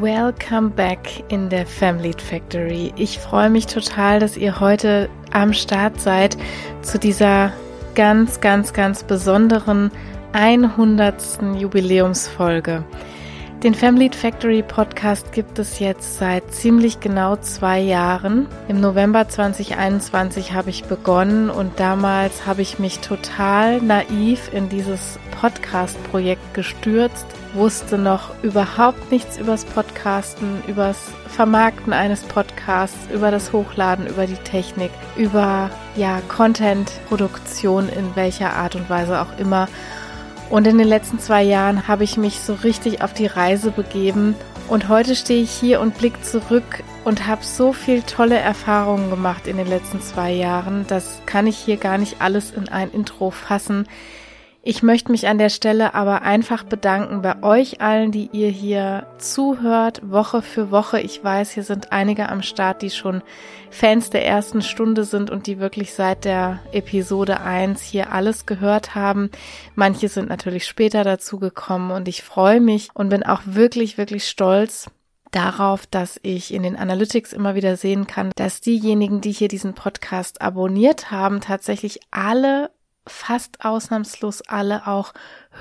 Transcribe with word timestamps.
Welcome 0.00 0.70
back 0.70 1.24
in 1.28 1.50
der 1.50 1.66
Family 1.66 2.14
Factory. 2.16 2.90
Ich 2.96 3.18
freue 3.18 3.50
mich 3.50 3.66
total, 3.66 4.18
dass 4.18 4.34
ihr 4.34 4.58
heute 4.58 5.10
am 5.30 5.52
Start 5.52 6.00
seid 6.00 6.38
zu 6.80 6.98
dieser 6.98 7.52
ganz, 7.94 8.40
ganz, 8.40 8.72
ganz 8.72 9.04
besonderen 9.04 9.90
100. 10.32 11.40
Jubiläumsfolge. 11.54 12.82
Den 13.62 13.74
Family 13.74 14.08
Factory 14.10 14.62
Podcast 14.62 15.32
gibt 15.32 15.58
es 15.58 15.80
jetzt 15.80 16.16
seit 16.16 16.50
ziemlich 16.50 17.00
genau 17.00 17.36
zwei 17.36 17.78
Jahren. 17.78 18.46
Im 18.68 18.80
November 18.80 19.28
2021 19.28 20.54
habe 20.54 20.70
ich 20.70 20.84
begonnen 20.84 21.50
und 21.50 21.78
damals 21.78 22.46
habe 22.46 22.62
ich 22.62 22.78
mich 22.78 23.00
total 23.00 23.82
naiv 23.82 24.50
in 24.54 24.70
dieses 24.70 25.18
Podcast-Projekt 25.38 26.54
gestürzt 26.54 27.26
wusste 27.54 27.98
noch 27.98 28.30
überhaupt 28.42 29.10
nichts 29.10 29.38
übers 29.38 29.64
Podcasten, 29.64 30.62
übers 30.66 31.10
Vermarkten 31.28 31.92
eines 31.92 32.22
Podcasts, 32.22 32.98
über 33.12 33.30
das 33.30 33.52
Hochladen, 33.52 34.06
über 34.06 34.26
die 34.26 34.36
Technik, 34.36 34.90
über 35.16 35.70
ja 35.96 36.20
Content-Produktion 36.28 37.88
in 37.88 38.14
welcher 38.16 38.54
Art 38.54 38.76
und 38.76 38.88
Weise 38.88 39.20
auch 39.20 39.38
immer. 39.38 39.68
Und 40.48 40.66
in 40.66 40.78
den 40.78 40.88
letzten 40.88 41.18
zwei 41.18 41.42
Jahren 41.42 41.86
habe 41.86 42.04
ich 42.04 42.16
mich 42.16 42.40
so 42.40 42.54
richtig 42.54 43.02
auf 43.02 43.14
die 43.14 43.26
Reise 43.26 43.70
begeben 43.70 44.34
und 44.68 44.88
heute 44.88 45.16
stehe 45.16 45.42
ich 45.42 45.50
hier 45.50 45.80
und 45.80 45.98
blicke 45.98 46.22
zurück 46.22 46.84
und 47.04 47.26
habe 47.26 47.42
so 47.42 47.72
viel 47.72 48.02
tolle 48.02 48.38
Erfahrungen 48.38 49.10
gemacht 49.10 49.48
in 49.48 49.56
den 49.56 49.66
letzten 49.66 50.00
zwei 50.00 50.30
Jahren. 50.30 50.86
Das 50.86 51.20
kann 51.26 51.48
ich 51.48 51.56
hier 51.56 51.76
gar 51.76 51.98
nicht 51.98 52.20
alles 52.20 52.52
in 52.52 52.68
ein 52.68 52.90
Intro 52.92 53.30
fassen. 53.30 53.88
Ich 54.62 54.82
möchte 54.82 55.10
mich 55.10 55.26
an 55.26 55.38
der 55.38 55.48
Stelle 55.48 55.94
aber 55.94 56.20
einfach 56.20 56.64
bedanken 56.64 57.22
bei 57.22 57.42
euch 57.42 57.80
allen, 57.80 58.12
die 58.12 58.28
ihr 58.30 58.50
hier 58.50 59.06
zuhört, 59.16 60.02
Woche 60.04 60.42
für 60.42 60.70
Woche. 60.70 61.00
Ich 61.00 61.24
weiß, 61.24 61.52
hier 61.52 61.62
sind 61.62 61.92
einige 61.92 62.28
am 62.28 62.42
Start, 62.42 62.82
die 62.82 62.90
schon 62.90 63.22
Fans 63.70 64.10
der 64.10 64.26
ersten 64.26 64.60
Stunde 64.60 65.04
sind 65.04 65.30
und 65.30 65.46
die 65.46 65.60
wirklich 65.60 65.94
seit 65.94 66.26
der 66.26 66.58
Episode 66.72 67.40
1 67.40 67.82
hier 67.82 68.12
alles 68.12 68.44
gehört 68.44 68.94
haben. 68.94 69.30
Manche 69.76 70.10
sind 70.10 70.28
natürlich 70.28 70.66
später 70.66 71.04
dazu 71.04 71.38
gekommen 71.38 71.90
und 71.90 72.06
ich 72.06 72.22
freue 72.22 72.60
mich 72.60 72.90
und 72.92 73.08
bin 73.08 73.22
auch 73.22 73.40
wirklich, 73.46 73.96
wirklich 73.96 74.28
stolz, 74.28 74.90
darauf, 75.30 75.86
dass 75.86 76.20
ich 76.22 76.52
in 76.52 76.64
den 76.64 76.76
Analytics 76.76 77.32
immer 77.32 77.54
wieder 77.54 77.76
sehen 77.76 78.06
kann, 78.06 78.32
dass 78.36 78.60
diejenigen, 78.60 79.20
die 79.20 79.32
hier 79.32 79.48
diesen 79.48 79.74
Podcast 79.74 80.42
abonniert 80.42 81.10
haben, 81.10 81.40
tatsächlich 81.40 82.00
alle 82.10 82.70
fast 83.06 83.64
ausnahmslos 83.64 84.42
alle 84.42 84.86
auch 84.86 85.12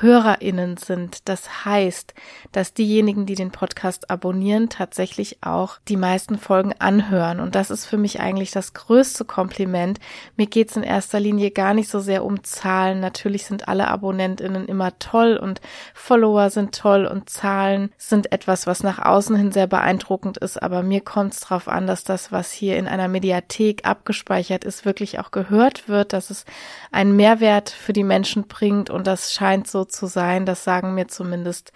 HörerInnen 0.01 0.77
sind. 0.77 1.27
Das 1.27 1.65
heißt, 1.65 2.13
dass 2.51 2.73
diejenigen, 2.73 3.25
die 3.25 3.35
den 3.35 3.51
Podcast 3.51 4.09
abonnieren, 4.09 4.69
tatsächlich 4.69 5.39
auch 5.41 5.77
die 5.87 5.97
meisten 5.97 6.37
Folgen 6.37 6.73
anhören. 6.79 7.39
Und 7.39 7.55
das 7.55 7.69
ist 7.69 7.85
für 7.85 7.97
mich 7.97 8.19
eigentlich 8.19 8.51
das 8.51 8.73
größte 8.73 9.25
Kompliment. 9.25 9.99
Mir 10.37 10.47
geht 10.47 10.69
es 10.69 10.77
in 10.77 10.83
erster 10.83 11.19
Linie 11.19 11.51
gar 11.51 11.73
nicht 11.73 11.89
so 11.89 11.99
sehr 11.99 12.23
um 12.23 12.43
Zahlen. 12.43 12.99
Natürlich 12.99 13.45
sind 13.45 13.67
alle 13.67 13.87
AbonnentInnen 13.87 14.67
immer 14.67 14.97
toll 14.99 15.37
und 15.37 15.59
Follower 15.93 16.49
sind 16.49 16.73
toll 16.75 17.05
und 17.05 17.29
Zahlen 17.29 17.91
sind 17.97 18.31
etwas, 18.31 18.67
was 18.67 18.83
nach 18.83 18.99
außen 18.99 19.35
hin 19.35 19.51
sehr 19.51 19.67
beeindruckend 19.67 20.37
ist. 20.37 20.61
Aber 20.61 20.81
mir 20.81 21.01
kommt 21.01 21.33
es 21.33 21.41
darauf 21.41 21.67
an, 21.67 21.87
dass 21.87 22.03
das, 22.03 22.31
was 22.31 22.51
hier 22.51 22.77
in 22.77 22.87
einer 22.87 23.07
Mediathek 23.07 23.85
abgespeichert 23.85 24.63
ist, 24.63 24.85
wirklich 24.85 25.19
auch 25.19 25.31
gehört 25.31 25.89
wird, 25.89 26.13
dass 26.13 26.29
es 26.29 26.45
einen 26.91 27.15
Mehrwert 27.15 27.69
für 27.69 27.93
die 27.93 28.03
Menschen 28.03 28.47
bringt 28.47 28.89
und 28.89 29.05
das 29.05 29.33
scheint 29.33 29.67
so 29.67 29.78
zu 29.85 30.07
sein. 30.07 30.45
Das 30.45 30.63
sagen 30.63 30.95
mir 30.95 31.07
zumindest 31.07 31.71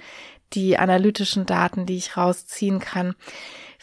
die 0.53 0.77
analytischen 0.77 1.45
Daten, 1.45 1.85
die 1.85 1.97
ich 1.97 2.17
rausziehen 2.17 2.79
kann. 2.79 3.15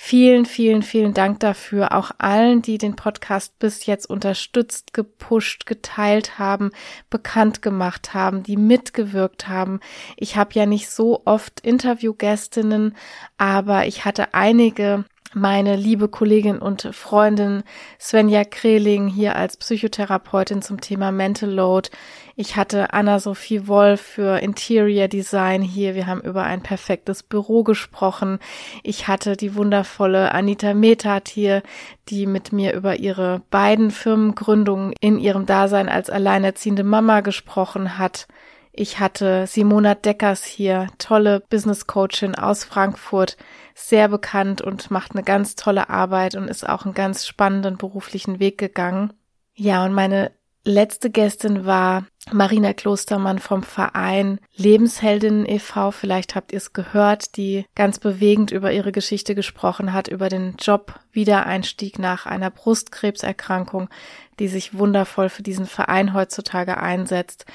Vielen, 0.02 0.46
vielen, 0.46 0.82
vielen 0.82 1.12
Dank 1.12 1.40
dafür. 1.40 1.94
Auch 1.94 2.10
allen, 2.16 2.62
die 2.62 2.78
den 2.78 2.96
Podcast 2.96 3.58
bis 3.58 3.84
jetzt 3.84 4.08
unterstützt, 4.08 4.94
gepusht, 4.94 5.66
geteilt 5.66 6.38
haben, 6.38 6.70
bekannt 7.10 7.60
gemacht 7.60 8.14
haben, 8.14 8.42
die 8.42 8.56
mitgewirkt 8.56 9.46
haben. 9.46 9.78
Ich 10.16 10.36
habe 10.36 10.54
ja 10.54 10.64
nicht 10.64 10.88
so 10.88 11.20
oft 11.26 11.60
Interviewgästinnen, 11.60 12.96
aber 13.36 13.86
ich 13.86 14.06
hatte 14.06 14.32
einige 14.32 15.04
meine 15.32 15.76
liebe 15.76 16.08
Kollegin 16.08 16.58
und 16.58 16.88
Freundin 16.92 17.62
Svenja 18.00 18.44
Kreling 18.44 19.06
hier 19.06 19.36
als 19.36 19.56
Psychotherapeutin 19.56 20.60
zum 20.60 20.80
Thema 20.80 21.12
Mental 21.12 21.48
Load. 21.48 21.90
Ich 22.34 22.56
hatte 22.56 22.92
Anna-Sophie 22.92 23.68
Wolf 23.68 24.00
für 24.00 24.40
Interior 24.40 25.06
Design 25.06 25.62
hier. 25.62 25.94
Wir 25.94 26.08
haben 26.08 26.20
über 26.20 26.42
ein 26.44 26.62
perfektes 26.62 27.22
Büro 27.22 27.62
gesprochen. 27.62 28.40
Ich 28.82 29.06
hatte 29.06 29.36
die 29.36 29.54
wundervolle 29.54 30.32
Anita 30.32 30.74
Methat 30.74 31.28
hier, 31.28 31.62
die 32.08 32.26
mit 32.26 32.52
mir 32.52 32.74
über 32.74 32.96
ihre 32.96 33.42
beiden 33.50 33.92
Firmengründungen 33.92 34.94
in 35.00 35.18
ihrem 35.18 35.46
Dasein 35.46 35.88
als 35.88 36.10
alleinerziehende 36.10 36.82
Mama 36.82 37.20
gesprochen 37.20 37.98
hat. 37.98 38.26
Ich 38.72 39.00
hatte 39.00 39.46
Simona 39.46 39.94
Deckers 39.94 40.44
hier, 40.44 40.86
tolle 40.98 41.40
Business 41.40 41.86
Coachin 41.86 42.36
aus 42.36 42.64
Frankfurt, 42.64 43.36
sehr 43.80 44.08
bekannt 44.08 44.60
und 44.62 44.90
macht 44.90 45.12
eine 45.12 45.22
ganz 45.22 45.56
tolle 45.56 45.90
Arbeit 45.90 46.34
und 46.34 46.48
ist 46.48 46.68
auch 46.68 46.84
einen 46.84 46.94
ganz 46.94 47.26
spannenden 47.26 47.76
beruflichen 47.76 48.40
Weg 48.40 48.58
gegangen. 48.58 49.12
Ja, 49.54 49.84
und 49.84 49.92
meine 49.92 50.32
letzte 50.64 51.10
Gästin 51.10 51.64
war 51.64 52.04
Marina 52.32 52.74
Klostermann 52.74 53.38
vom 53.38 53.62
Verein 53.62 54.40
Lebensheldinnen 54.54 55.46
e.V. 55.46 55.90
Vielleicht 55.90 56.34
habt 56.34 56.52
ihr 56.52 56.58
es 56.58 56.72
gehört, 56.72 57.36
die 57.36 57.64
ganz 57.74 57.98
bewegend 57.98 58.50
über 58.50 58.72
ihre 58.72 58.92
Geschichte 58.92 59.34
gesprochen 59.34 59.92
hat, 59.92 60.08
über 60.08 60.28
den 60.28 60.56
Job 60.58 61.00
Wiedereinstieg 61.12 61.98
nach 61.98 62.26
einer 62.26 62.50
Brustkrebserkrankung, 62.50 63.88
die 64.38 64.48
sich 64.48 64.76
wundervoll 64.76 65.30
für 65.30 65.42
diesen 65.42 65.66
Verein 65.66 66.12
heutzutage 66.12 66.76
einsetzt. 66.76 67.46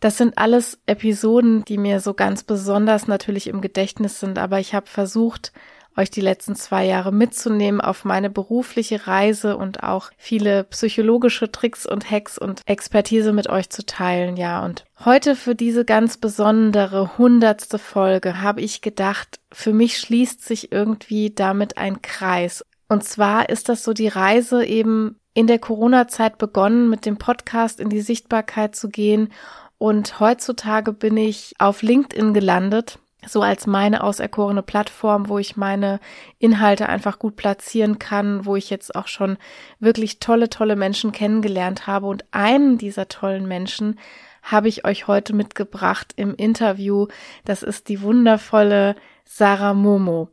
Das 0.00 0.16
sind 0.16 0.38
alles 0.38 0.78
Episoden, 0.86 1.64
die 1.64 1.78
mir 1.78 2.00
so 2.00 2.14
ganz 2.14 2.44
besonders 2.44 3.08
natürlich 3.08 3.48
im 3.48 3.60
Gedächtnis 3.60 4.20
sind, 4.20 4.38
aber 4.38 4.60
ich 4.60 4.74
habe 4.74 4.86
versucht, 4.86 5.52
euch 5.98 6.10
die 6.10 6.20
letzten 6.20 6.54
zwei 6.54 6.84
Jahre 6.84 7.12
mitzunehmen 7.12 7.80
auf 7.80 8.04
meine 8.04 8.30
berufliche 8.30 9.06
Reise 9.06 9.56
und 9.56 9.82
auch 9.82 10.10
viele 10.16 10.64
psychologische 10.64 11.50
Tricks 11.50 11.84
und 11.84 12.10
Hacks 12.10 12.38
und 12.38 12.62
Expertise 12.66 13.32
mit 13.32 13.48
euch 13.48 13.68
zu 13.68 13.84
teilen, 13.84 14.36
ja. 14.36 14.64
Und 14.64 14.84
heute 15.04 15.34
für 15.34 15.56
diese 15.56 15.84
ganz 15.84 16.16
besondere 16.16 17.18
hundertste 17.18 17.78
Folge 17.78 18.40
habe 18.40 18.60
ich 18.60 18.80
gedacht, 18.80 19.40
für 19.52 19.72
mich 19.72 19.98
schließt 19.98 20.44
sich 20.44 20.70
irgendwie 20.70 21.34
damit 21.34 21.76
ein 21.76 22.00
Kreis. 22.00 22.64
Und 22.88 23.04
zwar 23.04 23.48
ist 23.48 23.68
das 23.68 23.82
so 23.82 23.92
die 23.92 24.08
Reise 24.08 24.64
eben 24.64 25.18
in 25.34 25.46
der 25.46 25.58
Corona-Zeit 25.58 26.38
begonnen, 26.38 26.88
mit 26.88 27.06
dem 27.06 27.18
Podcast 27.18 27.80
in 27.80 27.90
die 27.90 28.00
Sichtbarkeit 28.00 28.74
zu 28.74 28.88
gehen 28.88 29.30
und 29.78 30.18
heutzutage 30.18 30.92
bin 30.92 31.16
ich 31.16 31.54
auf 31.58 31.82
LinkedIn 31.82 32.34
gelandet, 32.34 32.98
so 33.26 33.42
als 33.42 33.66
meine 33.66 34.02
auserkorene 34.02 34.62
Plattform, 34.62 35.28
wo 35.28 35.38
ich 35.38 35.56
meine 35.56 36.00
Inhalte 36.38 36.88
einfach 36.88 37.18
gut 37.18 37.36
platzieren 37.36 37.98
kann, 37.98 38.44
wo 38.44 38.56
ich 38.56 38.70
jetzt 38.70 38.94
auch 38.94 39.08
schon 39.08 39.38
wirklich 39.80 40.18
tolle, 40.18 40.50
tolle 40.50 40.76
Menschen 40.76 41.12
kennengelernt 41.12 41.86
habe. 41.86 42.06
Und 42.06 42.24
einen 42.32 42.78
dieser 42.78 43.08
tollen 43.08 43.46
Menschen 43.46 43.98
habe 44.42 44.68
ich 44.68 44.84
euch 44.84 45.06
heute 45.06 45.34
mitgebracht 45.34 46.12
im 46.16 46.34
Interview. 46.34 47.06
Das 47.44 47.62
ist 47.62 47.88
die 47.88 48.02
wundervolle 48.02 48.96
Sarah 49.24 49.74
Momo. 49.74 50.28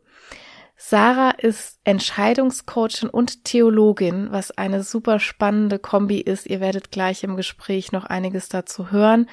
Sarah 0.78 1.32
ist 1.32 1.80
Entscheidungscoachin 1.86 3.10
und 3.10 3.46
Theologin, 3.46 4.28
was 4.32 4.52
eine 4.52 4.84
super 4.84 5.20
spannende 5.20 5.80
Kombi 5.80 6.20
ist. 6.20 6.46
Ihr 6.48 6.60
werdet 6.60 6.92
gleich 6.92 7.24
im 7.24 7.38
Gespräch 7.38 7.92
noch 7.92 8.06
einiges 8.06 8.50
dazu 8.50 8.92
hören. 8.92 9.30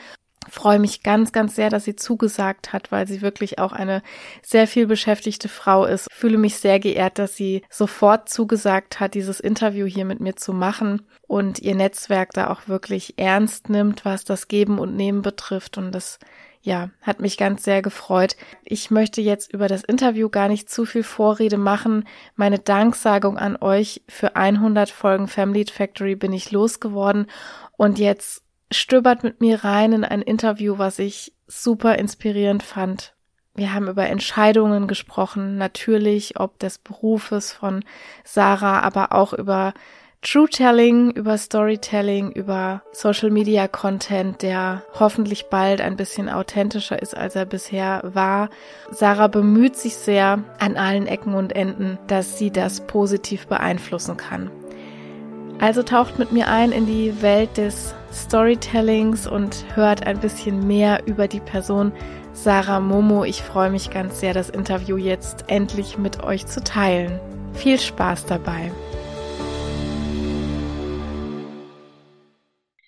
freue 0.48 0.78
mich 0.78 1.02
ganz, 1.02 1.32
ganz 1.32 1.54
sehr, 1.56 1.68
dass 1.68 1.84
sie 1.84 1.96
zugesagt 1.96 2.72
hat, 2.72 2.92
weil 2.92 3.06
sie 3.06 3.22
wirklich 3.22 3.58
auch 3.58 3.72
eine 3.72 4.02
sehr 4.42 4.66
viel 4.66 4.86
beschäftigte 4.86 5.48
Frau 5.48 5.84
ist. 5.84 6.08
fühle 6.12 6.38
mich 6.38 6.56
sehr 6.56 6.78
geehrt, 6.80 7.18
dass 7.18 7.36
sie 7.36 7.62
sofort 7.70 8.28
zugesagt 8.28 9.00
hat, 9.00 9.14
dieses 9.14 9.40
Interview 9.40 9.86
hier 9.86 10.04
mit 10.04 10.20
mir 10.20 10.36
zu 10.36 10.52
machen 10.52 11.02
und 11.26 11.58
ihr 11.58 11.74
Netzwerk 11.74 12.30
da 12.32 12.50
auch 12.50 12.68
wirklich 12.68 13.18
ernst 13.18 13.68
nimmt, 13.68 14.04
was 14.04 14.24
das 14.24 14.48
Geben 14.48 14.78
und 14.78 14.96
Nehmen 14.96 15.22
betrifft. 15.22 15.76
Und 15.78 15.92
das 15.92 16.18
ja, 16.62 16.90
hat 17.02 17.20
mich 17.20 17.36
ganz 17.36 17.64
sehr 17.64 17.82
gefreut. 17.82 18.36
Ich 18.64 18.90
möchte 18.90 19.20
jetzt 19.20 19.52
über 19.52 19.66
das 19.66 19.82
Interview 19.82 20.28
gar 20.28 20.48
nicht 20.48 20.70
zu 20.70 20.84
viel 20.84 21.02
Vorrede 21.02 21.58
machen. 21.58 22.06
Meine 22.36 22.60
Danksagung 22.60 23.36
an 23.36 23.56
euch 23.60 24.02
für 24.08 24.36
100 24.36 24.88
Folgen 24.88 25.26
Family 25.26 25.66
Factory 25.66 26.14
bin 26.14 26.32
ich 26.32 26.52
losgeworden 26.52 27.26
und 27.76 27.98
jetzt 27.98 28.44
stöbert 28.70 29.24
mit 29.24 29.40
mir 29.40 29.64
rein 29.64 29.92
in 29.92 30.04
ein 30.04 30.22
Interview, 30.22 30.78
was 30.78 31.00
ich 31.00 31.34
super 31.48 31.98
inspirierend 31.98 32.62
fand. 32.62 33.14
Wir 33.54 33.74
haben 33.74 33.88
über 33.88 34.06
Entscheidungen 34.06 34.86
gesprochen, 34.86 35.58
natürlich, 35.58 36.40
ob 36.40 36.58
des 36.60 36.78
Berufes 36.78 37.52
von 37.52 37.84
Sarah, 38.24 38.80
aber 38.80 39.12
auch 39.12 39.32
über 39.34 39.74
True 40.24 40.48
Telling, 40.48 41.10
über 41.10 41.36
Storytelling, 41.36 42.30
über 42.30 42.82
Social 42.92 43.30
Media 43.30 43.66
Content, 43.66 44.40
der 44.42 44.84
hoffentlich 45.00 45.46
bald 45.46 45.80
ein 45.80 45.96
bisschen 45.96 46.28
authentischer 46.28 47.02
ist, 47.02 47.16
als 47.16 47.34
er 47.34 47.44
bisher 47.44 48.02
war. 48.04 48.48
Sarah 48.92 49.26
bemüht 49.26 49.74
sich 49.74 49.96
sehr 49.96 50.44
an 50.60 50.76
allen 50.76 51.08
Ecken 51.08 51.34
und 51.34 51.56
Enden, 51.56 51.98
dass 52.06 52.38
sie 52.38 52.52
das 52.52 52.86
positiv 52.86 53.48
beeinflussen 53.48 54.16
kann. 54.16 54.48
Also 55.58 55.82
taucht 55.82 56.20
mit 56.20 56.30
mir 56.30 56.46
ein 56.46 56.70
in 56.70 56.86
die 56.86 57.20
Welt 57.20 57.56
des 57.56 57.92
Storytellings 58.12 59.26
und 59.26 59.64
hört 59.74 60.06
ein 60.06 60.20
bisschen 60.20 60.68
mehr 60.68 61.00
über 61.04 61.26
die 61.26 61.40
Person 61.40 61.90
Sarah 62.32 62.78
Momo. 62.78 63.24
Ich 63.24 63.42
freue 63.42 63.70
mich 63.70 63.90
ganz 63.90 64.20
sehr, 64.20 64.34
das 64.34 64.50
Interview 64.50 64.96
jetzt 64.96 65.46
endlich 65.48 65.98
mit 65.98 66.22
euch 66.22 66.46
zu 66.46 66.62
teilen. 66.62 67.18
Viel 67.54 67.80
Spaß 67.80 68.26
dabei. 68.26 68.70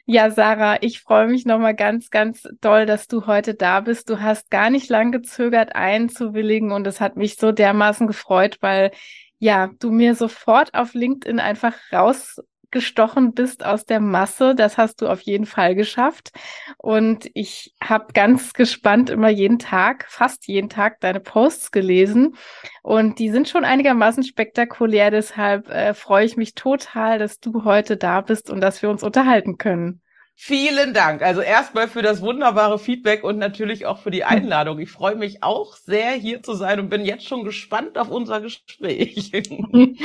Ja, 0.06 0.30
Sarah, 0.30 0.78
ich 0.82 1.00
freue 1.00 1.28
mich 1.28 1.46
nochmal 1.46 1.74
ganz, 1.74 2.10
ganz 2.10 2.42
doll, 2.60 2.84
dass 2.84 3.06
du 3.08 3.26
heute 3.26 3.54
da 3.54 3.80
bist. 3.80 4.10
Du 4.10 4.20
hast 4.20 4.50
gar 4.50 4.68
nicht 4.68 4.90
lang 4.90 5.12
gezögert, 5.12 5.74
einzuwilligen 5.74 6.72
und 6.72 6.86
es 6.86 7.00
hat 7.00 7.16
mich 7.16 7.36
so 7.36 7.52
dermaßen 7.52 8.06
gefreut, 8.06 8.58
weil 8.60 8.90
ja, 9.38 9.70
du 9.78 9.90
mir 9.90 10.14
sofort 10.14 10.74
auf 10.74 10.92
LinkedIn 10.92 11.40
einfach 11.40 11.74
raus 11.90 12.36
gestochen 12.74 13.32
bist 13.32 13.64
aus 13.64 13.86
der 13.86 14.00
Masse. 14.00 14.54
Das 14.54 14.76
hast 14.76 15.00
du 15.00 15.08
auf 15.08 15.22
jeden 15.22 15.46
Fall 15.46 15.74
geschafft. 15.74 16.32
Und 16.76 17.30
ich 17.32 17.74
habe 17.82 18.12
ganz 18.12 18.52
gespannt 18.52 19.08
immer 19.08 19.30
jeden 19.30 19.58
Tag, 19.58 20.04
fast 20.10 20.46
jeden 20.46 20.68
Tag 20.68 21.00
deine 21.00 21.20
Posts 21.20 21.70
gelesen. 21.70 22.36
Und 22.82 23.18
die 23.18 23.30
sind 23.30 23.48
schon 23.48 23.64
einigermaßen 23.64 24.22
spektakulär. 24.24 25.10
Deshalb 25.10 25.70
äh, 25.70 25.94
freue 25.94 26.26
ich 26.26 26.36
mich 26.36 26.54
total, 26.54 27.18
dass 27.18 27.40
du 27.40 27.64
heute 27.64 27.96
da 27.96 28.20
bist 28.20 28.50
und 28.50 28.60
dass 28.60 28.82
wir 28.82 28.90
uns 28.90 29.02
unterhalten 29.02 29.56
können. 29.56 30.02
Vielen 30.36 30.92
Dank. 30.94 31.22
Also 31.22 31.40
erstmal 31.40 31.86
für 31.88 32.02
das 32.02 32.20
wunderbare 32.20 32.78
Feedback 32.78 33.22
und 33.22 33.38
natürlich 33.38 33.86
auch 33.86 33.98
für 33.98 34.10
die 34.10 34.24
Einladung. 34.24 34.80
Ich 34.80 34.90
freue 34.90 35.14
mich 35.14 35.42
auch 35.42 35.76
sehr, 35.76 36.10
hier 36.10 36.42
zu 36.42 36.54
sein 36.54 36.80
und 36.80 36.88
bin 36.88 37.04
jetzt 37.04 37.26
schon 37.26 37.44
gespannt 37.44 37.96
auf 37.96 38.10
unser 38.10 38.40
Gespräch. 38.40 39.32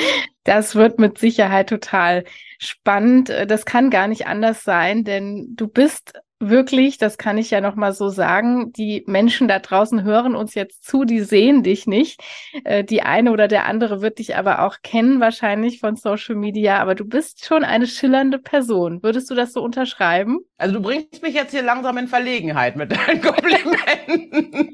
Das 0.46 0.74
wird 0.74 0.98
mit 0.98 1.20
Sicherheit 1.20 1.70
total 1.70 2.24
spannend. 2.58 3.30
Das 3.30 3.66
kann 3.66 3.92
gar 3.92 4.08
nicht 4.08 4.26
anders 4.26 4.64
sein, 4.64 5.04
denn 5.04 5.56
du 5.56 5.68
bist 5.68 6.14
wirklich, 6.39 6.97
das 6.97 7.18
kann 7.18 7.38
ich 7.38 7.51
ja 7.51 7.62
noch 7.62 7.75
mal 7.75 7.94
so 7.94 8.09
sagen, 8.09 8.71
die 8.74 9.03
Menschen 9.07 9.47
da 9.47 9.59
draußen 9.59 10.03
hören 10.03 10.36
uns 10.36 10.56
jetzt 10.56 10.86
zu, 10.86 11.03
die 11.03 11.21
sehen 11.21 11.63
dich 11.63 11.88
nicht. 11.88 12.21
Äh, 12.63 12.83
die 12.83 13.01
eine 13.01 13.31
oder 13.31 13.47
der 13.47 13.65
andere 13.65 14.01
wird 14.01 14.19
dich 14.19 14.36
aber 14.36 14.63
auch 14.63 14.77
kennen 14.81 15.19
wahrscheinlich 15.19 15.80
von 15.80 15.95
Social 15.95 16.36
Media, 16.36 16.80
aber 16.80 16.95
du 16.95 17.06
bist 17.06 17.45
schon 17.45 17.63
eine 17.63 17.88
schillernde 17.88 18.39
Person. 18.39 19.03
Würdest 19.03 19.30
du 19.30 19.36
das 19.36 19.53
so 19.53 19.62
unterschreiben? 19.62 20.39
Also 20.57 20.75
du 20.75 20.81
bringst 20.81 21.21
mich 21.21 21.36
jetzt 21.36 21.51
hier 21.51 21.63
langsam 21.63 21.97
in 21.97 22.07
Verlegenheit 22.07 22.75
mit 22.75 22.91
deinen 22.91 23.21
Komplimenten. 23.21 24.74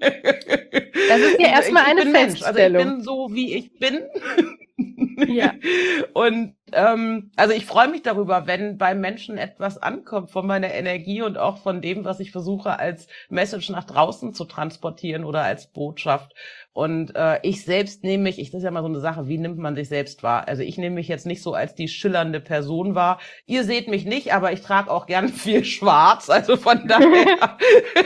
Das 1.10 1.20
ist 1.20 1.40
ja 1.40 1.48
erstmal 1.48 1.84
eine 1.86 2.02
Feststellung. 2.02 2.78
Also 2.78 2.90
ich 2.90 2.96
bin 2.96 3.02
so, 3.02 3.30
wie 3.32 3.56
ich 3.56 3.78
bin. 3.80 4.02
Ja. 5.28 5.54
Und 6.14 6.56
ähm, 6.72 7.32
also 7.36 7.54
ich 7.54 7.66
freue 7.66 7.88
mich 7.88 8.02
darüber, 8.02 8.48
wenn 8.48 8.78
bei 8.78 8.96
Menschen 8.96 9.38
etwas 9.38 9.78
ankommt 9.78 10.32
von 10.32 10.48
meiner 10.48 10.74
Energie 10.74 11.22
und 11.22 11.38
auch 11.38 11.58
von 11.58 11.82
dem, 11.82 12.06
was 12.06 12.20
ich 12.20 12.32
versuche 12.32 12.80
als 12.80 13.08
Message 13.30 13.70
nach 13.70 13.84
draußen 13.84 14.34
zu 14.34 14.46
transportieren 14.46 15.24
oder 15.24 15.44
als 15.44 15.68
Botschaft. 15.68 16.34
Und 16.76 17.16
äh, 17.16 17.40
ich 17.42 17.64
selbst 17.64 18.04
nehme 18.04 18.24
mich, 18.24 18.38
ich, 18.38 18.52
das 18.52 18.58
ist 18.58 18.66
ja 18.66 18.72
mal 18.72 18.82
so 18.82 18.90
eine 18.90 19.00
Sache, 19.00 19.30
wie 19.30 19.38
nimmt 19.38 19.58
man 19.58 19.76
sich 19.76 19.88
selbst 19.88 20.24
wahr? 20.24 20.50
Also 20.50 20.62
ich 20.62 20.78
nehme 20.78 20.96
mich 20.96 21.08
jetzt 21.08 21.26
nicht 21.26 21.42
so 21.42 21.54
als 21.54 21.74
die 21.74 21.88
schillernde 21.88 22.42
Person 22.42 22.96
wahr. 22.96 23.22
Ihr 23.46 23.64
seht 23.64 23.88
mich 23.88 24.04
nicht, 24.04 24.34
aber 24.34 24.52
ich 24.52 24.60
trage 24.60 24.92
auch 24.92 25.06
gern 25.06 25.30
viel 25.34 25.64
Schwarz. 25.64 26.30
Also 26.30 26.58
von 26.58 26.82
daher 26.88 27.58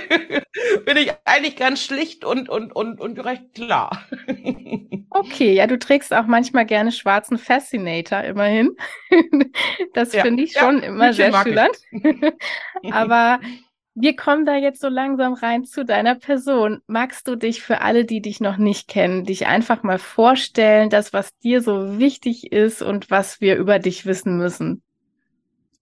bin 0.86 0.98
ich 0.98 1.12
eigentlich 1.26 1.56
ganz 1.56 1.84
schlicht 1.84 2.24
und, 2.24 2.48
und, 2.48 2.72
und, 2.72 3.02
und 3.02 3.26
recht 3.26 3.56
klar. 3.56 4.04
okay, 5.10 5.54
ja, 5.54 5.66
du 5.66 5.80
trägst 5.80 6.14
auch 6.14 6.28
manchmal 6.28 6.68
gerne 6.68 6.92
schwarzen 6.92 7.40
Fascinator 7.40 8.22
immerhin. 8.22 8.59
das 9.94 10.14
ja, 10.14 10.24
finde 10.24 10.44
ich 10.44 10.54
schon 10.54 10.82
ja, 10.82 10.88
immer 10.88 11.14
sehr 11.14 11.34
schillernd. 11.34 11.78
aber 12.92 13.40
wir 13.96 14.16
kommen 14.16 14.46
da 14.46 14.56
jetzt 14.56 14.82
so 14.82 14.88
langsam 14.88 15.34
rein 15.34 15.66
zu 15.66 15.84
deiner 15.84 16.16
Person. 16.16 16.82
Magst 16.88 17.28
du 17.28 17.36
dich 17.36 17.62
für 17.62 17.82
alle, 17.82 18.06
die 18.06 18.22
dich 18.22 18.40
noch 18.40 18.58
nicht 18.58 18.88
kennen, 18.88 19.26
dich 19.26 19.48
einfach 19.48 19.84
mal 19.84 20.00
vorstellen, 20.00 20.90
das, 20.90 21.12
was 21.12 21.38
dir 21.40 21.62
so 21.62 22.00
wichtig 22.00 22.52
ist 22.52 22.82
und 22.82 23.12
was 23.12 23.42
wir 23.42 23.58
über 23.58 23.80
dich 23.80 24.06
wissen 24.06 24.38
müssen? 24.38 24.84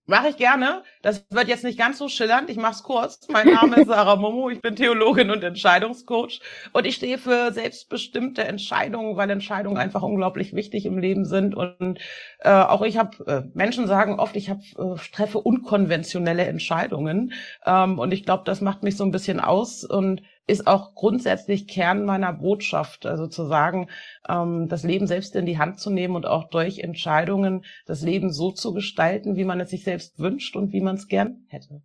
Mache 0.09 0.29
ich 0.29 0.37
gerne. 0.37 0.83
Das 1.01 1.25
wird 1.31 1.49
jetzt 1.49 1.65
nicht 1.65 1.77
ganz 1.77 1.97
so 1.97 2.07
schillernd. 2.07 2.49
Ich 2.49 2.55
mache 2.55 2.71
es 2.71 2.83
kurz. 2.83 3.27
Mein 3.27 3.47
Name 3.47 3.75
ist 3.75 3.87
Sarah 3.87 4.15
Momo. 4.15 4.49
Ich 4.49 4.61
bin 4.61 4.77
Theologin 4.77 5.31
und 5.31 5.43
Entscheidungscoach. 5.43 6.39
Und 6.71 6.85
ich 6.85 6.95
stehe 6.95 7.17
für 7.17 7.51
selbstbestimmte 7.51 8.45
Entscheidungen, 8.45 9.17
weil 9.17 9.29
Entscheidungen 9.29 9.75
einfach 9.75 10.03
unglaublich 10.03 10.53
wichtig 10.53 10.85
im 10.85 10.97
Leben 10.97 11.25
sind. 11.25 11.55
Und 11.55 11.99
äh, 12.39 12.49
auch 12.49 12.83
ich 12.83 12.97
habe, 12.97 13.25
äh, 13.27 13.41
Menschen 13.53 13.85
sagen 13.85 14.17
oft, 14.17 14.37
ich 14.37 14.49
hab, 14.49 14.59
äh, 14.77 14.95
treffe 15.11 15.39
unkonventionelle 15.39 16.45
Entscheidungen. 16.45 17.33
Ähm, 17.65 17.99
und 17.99 18.13
ich 18.13 18.23
glaube, 18.23 18.43
das 18.45 18.61
macht 18.61 18.83
mich 18.83 18.95
so 18.95 19.03
ein 19.03 19.11
bisschen 19.11 19.41
aus. 19.41 19.83
Und 19.83 20.21
ist 20.47 20.65
auch 20.65 20.95
grundsätzlich 20.95 21.67
Kern 21.67 22.05
meiner 22.05 22.33
Botschaft, 22.33 23.05
also 23.05 23.27
zu 23.27 23.45
sagen, 23.45 23.89
ähm, 24.27 24.67
das 24.69 24.83
Leben 24.83 25.05
selbst 25.05 25.35
in 25.35 25.45
die 25.45 25.59
Hand 25.59 25.79
zu 25.79 25.89
nehmen 25.89 26.15
und 26.15 26.25
auch 26.25 26.49
durch 26.49 26.79
Entscheidungen 26.79 27.65
das 27.85 28.01
Leben 28.01 28.31
so 28.31 28.51
zu 28.51 28.73
gestalten, 28.73 29.35
wie 29.35 29.43
man 29.43 29.59
es 29.59 29.69
sich 29.69 29.83
selbst 29.83 30.17
wünscht 30.19 30.55
und 30.55 30.71
wie 30.71 30.81
man 30.81 30.95
es 30.95 31.07
gern 31.07 31.45
hätte. 31.49 31.81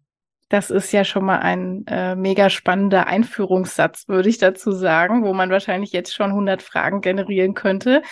Das 0.48 0.70
ist 0.70 0.92
ja 0.92 1.02
schon 1.02 1.24
mal 1.24 1.38
ein 1.38 1.86
äh, 1.86 2.14
mega 2.14 2.50
spannender 2.50 3.06
Einführungssatz, 3.06 4.06
würde 4.06 4.28
ich 4.28 4.36
dazu 4.36 4.70
sagen, 4.70 5.24
wo 5.24 5.32
man 5.32 5.50
wahrscheinlich 5.50 5.92
jetzt 5.92 6.14
schon 6.14 6.30
100 6.30 6.62
Fragen 6.62 7.00
generieren 7.00 7.54
könnte. 7.54 8.02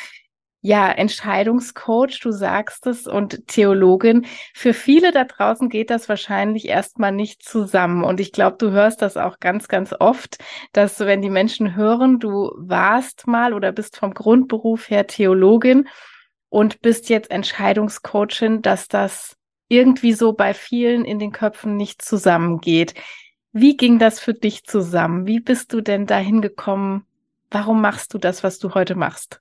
Ja, 0.63 0.91
Entscheidungscoach, 0.91 2.21
du 2.21 2.33
sagst 2.33 2.87
es, 2.87 3.07
und 3.07 3.47
Theologin. 3.49 4.27
Für 4.55 4.75
viele 4.75 5.11
da 5.11 5.25
draußen 5.25 5.71
geht 5.71 5.89
das 5.89 6.11
wahrscheinlich 6.11 6.69
erstmal 6.69 7.13
nicht 7.13 7.43
zusammen. 7.43 8.05
Und 8.05 8.21
ich 8.21 8.31
glaube, 8.31 8.59
du 8.59 8.71
hörst 8.71 9.01
das 9.01 9.17
auch 9.17 9.41
ganz, 9.41 9.69
ganz 9.69 9.95
oft, 9.99 10.37
dass 10.75 11.01
wenn 11.01 11.23
die 11.23 11.31
Menschen 11.31 11.77
hören, 11.77 12.19
du 12.19 12.53
warst 12.59 13.27
mal 13.27 13.55
oder 13.55 13.73
bist 13.73 13.97
vom 13.97 14.13
Grundberuf 14.13 14.91
her 14.91 15.07
Theologin 15.07 15.89
und 16.51 16.83
bist 16.83 17.09
jetzt 17.09 17.31
Entscheidungscoachin, 17.31 18.61
dass 18.61 18.87
das 18.87 19.37
irgendwie 19.69 20.13
so 20.13 20.35
bei 20.35 20.53
vielen 20.53 21.07
in 21.07 21.19
den 21.19 21.33
Köpfen 21.33 21.79
nicht 21.79 22.03
zusammengeht. 22.03 22.93
Wie 23.53 23.79
ging 23.79 23.99
das 23.99 24.21
für 24.21 24.35
dich 24.35 24.65
zusammen? 24.65 25.27
Wie 25.27 25.41
bist 25.41 25.73
du 25.73 25.81
denn 25.81 26.07
dahin 26.07 26.43
gekommen? 26.43 27.07
Warum 27.51 27.81
machst 27.81 28.13
du 28.13 28.19
das, 28.19 28.45
was 28.45 28.59
du 28.59 28.75
heute 28.75 28.95
machst? 28.95 29.41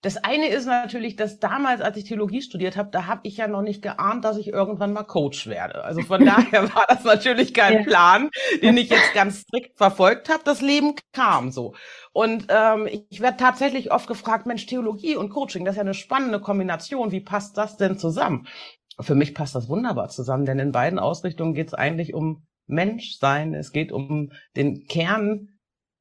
Das 0.00 0.16
eine 0.16 0.46
ist 0.46 0.66
natürlich, 0.66 1.16
dass 1.16 1.40
damals, 1.40 1.80
als 1.80 1.96
ich 1.96 2.04
Theologie 2.04 2.40
studiert 2.40 2.76
habe, 2.76 2.90
da 2.90 3.06
habe 3.06 3.22
ich 3.24 3.38
ja 3.38 3.48
noch 3.48 3.62
nicht 3.62 3.82
geahnt, 3.82 4.24
dass 4.24 4.36
ich 4.36 4.46
irgendwann 4.46 4.92
mal 4.92 5.02
Coach 5.02 5.48
werde. 5.48 5.82
Also 5.82 6.02
von 6.02 6.24
daher 6.24 6.72
war 6.72 6.86
das 6.88 7.02
natürlich 7.02 7.52
kein 7.52 7.78
ja. 7.78 7.82
Plan, 7.82 8.30
den 8.62 8.76
ich 8.76 8.90
jetzt 8.90 9.12
ganz 9.12 9.40
strikt 9.40 9.76
verfolgt 9.76 10.28
habe. 10.28 10.42
Das 10.44 10.60
Leben 10.60 10.94
kam 11.12 11.50
so. 11.50 11.74
Und 12.12 12.46
ähm, 12.48 12.88
ich 13.10 13.20
werde 13.20 13.38
tatsächlich 13.38 13.90
oft 13.90 14.06
gefragt, 14.06 14.46
Mensch, 14.46 14.66
Theologie 14.66 15.16
und 15.16 15.30
Coaching, 15.30 15.64
das 15.64 15.72
ist 15.72 15.78
ja 15.78 15.82
eine 15.82 15.94
spannende 15.94 16.40
Kombination. 16.40 17.10
Wie 17.10 17.20
passt 17.20 17.58
das 17.58 17.76
denn 17.76 17.98
zusammen? 17.98 18.46
Für 19.00 19.16
mich 19.16 19.34
passt 19.34 19.56
das 19.56 19.68
wunderbar 19.68 20.08
zusammen, 20.10 20.44
denn 20.44 20.60
in 20.60 20.70
beiden 20.70 21.00
Ausrichtungen 21.00 21.54
geht 21.54 21.68
es 21.68 21.74
eigentlich 21.74 22.14
um 22.14 22.46
Menschsein. 22.66 23.52
Es 23.52 23.72
geht 23.72 23.90
um 23.90 24.30
den 24.54 24.86
Kern 24.86 25.57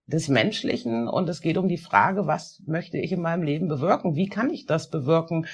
des 0.08 0.30
Menschlichen 0.30 1.08
und 1.08 1.28
es 1.28 1.42
geht 1.42 1.58
um 1.58 1.68
die 1.68 1.78
Frage, 1.78 2.28
was 2.28 2.64
möchte 2.66 2.98
ich 2.98 3.12
in 3.12 3.22
meinem 3.22 3.44
Leben 3.44 3.68
bewirken? 3.68 4.16
Wie 4.16 4.30
kann 4.30 4.50
ich 4.50 4.66
das 4.66 4.90
bewirken? 4.90 5.46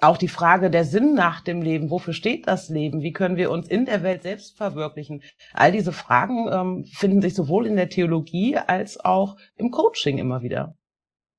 Auch 0.00 0.18
die 0.18 0.28
Frage 0.28 0.70
der 0.70 0.84
Sinn 0.84 1.14
nach 1.14 1.40
dem 1.40 1.62
Leben. 1.62 1.90
Wofür 1.90 2.12
steht 2.12 2.46
das 2.46 2.68
Leben? 2.68 3.02
Wie 3.02 3.12
können 3.12 3.36
wir 3.36 3.50
uns 3.50 3.66
in 3.66 3.86
der 3.86 4.02
Welt 4.02 4.22
selbst 4.22 4.56
verwirklichen? 4.56 5.22
All 5.54 5.72
diese 5.72 5.92
Fragen 5.92 6.48
ähm, 6.52 6.84
finden 6.84 7.22
sich 7.22 7.34
sowohl 7.34 7.66
in 7.66 7.74
der 7.74 7.88
Theologie 7.88 8.56
als 8.56 9.02
auch 9.04 9.36
im 9.56 9.70
Coaching 9.70 10.18
immer 10.18 10.42
wieder. 10.42 10.76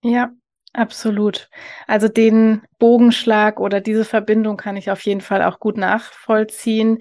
Ja, 0.04 0.32
absolut. 0.74 1.50
Also 1.88 2.10
den 2.10 2.64
Bogenschlag 2.80 3.60
oder 3.62 3.80
diese 3.80 4.04
Verbindung 4.04 4.58
kann 4.58 4.76
ich 4.76 4.92
auf 4.92 5.02
jeden 5.06 5.22
Fall 5.22 5.44
auch 5.44 5.60
gut 5.60 5.78
nachvollziehen 5.78 7.00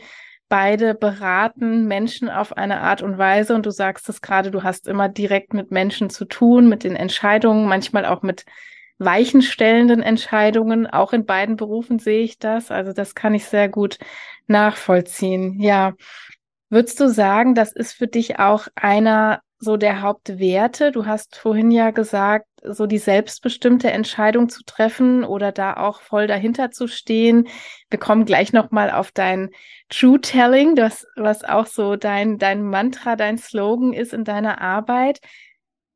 beide 0.49 0.95
beraten 0.95 1.87
Menschen 1.87 2.31
auf 2.31 2.57
eine 2.57 2.81
Art 2.81 3.03
und 3.03 3.19
Weise. 3.19 3.55
Und 3.55 3.67
du 3.67 3.71
sagst 3.71 4.09
es 4.09 4.23
gerade, 4.23 4.51
du 4.51 4.63
hast 4.63 4.89
immer 4.89 5.09
direkt 5.09 5.55
mit 5.55 5.71
Menschen 5.71 6.11
zu 6.11 6.25
tun, 6.25 6.69
mit 6.69 6.85
den 6.85 6.97
Entscheidungen, 6.97 7.69
manchmal 7.69 8.05
auch 8.07 8.23
mit 8.23 8.45
weichenstellenden 8.99 10.03
Entscheidungen. 10.03 10.87
Auch 10.87 11.13
in 11.13 11.25
beiden 11.25 11.57
Berufen 11.57 11.99
sehe 11.99 12.23
ich 12.23 12.39
das. 12.39 12.71
Also 12.71 12.93
das 12.93 13.15
kann 13.15 13.35
ich 13.35 13.45
sehr 13.45 13.69
gut 13.69 13.99
nachvollziehen. 14.47 15.61
Ja. 15.61 15.95
Würdest 16.71 17.01
du 17.01 17.09
sagen, 17.09 17.55
das 17.55 17.73
ist 17.73 17.93
für 17.93 18.09
dich 18.09 18.39
auch 18.39 18.69
einer 18.75 19.41
so 19.59 19.77
der 19.77 20.03
Hauptwerte? 20.03 20.93
Du 20.93 21.07
hast 21.07 21.37
vorhin 21.37 21.71
ja 21.71 21.91
gesagt, 21.91 22.47
so 22.63 22.87
die 22.87 22.99
selbstbestimmte 22.99 23.91
Entscheidung 23.91 24.49
zu 24.49 24.63
treffen 24.65 25.25
oder 25.25 25.53
da 25.53 25.77
auch 25.77 26.01
voll 26.01 26.27
dahinter 26.27 26.71
zu 26.71 26.87
stehen. 26.87 27.49
Wir 27.91 27.99
kommen 27.99 28.25
gleich 28.25 28.53
nochmal 28.53 28.91
auf 28.91 29.13
dein 29.13 29.51
True 29.89 30.21
Telling, 30.21 30.75
das, 30.75 31.07
was 31.17 31.45
auch 31.45 31.67
so 31.67 31.97
dein, 31.97 32.39
dein 32.39 32.63
Mantra, 32.63 33.17
dein 33.17 33.39
Slogan 33.39 33.93
ist 33.93 34.13
in 34.13 34.25
deiner 34.25 34.61
Arbeit. 34.61 35.21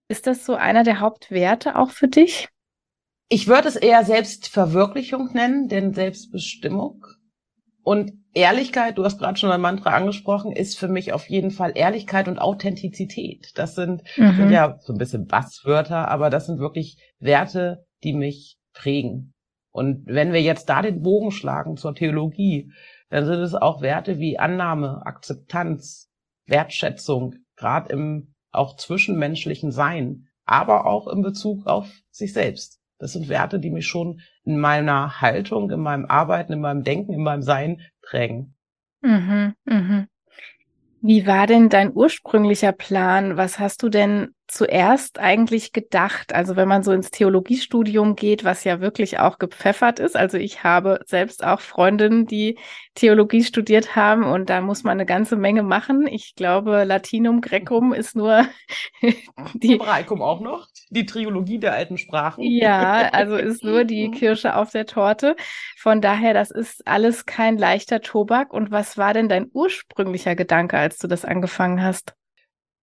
Ist 0.09 0.27
das 0.27 0.45
so 0.45 0.55
einer 0.55 0.83
der 0.85 1.01
Hauptwerte 1.01 1.77
auch 1.77 1.91
für 1.91 2.09
dich? 2.09 2.49
Ich 3.29 3.49
würde 3.49 3.69
es 3.69 3.77
eher 3.77 4.05
Selbstverwirklichung 4.05 5.33
nennen, 5.33 5.69
denn 5.69 5.95
Selbstbestimmung. 5.95 7.07
Und 7.83 8.13
Ehrlichkeit, 8.35 8.97
du 8.97 9.05
hast 9.05 9.19
gerade 9.19 9.39
schon 9.39 9.51
ein 9.51 9.61
Mantra 9.61 9.91
angesprochen, 9.91 10.53
ist 10.53 10.79
für 10.79 10.89
mich 10.89 11.13
auf 11.13 11.29
jeden 11.29 11.51
Fall 11.51 11.73
Ehrlichkeit 11.75 12.29
und 12.29 12.39
Authentizität. 12.39 13.51
Das 13.57 13.75
sind, 13.75 14.03
mhm. 14.17 14.37
sind 14.37 14.51
ja 14.51 14.79
so 14.81 14.93
ein 14.93 14.99
bisschen 14.99 15.27
Basswörter, 15.27 16.09
aber 16.09 16.31
das 16.31 16.47
sind 16.47 16.59
wirklich 16.59 16.97
Werte, 17.19 17.85
die 18.05 18.15
mich 18.15 18.59
prägen. 18.73 19.35
Und 19.71 20.07
wenn 20.07 20.33
wir 20.33 20.43
jetzt 20.43 20.69
da 20.69 20.83
den 20.83 21.03
Bogen 21.03 21.31
schlagen 21.31 21.77
zur 21.77 21.95
Theologie, 21.95 22.73
dann 23.09 23.27
sind 23.27 23.41
es 23.41 23.55
auch 23.55 23.83
Werte 23.83 24.19
wie 24.19 24.39
Annahme, 24.39 25.03
Akzeptanz, 25.05 26.11
Wertschätzung, 26.47 27.35
gerade 27.57 27.93
im 27.93 28.35
auch 28.51 28.77
zwischenmenschlichen 28.77 29.73
Sein, 29.73 30.29
aber 30.45 30.87
auch 30.87 31.09
in 31.09 31.23
Bezug 31.23 31.67
auf 31.67 31.91
sich 32.11 32.33
selbst. 32.33 32.82
Das 33.03 33.15
sind 33.15 33.29
Werte, 33.29 33.59
die 33.59 33.71
mich 33.71 33.89
schon 33.89 34.21
in 34.45 34.61
meiner 34.61 35.21
Haltung, 35.21 35.69
in 35.73 35.81
meinem 35.81 36.07
Arbeiten, 36.07 36.53
in 36.53 36.61
meinem 36.61 36.85
Denken, 36.85 37.13
in 37.13 37.25
meinem 37.25 37.43
Sein 37.43 37.81
prägen. 38.01 38.55
Mhm, 39.01 39.55
mhm. 39.65 40.07
Wie 41.01 41.27
war 41.27 41.49
denn 41.49 41.69
dein 41.69 41.93
ursprünglicher 41.93 42.71
Plan? 42.71 43.37
Was 43.37 43.59
hast 43.59 43.83
du 43.83 43.89
denn 43.89 44.37
zuerst 44.47 45.19
eigentlich 45.19 45.73
gedacht? 45.73 46.33
Also 46.33 46.55
wenn 46.55 46.69
man 46.69 46.85
so 46.85 46.93
ins 46.93 47.11
Theologiestudium 47.11 48.15
geht, 48.15 48.45
was 48.45 48.63
ja 48.63 48.81
wirklich 48.81 49.19
auch 49.19 49.41
gepfeffert 49.41 49.99
ist. 49.99 50.17
Also 50.17 50.39
ich 50.39 50.63
habe 50.63 51.01
selbst 51.05 51.43
auch 51.43 51.61
Freundinnen, 51.61 52.27
die 52.27 52.57
Theologie 52.95 53.43
studiert 53.43 53.97
haben 53.97 54.23
und 54.23 54.49
da 54.49 54.61
muss 54.61 54.85
man 54.85 54.93
eine 54.93 55.07
ganze 55.07 55.35
Menge 55.35 55.65
machen. 55.65 56.07
Ich 56.07 56.37
glaube, 56.37 56.85
Latinum, 56.85 57.41
Grecum 57.41 57.93
ist 57.93 58.15
nur 58.15 58.47
die. 59.55 59.73
Hebraicum 59.73 60.23
auch 60.23 60.41
noch? 60.41 60.69
Die 60.95 61.07
Triologie 61.07 61.59
der 61.59 61.73
alten 61.73 61.97
Sprachen. 61.97 62.43
Ja, 62.45 63.09
also 63.13 63.37
ist 63.37 63.65
nur 63.65 63.85
die 63.85 64.11
Kirsche 64.11 64.57
auf 64.57 64.71
der 64.71 64.85
Torte. 64.85 65.37
Von 65.79 66.03
daher, 66.03 66.35
das 66.35 66.51
ist 66.51 66.87
alles 66.87 67.25
kein 67.25 67.57
leichter 67.57 68.03
Tobak. 68.03 68.53
Und 68.53 68.71
was 68.71 68.99
war 68.99 69.15
denn 69.15 69.29
dein 69.29 69.49
ursprünglicher 69.53 70.35
Gedanke, 70.37 70.77
als 70.79 70.99
du 70.99 71.07
das 71.09 71.25
angefangen 71.25 71.83
hast? 71.83 72.15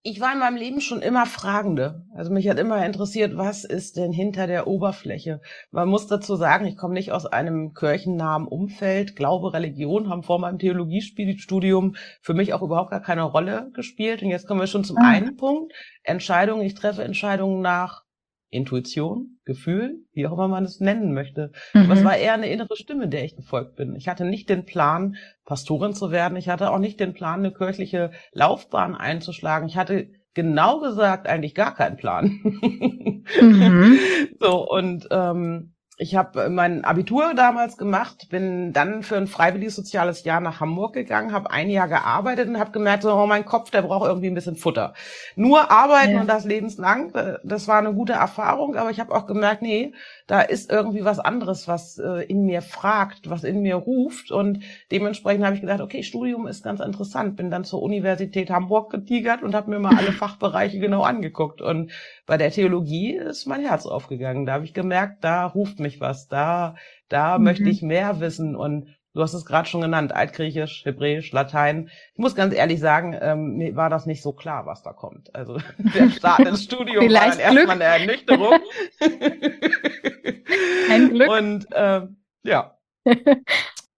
Ich 0.02 0.22
war 0.22 0.32
in 0.32 0.40
meinem 0.40 0.56
Leben 0.56 0.80
schon 0.80 1.02
immer 1.02 1.26
Fragende. 1.26 2.06
Also 2.16 2.32
mich 2.32 2.48
hat 2.48 2.58
immer 2.58 2.86
interessiert, 2.86 3.36
was 3.36 3.66
ist 3.66 3.98
denn 3.98 4.14
hinter 4.14 4.48
der 4.48 4.66
Oberfläche? 4.66 5.42
Man 5.72 5.90
muss 5.90 6.08
dazu 6.08 6.36
sagen, 6.38 6.66
ich 6.66 6.78
komme 6.78 6.94
nicht 6.94 7.12
aus 7.12 7.26
einem 7.26 7.74
kirchennahen 7.74 8.48
Umfeld. 8.48 9.18
Glaube, 9.18 9.54
Religion 9.54 10.10
haben 10.10 10.24
vor 10.24 10.40
meinem 10.40 10.58
Theologiestudium 10.58 11.96
für 12.22 12.34
mich 12.34 12.54
auch 12.54 12.62
überhaupt 12.62 12.92
gar 12.92 13.02
keine 13.02 13.24
Rolle 13.24 13.72
gespielt. 13.74 14.24
Und 14.24 14.30
jetzt 14.30 14.48
kommen 14.48 14.62
wir 14.62 14.68
schon 14.68 14.86
zum 14.86 14.98
ah. 14.98 15.10
einen 15.10 15.36
Punkt. 15.36 15.74
Entscheidungen. 16.04 16.62
Ich 16.62 16.76
treffe 16.76 17.04
Entscheidungen 17.04 17.62
nach 17.62 18.04
Intuition, 18.50 19.40
Gefühl, 19.46 20.06
wie 20.12 20.28
auch 20.28 20.34
immer 20.34 20.48
man 20.48 20.66
es 20.66 20.80
nennen 20.80 21.14
möchte. 21.14 21.52
Mhm. 21.74 21.84
Aber 21.84 21.94
es 21.94 22.04
war 22.04 22.18
eher 22.18 22.34
eine 22.34 22.50
innere 22.50 22.76
Stimme, 22.76 23.08
der 23.08 23.24
ich 23.24 23.36
gefolgt 23.36 23.76
bin. 23.76 23.96
Ich 23.96 24.08
hatte 24.08 24.26
nicht 24.26 24.50
den 24.50 24.66
Plan, 24.66 25.16
Pastorin 25.46 25.94
zu 25.94 26.12
werden. 26.12 26.38
Ich 26.38 26.50
hatte 26.50 26.72
auch 26.72 26.80
nicht 26.80 27.00
den 27.00 27.14
Plan, 27.14 27.40
eine 27.40 27.54
kirchliche 27.54 28.12
Laufbahn 28.32 28.96
einzuschlagen. 28.96 29.68
Ich 29.68 29.78
hatte 29.78 30.10
genau 30.34 30.80
gesagt 30.80 31.28
eigentlich 31.28 31.56
gar 31.56 31.76
keinen 31.76 31.98
Plan. 31.98 32.40
Mhm. 33.40 34.00
So, 34.40 34.68
und 34.68 35.08
ähm, 35.12 35.76
ich 36.02 36.16
habe 36.16 36.50
mein 36.50 36.86
Abitur 36.86 37.34
damals 37.36 37.76
gemacht, 37.76 38.30
bin 38.30 38.72
dann 38.72 39.04
für 39.04 39.18
ein 39.18 39.28
freiwilliges 39.28 39.76
soziales 39.76 40.24
Jahr 40.24 40.40
nach 40.40 40.62
Hamburg 40.62 40.94
gegangen, 40.94 41.34
habe 41.34 41.52
ein 41.52 41.70
Jahr 41.70 41.90
gearbeitet 41.90 42.48
und 42.48 42.58
habe 42.58 42.72
gemerkt, 42.72 43.04
so, 43.04 43.14
oh, 43.14 43.28
mein 43.28 43.44
Kopf, 43.44 43.70
der 43.70 43.82
braucht 43.82 44.08
irgendwie 44.08 44.28
ein 44.28 44.34
bisschen 44.34 44.56
Futter. 44.56 44.94
Nur 45.36 45.70
arbeiten 45.70 46.14
ja. 46.14 46.22
und 46.22 46.28
das 46.28 46.46
lebenslang, 46.46 47.14
äh, 47.16 47.40
das 47.44 47.68
war 47.68 47.80
eine 47.80 47.94
gute 47.94 48.14
Erfahrung, 48.14 48.78
aber 48.78 48.92
ich 48.92 49.02
habe 49.02 49.14
auch 49.14 49.28
gemerkt, 49.28 49.62
nee, 49.62 49.94
da 50.30 50.42
ist 50.42 50.72
irgendwie 50.72 51.04
was 51.04 51.18
anderes, 51.18 51.68
was 51.68 51.98
äh, 51.98 52.24
in 52.26 52.46
mir 52.46 52.62
fragt, 52.62 53.32
was 53.32 53.44
in 53.44 53.64
mir 53.64 53.74
ruft. 53.74 54.32
Und 54.32 54.60
dementsprechend 54.92 55.44
habe 55.44 55.56
ich 55.56 55.62
gedacht, 55.62 55.82
okay, 55.82 56.04
Studium 56.04 56.46
ist 56.46 56.64
ganz 56.64 56.82
interessant, 56.82 57.36
bin 57.36 57.50
dann 57.50 57.64
zur 57.64 57.82
Universität 57.82 58.52
Hamburg 58.52 58.92
getigert 58.92 59.42
und 59.42 59.56
habe 59.56 59.72
mir 59.72 59.80
mal 59.80 59.98
alle 59.98 60.12
Fachbereiche 60.12 60.78
genau 60.78 61.02
angeguckt. 61.02 61.64
Und 61.64 61.92
bei 62.28 62.38
der 62.38 62.52
Theologie 62.52 63.16
ist 63.16 63.48
mein 63.48 63.66
Herz 63.66 63.88
aufgegangen, 63.88 64.46
da 64.46 64.54
habe 64.54 64.66
ich 64.66 64.76
gemerkt, 64.76 65.24
da 65.24 65.48
ruft 65.48 65.80
mich 65.80 66.00
was, 66.00 66.28
da 66.28 66.76
da 67.08 67.40
mhm. 67.40 67.46
möchte 67.46 67.68
ich 67.68 67.82
mehr 67.82 68.20
wissen. 68.20 68.56
Und 68.56 68.96
Du 69.20 69.24
hast 69.24 69.34
es 69.34 69.46
gerade 69.46 69.68
schon 69.68 69.82
genannt, 69.82 70.16
Altgriechisch, 70.16 70.86
Hebräisch, 70.86 71.34
Latein. 71.34 71.90
Ich 72.14 72.20
muss 72.20 72.36
ganz 72.36 72.54
ehrlich 72.54 72.80
sagen, 72.80 73.14
ähm, 73.20 73.58
mir 73.58 73.76
war 73.76 73.90
das 73.90 74.06
nicht 74.06 74.22
so 74.22 74.32
klar, 74.32 74.66
was 74.66 74.82
da 74.82 74.94
kommt. 74.94 75.36
Also 75.36 75.58
der 75.78 76.10
Start 76.10 76.40
ins 76.40 76.64
Studium 76.64 77.04
war 77.04 77.28
dann 77.28 77.38
erstmal 77.38 77.70
eine 77.72 77.84
Ernüchterung. 77.84 78.60
Ein 80.90 81.10
Glück. 81.10 81.30
Und 81.30 81.68
ähm, 81.76 82.16
ja. 82.44 82.78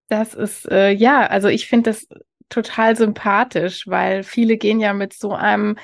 Das 0.08 0.34
ist, 0.34 0.68
äh, 0.70 0.90
ja, 0.90 1.24
also 1.24 1.46
ich 1.46 1.68
finde 1.68 1.90
das 1.90 2.08
total 2.48 2.96
sympathisch, 2.96 3.86
weil 3.86 4.24
viele 4.24 4.56
gehen 4.56 4.80
ja 4.80 4.92
mit 4.92 5.12
so 5.12 5.32
einem 5.32 5.78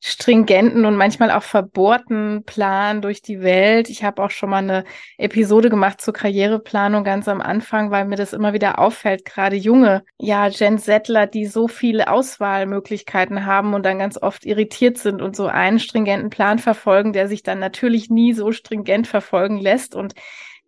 stringenten 0.00 0.84
und 0.84 0.96
manchmal 0.96 1.32
auch 1.32 1.42
verbohrten 1.42 2.44
Plan 2.44 3.02
durch 3.02 3.20
die 3.20 3.40
Welt. 3.40 3.90
Ich 3.90 4.04
habe 4.04 4.22
auch 4.22 4.30
schon 4.30 4.50
mal 4.50 4.58
eine 4.58 4.84
Episode 5.16 5.70
gemacht 5.70 6.00
zur 6.00 6.14
Karriereplanung 6.14 7.02
ganz 7.02 7.26
am 7.26 7.40
Anfang, 7.40 7.90
weil 7.90 8.04
mir 8.04 8.16
das 8.16 8.32
immer 8.32 8.52
wieder 8.52 8.78
auffällt, 8.78 9.24
gerade 9.24 9.56
junge, 9.56 10.04
ja, 10.18 10.48
Gen 10.50 10.78
Settler, 10.78 11.26
die 11.26 11.46
so 11.46 11.66
viele 11.66 12.10
Auswahlmöglichkeiten 12.10 13.44
haben 13.44 13.74
und 13.74 13.84
dann 13.84 13.98
ganz 13.98 14.16
oft 14.20 14.46
irritiert 14.46 14.98
sind 14.98 15.20
und 15.20 15.34
so 15.34 15.46
einen 15.46 15.80
stringenten 15.80 16.30
Plan 16.30 16.60
verfolgen, 16.60 17.12
der 17.12 17.26
sich 17.26 17.42
dann 17.42 17.58
natürlich 17.58 18.08
nie 18.08 18.34
so 18.34 18.52
stringent 18.52 19.08
verfolgen 19.08 19.58
lässt 19.58 19.96
und 19.96 20.14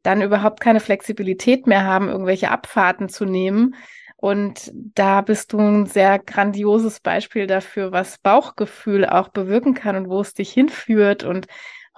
dann 0.02 0.22
überhaupt 0.22 0.60
keine 0.60 0.80
Flexibilität 0.80 1.66
mehr 1.66 1.84
haben, 1.84 2.08
irgendwelche 2.08 2.50
Abfahrten 2.50 3.08
zu 3.08 3.26
nehmen 3.26 3.74
und 4.20 4.70
da 4.74 5.22
bist 5.22 5.54
du 5.54 5.58
ein 5.58 5.86
sehr 5.86 6.18
grandioses 6.18 7.00
Beispiel 7.00 7.46
dafür, 7.46 7.90
was 7.90 8.18
Bauchgefühl 8.18 9.06
auch 9.06 9.28
bewirken 9.28 9.72
kann 9.72 9.96
und 9.96 10.10
wo 10.10 10.20
es 10.20 10.34
dich 10.34 10.52
hinführt. 10.52 11.24
Und 11.24 11.46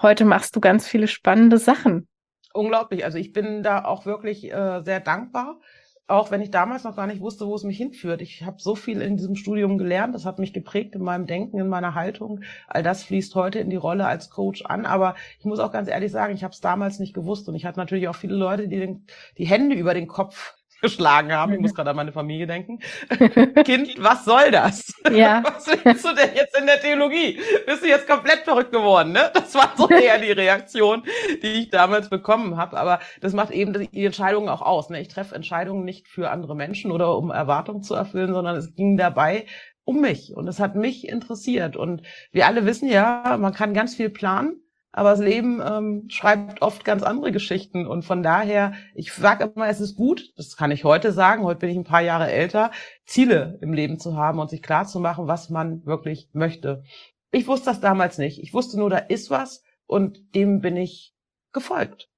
heute 0.01 0.25
machst 0.25 0.55
du 0.55 0.61
ganz 0.61 0.87
viele 0.87 1.09
spannende 1.09 1.59
Sachen. 1.59 2.07
Unglaublich. 2.55 3.05
Also 3.05 3.19
ich 3.19 3.33
bin 3.33 3.65
da 3.65 3.85
auch 3.85 4.07
wirklich 4.07 4.53
äh, 4.53 4.83
sehr 4.85 5.01
dankbar. 5.01 5.59
Auch 6.07 6.31
wenn 6.31 6.43
ich 6.43 6.53
damals 6.53 6.85
noch 6.85 6.95
gar 6.95 7.09
nicht 7.09 7.21
wusste, 7.21 7.49
wo 7.49 7.57
es 7.57 7.65
mich 7.65 7.79
hinführt. 7.79 8.23
Ich 8.23 8.45
habe 8.45 8.59
so 8.61 8.77
viel 8.77 9.03
in 9.03 9.17
diesem 9.17 9.35
Studium 9.35 9.77
gelernt. 9.77 10.15
Das 10.15 10.25
hat 10.25 10.39
mich 10.39 10.53
geprägt 10.53 10.95
in 10.95 11.03
meinem 11.03 11.27
Denken, 11.27 11.59
in 11.59 11.69
meiner 11.69 11.97
Haltung. 11.97 12.43
All 12.69 12.85
das 12.85 13.03
fließt 13.03 13.35
heute 13.35 13.59
in 13.59 13.69
die 13.69 13.75
Rolle 13.75 14.07
als 14.07 14.31
Coach 14.31 14.65
an. 14.65 14.87
Aber 14.87 15.17
ich 15.41 15.45
muss 15.45 15.59
auch 15.59 15.73
ganz 15.73 15.89
ehrlich 15.89 16.13
sagen, 16.13 16.35
ich 16.35 16.45
habe 16.45 16.53
es 16.53 16.61
damals 16.61 17.01
nicht 17.01 17.15
gewusst. 17.15 17.49
Und 17.49 17.57
ich 17.57 17.65
hatte 17.65 17.81
natürlich 17.81 18.07
auch 18.07 18.15
viele 18.15 18.37
Leute, 18.37 18.69
die 18.69 18.79
den, 18.79 19.07
die 19.39 19.47
Hände 19.47 19.75
über 19.75 19.93
den 19.93 20.07
Kopf 20.07 20.55
geschlagen 20.83 21.33
haben. 21.33 21.55
Ich 21.55 21.61
muss 21.61 21.75
gerade 21.75 21.91
an 21.91 21.97
meine 21.97 22.13
Familie 22.13 22.47
denken. 22.47 22.81
kind, 23.65 23.95
was 23.99 24.25
soll 24.25 24.51
das? 24.51 24.93
Ja. 25.13 25.43
Was 25.45 25.67
willst 25.67 26.05
du 26.07 26.15
denn 26.15 26.31
jetzt 26.35 26.59
in 26.59 26.65
der 26.65 26.81
Theologie? 26.81 27.39
Bist 27.67 27.83
du 27.83 27.89
jetzt 27.89 28.09
komplett 28.09 28.41
verrückt 28.45 28.73
geworden, 28.73 29.13
ne? 29.13 29.31
Das 29.35 29.55
war 29.55 29.73
so 29.77 29.89
eher 29.89 30.19
die 30.19 30.33
Reaktion, 30.33 31.03
die 31.43 31.49
ich 31.49 31.71
damals 31.71 32.09
bekommen 32.09 32.57
habe. 32.57 32.79
Aber 32.79 33.01
das 33.21 33.35
macht 33.35 33.51
eben 33.51 33.75
die 33.75 34.05
Entscheidungen 34.07 34.49
auch 34.49 34.63
aus. 34.63 34.89
Ne? 34.89 35.01
Ich 35.03 35.09
treffe 35.09 35.35
Entscheidungen 35.35 35.85
nicht 35.85 36.09
für 36.09 36.31
andere 36.31 36.57
Menschen 36.57 36.91
oder 36.91 37.17
um 37.19 37.31
Erwartungen 37.31 37.83
zu 37.83 37.95
erfüllen, 37.95 38.33
sondern 38.33 38.57
es 38.57 38.75
ging 38.75 38.97
dabei 38.97 39.45
um 39.85 40.01
mich 40.01 40.35
und 40.35 40.49
es 40.49 40.59
hat 40.59 40.77
mich 40.77 41.07
interessiert. 41.07 41.77
Und 41.77 42.03
wir 42.31 42.47
alle 42.47 42.65
wissen 42.65 42.89
ja, 42.89 43.37
man 43.39 43.53
kann 43.53 43.75
ganz 43.75 43.95
viel 43.95 44.09
planen 44.09 44.62
aber 44.93 45.11
das 45.11 45.21
Leben 45.21 45.61
ähm, 45.65 46.05
schreibt 46.09 46.61
oft 46.61 46.85
ganz 46.85 47.03
andere 47.03 47.33
Geschichten. 47.33 47.87
Und 47.87 48.05
von 48.05 48.23
daher, 48.23 48.75
ich 48.95 49.13
sage 49.13 49.51
immer, 49.55 49.69
es 49.69 49.81
ist 49.81 49.97
gut, 49.97 50.33
das 50.37 50.57
kann 50.57 50.71
ich 50.71 50.85
heute 50.85 51.13
sagen, 51.13 51.45
heute 51.45 51.61
bin 51.61 51.71
ich 51.71 51.77
ein 51.77 51.85
paar 51.85 52.03
Jahre 52.03 52.31
älter, 52.31 52.71
Ziele 53.07 53.59
im 53.63 53.73
Leben 53.73 53.99
zu 53.99 54.17
haben 54.17 54.39
und 54.39 54.51
sich 54.51 54.63
klar 54.63 54.87
zu 54.87 55.01
machen, 55.01 55.27
was 55.27 55.49
man 55.49 55.85
wirklich 55.87 56.29
möchte. 56.33 56.85
Ich 57.31 57.47
wusste 57.47 57.71
das 57.71 57.81
damals 57.81 58.19
nicht. 58.19 58.43
Ich 58.43 58.53
wusste 58.53 58.79
nur, 58.79 58.91
da 58.91 58.99
ist 58.99 59.31
was 59.31 59.63
und 59.87 60.35
dem 60.35 60.61
bin 60.61 60.77
ich 60.77 61.15
gefolgt. 61.53 62.11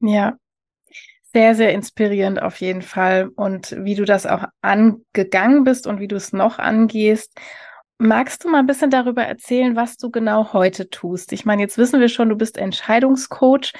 Ja, 0.00 0.36
sehr, 1.32 1.54
sehr 1.54 1.72
inspirierend 1.72 2.42
auf 2.42 2.60
jeden 2.60 2.82
Fall. 2.82 3.28
Und 3.28 3.76
wie 3.84 3.94
du 3.94 4.04
das 4.04 4.26
auch 4.26 4.44
angegangen 4.62 5.62
bist 5.62 5.86
und 5.86 6.00
wie 6.00 6.08
du 6.08 6.16
es 6.16 6.32
noch 6.32 6.58
angehst 6.58 7.38
Magst 8.00 8.44
du 8.44 8.48
mal 8.48 8.60
ein 8.60 8.66
bisschen 8.66 8.90
darüber 8.90 9.24
erzählen, 9.24 9.74
was 9.74 9.96
du 9.96 10.10
genau 10.10 10.52
heute 10.52 10.88
tust? 10.88 11.32
Ich 11.32 11.44
meine, 11.44 11.62
jetzt 11.62 11.78
wissen 11.78 11.98
wir 11.98 12.08
schon, 12.08 12.28
du 12.28 12.36
bist 12.36 12.56
Entscheidungscoach. 12.56 13.72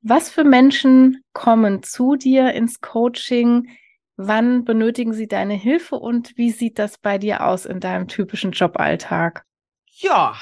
Was 0.00 0.30
für 0.30 0.44
Menschen 0.44 1.22
kommen 1.34 1.82
zu 1.82 2.16
dir 2.16 2.54
ins 2.54 2.80
Coaching? 2.80 3.68
Wann 4.16 4.64
benötigen 4.64 5.12
sie 5.12 5.28
deine 5.28 5.52
Hilfe 5.52 5.96
und 5.96 6.38
wie 6.38 6.52
sieht 6.52 6.78
das 6.78 6.96
bei 6.96 7.18
dir 7.18 7.46
aus 7.46 7.66
in 7.66 7.80
deinem 7.80 8.08
typischen 8.08 8.52
Joballtag? 8.52 9.44
Ja, 9.90 10.36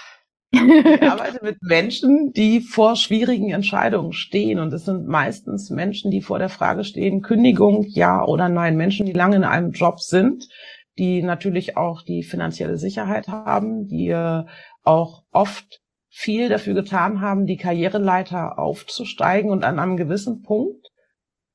ich 0.52 1.02
arbeite 1.02 1.40
mit 1.42 1.60
Menschen, 1.60 2.32
die 2.32 2.60
vor 2.60 2.94
schwierigen 2.94 3.50
Entscheidungen 3.50 4.12
stehen. 4.12 4.60
Und 4.60 4.72
es 4.72 4.84
sind 4.84 5.08
meistens 5.08 5.70
Menschen, 5.70 6.12
die 6.12 6.22
vor 6.22 6.38
der 6.38 6.48
Frage 6.50 6.84
stehen, 6.84 7.22
Kündigung, 7.22 7.84
ja 7.88 8.24
oder 8.24 8.48
nein. 8.48 8.76
Menschen, 8.76 9.06
die 9.06 9.12
lange 9.12 9.34
in 9.34 9.44
einem 9.44 9.72
Job 9.72 9.98
sind, 9.98 10.48
die 10.98 11.22
natürlich 11.22 11.76
auch 11.76 12.02
die 12.02 12.22
finanzielle 12.22 12.76
Sicherheit 12.76 13.28
haben, 13.28 13.86
die 13.86 14.08
äh, 14.08 14.44
auch 14.82 15.24
oft 15.32 15.80
viel 16.08 16.48
dafür 16.48 16.74
getan 16.74 17.20
haben, 17.20 17.46
die 17.46 17.56
Karriereleiter 17.56 18.58
aufzusteigen 18.58 19.50
und 19.50 19.64
an 19.64 19.80
einem 19.80 19.96
gewissen 19.96 20.42
Punkt 20.42 20.88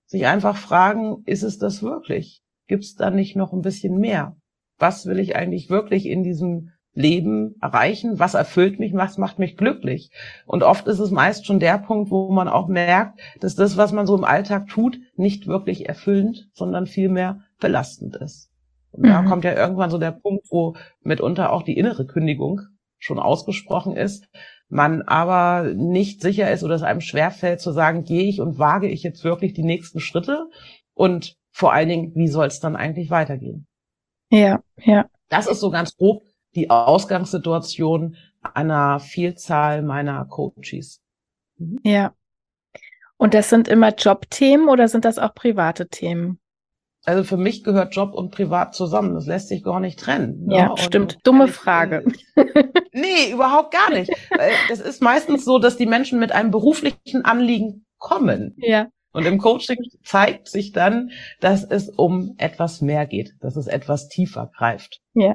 sich 0.06 0.26
einfach 0.26 0.58
fragen, 0.58 1.24
ist 1.26 1.44
es 1.44 1.58
das 1.58 1.82
wirklich? 1.82 2.42
Gibt 2.68 2.84
es 2.84 2.96
da 2.96 3.10
nicht 3.10 3.36
noch 3.36 3.54
ein 3.54 3.62
bisschen 3.62 3.98
mehr? 4.00 4.36
Was 4.78 5.06
will 5.06 5.20
ich 5.20 5.36
eigentlich 5.36 5.70
wirklich 5.70 6.08
in 6.08 6.24
diesem 6.24 6.72
Leben 6.94 7.56
erreichen? 7.62 8.20
Was 8.20 8.34
erfüllt 8.34 8.80
mich? 8.80 8.94
Was 8.94 9.18
macht 9.18 9.40
mich 9.40 9.56
glücklich? 9.56 10.12
Und 10.46 10.64
oft 10.64 10.88
ist 10.88 11.00
es 11.00 11.12
meist 11.12 11.46
schon 11.46 11.60
der 11.60 11.78
Punkt, 11.78 12.12
wo 12.12 12.30
man 12.32 12.50
auch 12.50 12.68
merkt, 12.68 13.20
dass 13.40 13.56
das, 13.56 13.78
was 13.78 13.94
man 13.94 14.08
so 14.08 14.18
im 14.18 14.24
Alltag 14.26 14.68
tut, 14.68 15.00
nicht 15.16 15.48
wirklich 15.48 15.88
erfüllend, 15.88 16.50
sondern 16.54 16.86
vielmehr 16.86 17.42
belastend 17.60 18.16
ist. 18.18 18.49
Und 18.92 19.04
mhm. 19.04 19.08
da 19.08 19.24
kommt 19.24 19.44
ja 19.44 19.54
irgendwann 19.54 19.90
so 19.90 19.98
der 19.98 20.12
Punkt, 20.12 20.48
wo 20.50 20.76
mitunter 21.02 21.52
auch 21.52 21.64
die 21.64 21.78
innere 21.78 22.06
Kündigung 22.06 22.62
schon 22.98 23.20
ausgesprochen 23.20 23.96
ist, 23.96 24.28
man 24.68 25.02
aber 25.02 25.74
nicht 25.74 26.22
sicher 26.22 26.52
ist 26.52 26.64
oder 26.64 26.76
es 26.76 26.84
einem 26.84 27.02
schwerfällt 27.02 27.60
zu 27.60 27.72
sagen, 27.72 28.04
gehe 28.04 28.24
ich 28.24 28.40
und 28.42 28.60
wage 28.60 28.88
ich 28.88 29.04
jetzt 29.04 29.24
wirklich 29.24 29.54
die 29.54 29.64
nächsten 29.64 30.00
Schritte 30.00 30.50
und 30.94 31.38
vor 31.52 31.74
allen 31.74 31.90
Dingen, 31.90 32.16
wie 32.16 32.28
soll 32.28 32.48
es 32.48 32.60
dann 32.60 32.76
eigentlich 32.76 33.10
weitergehen? 33.10 33.68
Ja, 34.30 34.62
ja. 34.78 35.08
Das 35.30 35.48
ist 35.48 35.60
so 35.60 35.72
ganz 35.72 35.96
grob 35.96 36.24
die 36.56 36.70
Ausgangssituation 36.70 38.16
einer 38.42 39.00
Vielzahl 39.00 39.82
meiner 39.82 40.26
Coaches. 40.26 41.02
Mhm. 41.58 41.80
Ja. 41.84 42.14
Und 43.18 43.34
das 43.34 43.50
sind 43.50 43.68
immer 43.68 43.94
Jobthemen 43.94 44.70
oder 44.70 44.88
sind 44.88 45.04
das 45.06 45.20
auch 45.20 45.34
private 45.34 45.88
Themen? 45.88 46.40
Also 47.10 47.24
für 47.24 47.38
mich 47.38 47.64
gehört 47.64 47.96
Job 47.96 48.14
und 48.14 48.30
Privat 48.30 48.76
zusammen. 48.76 49.16
Das 49.16 49.26
lässt 49.26 49.48
sich 49.48 49.64
gar 49.64 49.80
nicht 49.80 50.00
trennen. 50.00 50.46
Ne? 50.46 50.58
Ja, 50.58 50.78
stimmt. 50.78 51.18
Dumme 51.24 51.48
Frage. 51.48 52.06
nee, 52.94 53.32
überhaupt 53.32 53.74
gar 53.74 53.90
nicht. 53.90 54.12
Es 54.70 54.80
ist 54.80 55.02
meistens 55.02 55.44
so, 55.44 55.58
dass 55.58 55.76
die 55.76 55.88
Menschen 55.88 56.20
mit 56.20 56.32
einem 56.32 56.52
beruflichen 56.52 57.26
Anliegen 57.26 57.88
kommen. 57.98 58.54
Ja. 58.58 58.90
Und 59.12 59.26
im 59.26 59.40
Coaching 59.40 59.80
zeigt 60.04 60.50
sich 60.50 60.72
dann, 60.72 61.10
dass 61.40 61.64
es 61.64 61.90
um 61.90 62.36
etwas 62.38 62.80
mehr 62.82 63.08
geht, 63.08 63.34
dass 63.40 63.56
es 63.56 63.66
etwas 63.66 64.08
tiefer 64.08 64.52
greift. 64.56 65.02
Ja. 65.16 65.34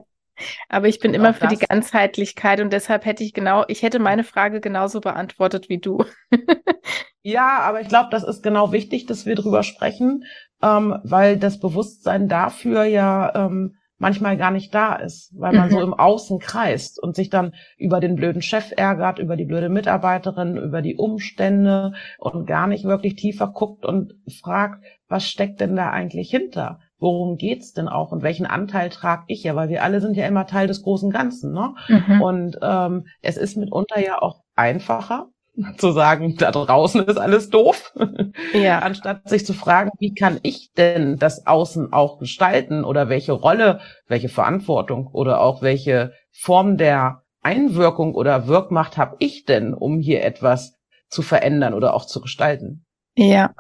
Aber 0.69 0.87
ich 0.87 1.00
bin 1.00 1.11
und 1.11 1.16
immer 1.16 1.35
für 1.35 1.49
die 1.49 1.59
Ganzheitlichkeit 1.59 2.61
und 2.61 2.73
deshalb 2.73 3.04
hätte 3.04 3.25
ich 3.25 3.35
genau, 3.35 3.64
ich 3.66 3.83
hätte 3.83 3.99
meine 3.99 4.23
Frage 4.23 4.61
genauso 4.61 5.00
beantwortet 5.00 5.69
wie 5.69 5.78
du. 5.78 6.04
ja, 7.23 7.59
aber 7.59 7.81
ich 7.81 7.88
glaube, 7.88 8.11
das 8.12 8.23
ist 8.23 8.43
genau 8.43 8.71
wichtig, 8.71 9.07
dass 9.07 9.26
wir 9.26 9.35
drüber 9.35 9.64
sprechen, 9.64 10.25
ähm, 10.64 10.97
weil 11.04 11.37
das 11.37 11.61
Bewusstsein 11.61 12.28
dafür 12.28 12.85
ja 12.85 13.33
ähm, 13.35 13.75
manchmal 13.99 14.37
gar 14.37 14.50
nicht 14.50 14.75
da 14.75 14.94
ist, 14.94 15.33
weil 15.38 15.52
man 15.52 15.68
mhm. 15.68 15.73
so 15.73 15.80
im 15.80 15.94
Außen 15.94 16.38
kreist 16.38 17.02
und 17.02 17.14
sich 17.14 17.30
dann 17.30 17.52
über 17.76 18.00
den 18.00 18.16
blöden 18.16 18.42
Chef 18.42 18.73
ärgert, 18.76 19.18
über 19.18 19.37
die 19.37 19.44
blöde 19.44 19.68
Mitarbeiterin, 19.68 20.56
über 20.56 20.83
die 20.83 20.97
Umstände 20.97 21.92
und 22.18 22.47
gar 22.47 22.66
nicht 22.66 22.85
wirklich 22.85 23.14
tiefer 23.14 23.49
guckt 23.49 23.85
und 23.85 24.14
fragt, 24.40 24.85
was 25.09 25.28
steckt 25.28 25.61
denn 25.61 25.76
da 25.76 25.90
eigentlich 25.90 26.30
hinter? 26.30 26.80
worum 27.04 27.37
geht's 27.37 27.75
denn 27.75 27.87
auch 27.87 28.12
und 28.12 28.23
welchen 28.23 28.47
Anteil 28.47 28.88
trage 28.88 29.25
ich 29.26 29.44
ja, 29.44 29.54
weil 29.54 29.68
wir 29.68 29.83
alle 29.83 30.00
sind 30.00 30.16
ja 30.16 30.26
immer 30.26 30.47
Teil 30.47 30.66
des 30.66 30.83
großen 30.83 31.11
Ganzen, 31.11 31.52
ne? 31.52 31.75
Mhm. 31.88 32.23
Und 32.23 32.59
ähm, 32.62 33.04
es 33.21 33.37
ist 33.37 33.59
mitunter 33.59 34.00
ja 34.00 34.23
auch 34.23 34.40
einfacher 34.54 35.28
zu 35.78 35.92
sagen, 35.92 36.37
da 36.37 36.50
draußen 36.50 37.04
ist 37.04 37.16
alles 37.16 37.50
doof, 37.50 37.92
ja. 38.52 38.80
anstatt 38.80 39.28
sich 39.28 39.46
zu 39.46 39.52
fragen, 39.52 39.90
wie 39.99 40.14
kann 40.14 40.40
ich 40.42 40.73
denn 40.76 41.17
das 41.19 41.47
Außen 41.47 41.93
auch 41.93 42.19
gestalten 42.19 42.84
oder 42.84 43.08
welche 43.08 43.32
Rolle, 43.32 43.80
welche 44.06 44.28
Verantwortung 44.28 45.06
oder 45.08 45.40
auch 45.40 45.62
welche 45.62 46.12
Form 46.32 46.76
der 46.76 47.23
Einwirkung 47.43 48.14
oder 48.14 48.49
Wirkmacht 48.49 48.97
habe 48.97 49.17
ich 49.19 49.45
denn, 49.45 49.75
um 49.75 50.00
hier 50.00 50.25
etwas 50.25 50.76
zu 51.08 51.23
verändern 51.23 51.75
oder 51.75 51.95
auch 51.95 52.06
zu 52.06 52.21
gestalten? 52.21 52.84
Ja, 53.17 53.54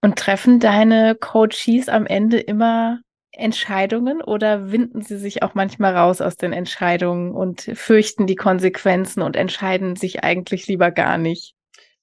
und 0.00 0.16
treffen 0.16 0.60
deine 0.60 1.16
Coaches 1.16 1.88
am 1.88 2.06
Ende 2.06 2.38
immer 2.38 3.00
Entscheidungen 3.32 4.22
oder 4.22 4.72
winden 4.72 5.02
sie 5.02 5.18
sich 5.18 5.42
auch 5.42 5.54
manchmal 5.54 5.96
raus 5.96 6.20
aus 6.20 6.36
den 6.36 6.52
Entscheidungen 6.52 7.32
und 7.32 7.60
fürchten 7.74 8.26
die 8.26 8.36
Konsequenzen 8.36 9.22
und 9.22 9.36
entscheiden 9.36 9.96
sich 9.96 10.24
eigentlich 10.24 10.66
lieber 10.66 10.90
gar 10.90 11.18
nicht? 11.18 11.54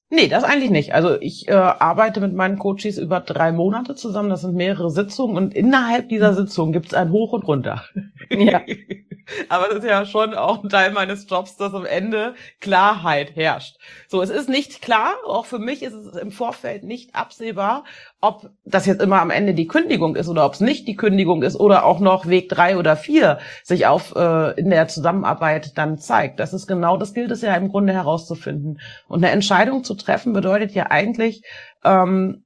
Nee, 0.10 0.28
das 0.28 0.44
eigentlich 0.44 0.70
nicht. 0.70 0.94
Also 0.94 1.20
ich 1.20 1.48
äh, 1.48 1.54
arbeite 1.54 2.22
mit 2.22 2.34
meinen 2.34 2.60
Coaches 2.60 3.00
über 3.00 3.20
drei 3.20 3.52
Monate 3.52 3.96
zusammen. 3.96 4.30
Das 4.30 4.42
sind 4.42 4.56
mehrere 4.56 4.92
Sitzungen 4.92 5.36
und 5.36 5.56
innerhalb 5.56 6.10
dieser 6.10 6.32
mhm. 6.32 6.36
Sitzung 6.36 6.72
gibt 6.72 6.88
es 6.88 6.94
ein 6.94 7.12
Hoch 7.12 7.34
und 7.34 7.44
Runter. 7.48 7.84
Ja. 8.30 8.62
Aber 9.50 9.68
das 9.68 9.80
ist 9.80 9.86
ja 9.86 10.06
schon 10.06 10.36
auch 10.36 10.64
ein 10.64 10.70
Teil 10.70 10.92
meines 10.92 11.28
Jobs, 11.28 11.58
dass 11.58 11.74
am 11.74 11.86
Ende 11.86 12.36
Klarheit 12.62 13.36
herrscht. 13.36 13.78
So, 14.08 14.22
es 14.22 14.30
ist 14.30 14.50
nicht 14.50 14.84
klar, 14.84 15.16
auch 15.26 15.48
für 15.48 15.58
mich 15.58 15.82
ist 15.82 15.94
es 15.94 16.16
im 16.16 16.32
Vorfeld 16.32 16.84
nicht 16.84 17.16
absehbar, 17.16 17.84
ob 18.26 18.50
das 18.64 18.88
jetzt 18.88 19.02
immer 19.02 19.22
am 19.22 19.30
Ende 19.30 19.54
die 19.54 19.68
Kündigung 19.68 20.16
ist 20.16 20.28
oder 20.28 20.46
ob 20.46 20.54
es 20.54 20.60
nicht 20.60 20.88
die 20.88 20.96
Kündigung 20.96 21.44
ist 21.44 21.56
oder 21.56 21.86
auch 21.86 22.00
noch 22.00 22.26
Weg 22.26 22.50
drei 22.50 22.78
oder 22.78 22.98
vier 22.98 23.38
sich 23.64 23.86
auf 23.86 24.16
äh, 24.16 24.60
in 24.60 24.72
der 24.72 24.88
Zusammenarbeit 24.88 25.78
dann 25.78 26.00
zeigt. 26.00 26.40
Das 26.40 26.52
ist 26.52 26.66
genau, 26.66 26.98
das 26.98 27.14
gilt 27.14 27.30
es 27.30 27.42
ja 27.42 27.56
im 27.56 27.70
Grunde 27.70 27.94
herauszufinden. 27.94 28.80
Und 29.08 29.24
eine 29.24 29.32
Entscheidung 29.32 29.84
zu 29.84 29.94
treffen 29.94 30.34
bedeutet 30.34 30.72
ja 30.72 30.88
eigentlich, 30.90 31.44
ähm, 31.84 32.46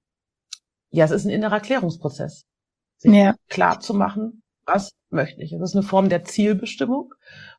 ja, 0.90 1.06
es 1.06 1.12
ist 1.12 1.24
ein 1.24 1.32
innerer 1.32 1.62
Klärungsprozess. 1.62 2.46
Sich 2.98 3.14
ja. 3.14 3.36
klar 3.48 3.80
zu 3.80 3.94
machen, 3.94 4.44
was 4.66 4.92
möchte 5.10 5.42
ich. 5.42 5.54
Es 5.54 5.62
ist 5.62 5.76
eine 5.76 5.84
Form 5.84 6.10
der 6.10 6.26
Zielbestimmung 6.26 7.14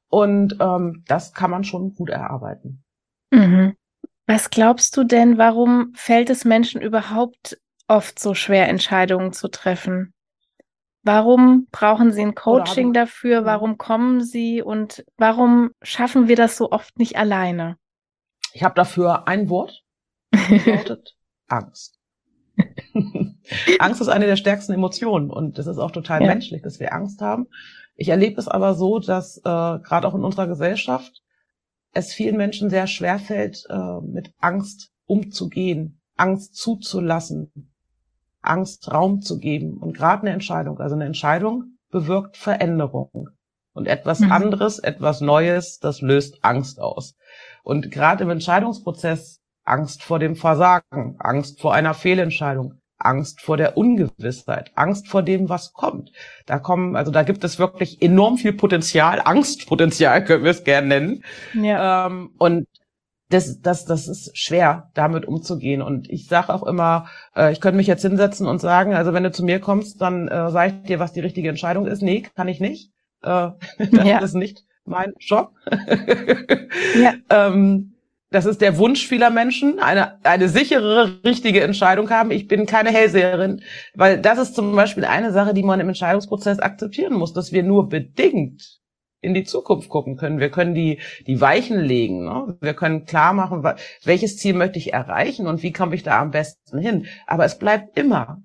und 0.08 0.58
ähm, 0.60 1.04
das 1.06 1.32
kann 1.32 1.50
man 1.50 1.64
schon 1.64 1.94
gut 1.94 2.10
erarbeiten. 2.10 2.84
Mhm. 3.30 3.76
Was 4.26 4.50
glaubst 4.50 4.96
du 4.96 5.04
denn, 5.04 5.38
warum 5.38 5.92
fällt 5.94 6.28
es 6.28 6.44
Menschen 6.44 6.82
überhaupt 6.82 7.58
oft 7.90 8.18
so 8.18 8.34
schwer, 8.34 8.68
Entscheidungen 8.68 9.32
zu 9.32 9.48
treffen? 9.48 10.14
Warum 11.02 11.66
brauchen 11.72 12.12
sie 12.12 12.20
ein 12.22 12.34
Coaching 12.34 12.92
dafür? 12.92 13.44
Warum 13.44 13.78
kommen 13.78 14.22
sie 14.22 14.62
und 14.62 15.04
warum 15.16 15.70
schaffen 15.82 16.28
wir 16.28 16.36
das 16.36 16.56
so 16.56 16.70
oft 16.70 16.98
nicht 16.98 17.16
alleine? 17.16 17.76
Ich 18.52 18.62
habe 18.64 18.74
dafür 18.74 19.26
ein 19.26 19.48
Wort, 19.48 19.82
lautet 20.66 21.16
Angst. 21.48 21.98
Angst 23.78 24.00
ist 24.00 24.08
eine 24.08 24.26
der 24.26 24.36
stärksten 24.36 24.72
Emotionen 24.72 25.30
und 25.30 25.58
es 25.58 25.66
ist 25.66 25.78
auch 25.78 25.90
total 25.90 26.22
ja. 26.22 26.28
menschlich, 26.28 26.62
dass 26.62 26.80
wir 26.80 26.92
Angst 26.92 27.22
haben. 27.22 27.46
Ich 27.96 28.08
erlebe 28.08 28.38
es 28.38 28.48
aber 28.48 28.74
so, 28.74 28.98
dass 28.98 29.38
äh, 29.38 29.42
gerade 29.42 30.06
auch 30.06 30.14
in 30.14 30.24
unserer 30.24 30.46
Gesellschaft 30.46 31.22
es 31.92 32.12
vielen 32.12 32.36
Menschen 32.36 32.70
sehr 32.70 32.86
schwer 32.86 33.18
fällt, 33.18 33.64
äh, 33.68 34.00
mit 34.02 34.32
Angst 34.38 34.92
umzugehen, 35.06 36.00
Angst 36.16 36.54
zuzulassen, 36.54 37.69
Angst 38.42 38.90
Raum 38.92 39.20
zu 39.20 39.38
geben. 39.38 39.78
Und 39.78 39.96
gerade 39.96 40.22
eine 40.22 40.32
Entscheidung, 40.32 40.78
also 40.80 40.94
eine 40.94 41.06
Entscheidung 41.06 41.76
bewirkt 41.90 42.36
Veränderung. 42.36 43.30
Und 43.72 43.86
etwas 43.86 44.20
mhm. 44.20 44.32
anderes, 44.32 44.78
etwas 44.78 45.20
Neues, 45.20 45.78
das 45.78 46.00
löst 46.00 46.38
Angst 46.42 46.80
aus. 46.80 47.14
Und 47.62 47.90
gerade 47.90 48.24
im 48.24 48.30
Entscheidungsprozess 48.30 49.40
Angst 49.64 50.02
vor 50.02 50.18
dem 50.18 50.36
Versagen, 50.36 51.16
Angst 51.18 51.60
vor 51.60 51.74
einer 51.74 51.94
Fehlentscheidung, 51.94 52.80
Angst 52.98 53.40
vor 53.40 53.56
der 53.56 53.76
Ungewissheit, 53.76 54.72
Angst 54.74 55.08
vor 55.08 55.22
dem, 55.22 55.48
was 55.48 55.72
kommt. 55.72 56.10
Da 56.46 56.58
kommen, 56.58 56.96
also 56.96 57.10
da 57.10 57.22
gibt 57.22 57.44
es 57.44 57.58
wirklich 57.58 58.02
enorm 58.02 58.36
viel 58.36 58.52
Potenzial, 58.52 59.20
Angstpotenzial 59.24 60.24
können 60.26 60.44
wir 60.44 60.50
es 60.50 60.64
gerne 60.64 60.88
nennen. 60.88 61.24
Ja. 61.54 62.06
Ähm, 62.06 62.34
und 62.38 62.66
das, 63.30 63.60
das, 63.60 63.84
das 63.84 64.08
ist 64.08 64.36
schwer, 64.36 64.90
damit 64.94 65.24
umzugehen. 65.24 65.82
Und 65.82 66.10
ich 66.10 66.26
sage 66.26 66.52
auch 66.52 66.64
immer, 66.64 67.06
äh, 67.34 67.52
ich 67.52 67.60
könnte 67.60 67.76
mich 67.76 67.86
jetzt 67.86 68.02
hinsetzen 68.02 68.46
und 68.46 68.60
sagen, 68.60 68.94
also 68.94 69.12
wenn 69.14 69.22
du 69.22 69.30
zu 69.30 69.44
mir 69.44 69.60
kommst, 69.60 70.00
dann 70.00 70.28
äh, 70.28 70.50
sage 70.50 70.74
ich 70.74 70.88
dir, 70.88 70.98
was 70.98 71.12
die 71.12 71.20
richtige 71.20 71.48
Entscheidung 71.48 71.86
ist. 71.86 72.02
Nee, 72.02 72.26
kann 72.34 72.48
ich 72.48 72.60
nicht. 72.60 72.90
Äh, 73.22 73.50
das 73.78 74.04
ja. 74.04 74.18
ist 74.18 74.34
nicht 74.34 74.64
mein 74.84 75.14
Job. 75.18 75.52
ja. 77.00 77.14
ähm, 77.30 77.94
das 78.32 78.46
ist 78.46 78.60
der 78.60 78.78
Wunsch 78.78 79.08
vieler 79.08 79.30
Menschen, 79.30 79.80
eine, 79.80 80.24
eine 80.24 80.48
sichere, 80.48 81.20
richtige 81.24 81.62
Entscheidung 81.62 82.10
haben. 82.10 82.30
Ich 82.30 82.46
bin 82.46 82.64
keine 82.64 82.90
Hellseherin, 82.90 83.62
weil 83.94 84.20
das 84.20 84.38
ist 84.38 84.54
zum 84.54 84.74
Beispiel 84.76 85.04
eine 85.04 85.32
Sache, 85.32 85.52
die 85.52 85.64
man 85.64 85.80
im 85.80 85.88
Entscheidungsprozess 85.88 86.60
akzeptieren 86.60 87.14
muss, 87.14 87.32
dass 87.32 87.50
wir 87.50 87.64
nur 87.64 87.88
bedingt 87.88 88.79
in 89.20 89.34
die 89.34 89.44
Zukunft 89.44 89.88
gucken 89.88 90.16
können. 90.16 90.40
Wir 90.40 90.50
können 90.50 90.74
die, 90.74 91.00
die 91.26 91.40
Weichen 91.40 91.78
legen. 91.78 92.24
Ne? 92.24 92.56
Wir 92.60 92.74
können 92.74 93.04
klar 93.04 93.32
machen, 93.32 93.62
welches 94.04 94.36
Ziel 94.38 94.54
möchte 94.54 94.78
ich 94.78 94.92
erreichen 94.92 95.46
und 95.46 95.62
wie 95.62 95.72
komme 95.72 95.94
ich 95.94 96.02
da 96.02 96.20
am 96.20 96.30
besten 96.30 96.78
hin. 96.78 97.06
Aber 97.26 97.44
es 97.44 97.58
bleibt 97.58 97.98
immer 97.98 98.42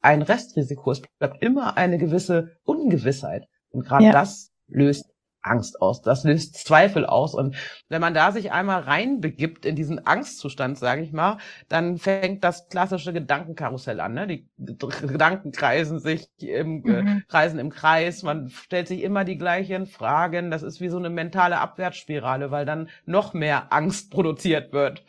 ein 0.00 0.22
Restrisiko. 0.22 0.92
Es 0.92 1.02
bleibt 1.18 1.42
immer 1.42 1.76
eine 1.76 1.98
gewisse 1.98 2.56
Ungewissheit. 2.64 3.46
Und 3.70 3.84
gerade 3.86 4.04
ja. 4.04 4.12
das 4.12 4.50
löst 4.68 5.13
Angst 5.44 5.80
aus, 5.80 6.02
das 6.02 6.24
löst 6.24 6.56
Zweifel 6.56 7.06
aus. 7.06 7.34
Und 7.34 7.56
wenn 7.88 8.00
man 8.00 8.14
da 8.14 8.32
sich 8.32 8.52
einmal 8.52 8.80
reinbegibt 8.80 9.64
in 9.66 9.76
diesen 9.76 10.06
Angstzustand, 10.06 10.78
sage 10.78 11.02
ich 11.02 11.12
mal, 11.12 11.38
dann 11.68 11.98
fängt 11.98 12.42
das 12.42 12.68
klassische 12.68 13.12
Gedankenkarussell 13.12 14.00
an. 14.00 14.14
Ne? 14.14 14.26
Die 14.26 14.48
Gedanken 14.56 15.52
kreisen 15.52 16.00
sich 16.00 16.28
im, 16.38 16.84
äh, 16.84 17.02
mhm. 17.02 17.22
kreisen 17.28 17.58
im 17.58 17.70
Kreis, 17.70 18.22
man 18.22 18.48
stellt 18.48 18.88
sich 18.88 19.02
immer 19.02 19.24
die 19.24 19.38
gleichen 19.38 19.86
Fragen. 19.86 20.50
Das 20.50 20.62
ist 20.62 20.80
wie 20.80 20.88
so 20.88 20.98
eine 20.98 21.10
mentale 21.10 21.58
Abwärtsspirale, 21.58 22.50
weil 22.50 22.64
dann 22.64 22.88
noch 23.04 23.34
mehr 23.34 23.72
Angst 23.72 24.10
produziert 24.10 24.72
wird. 24.72 25.04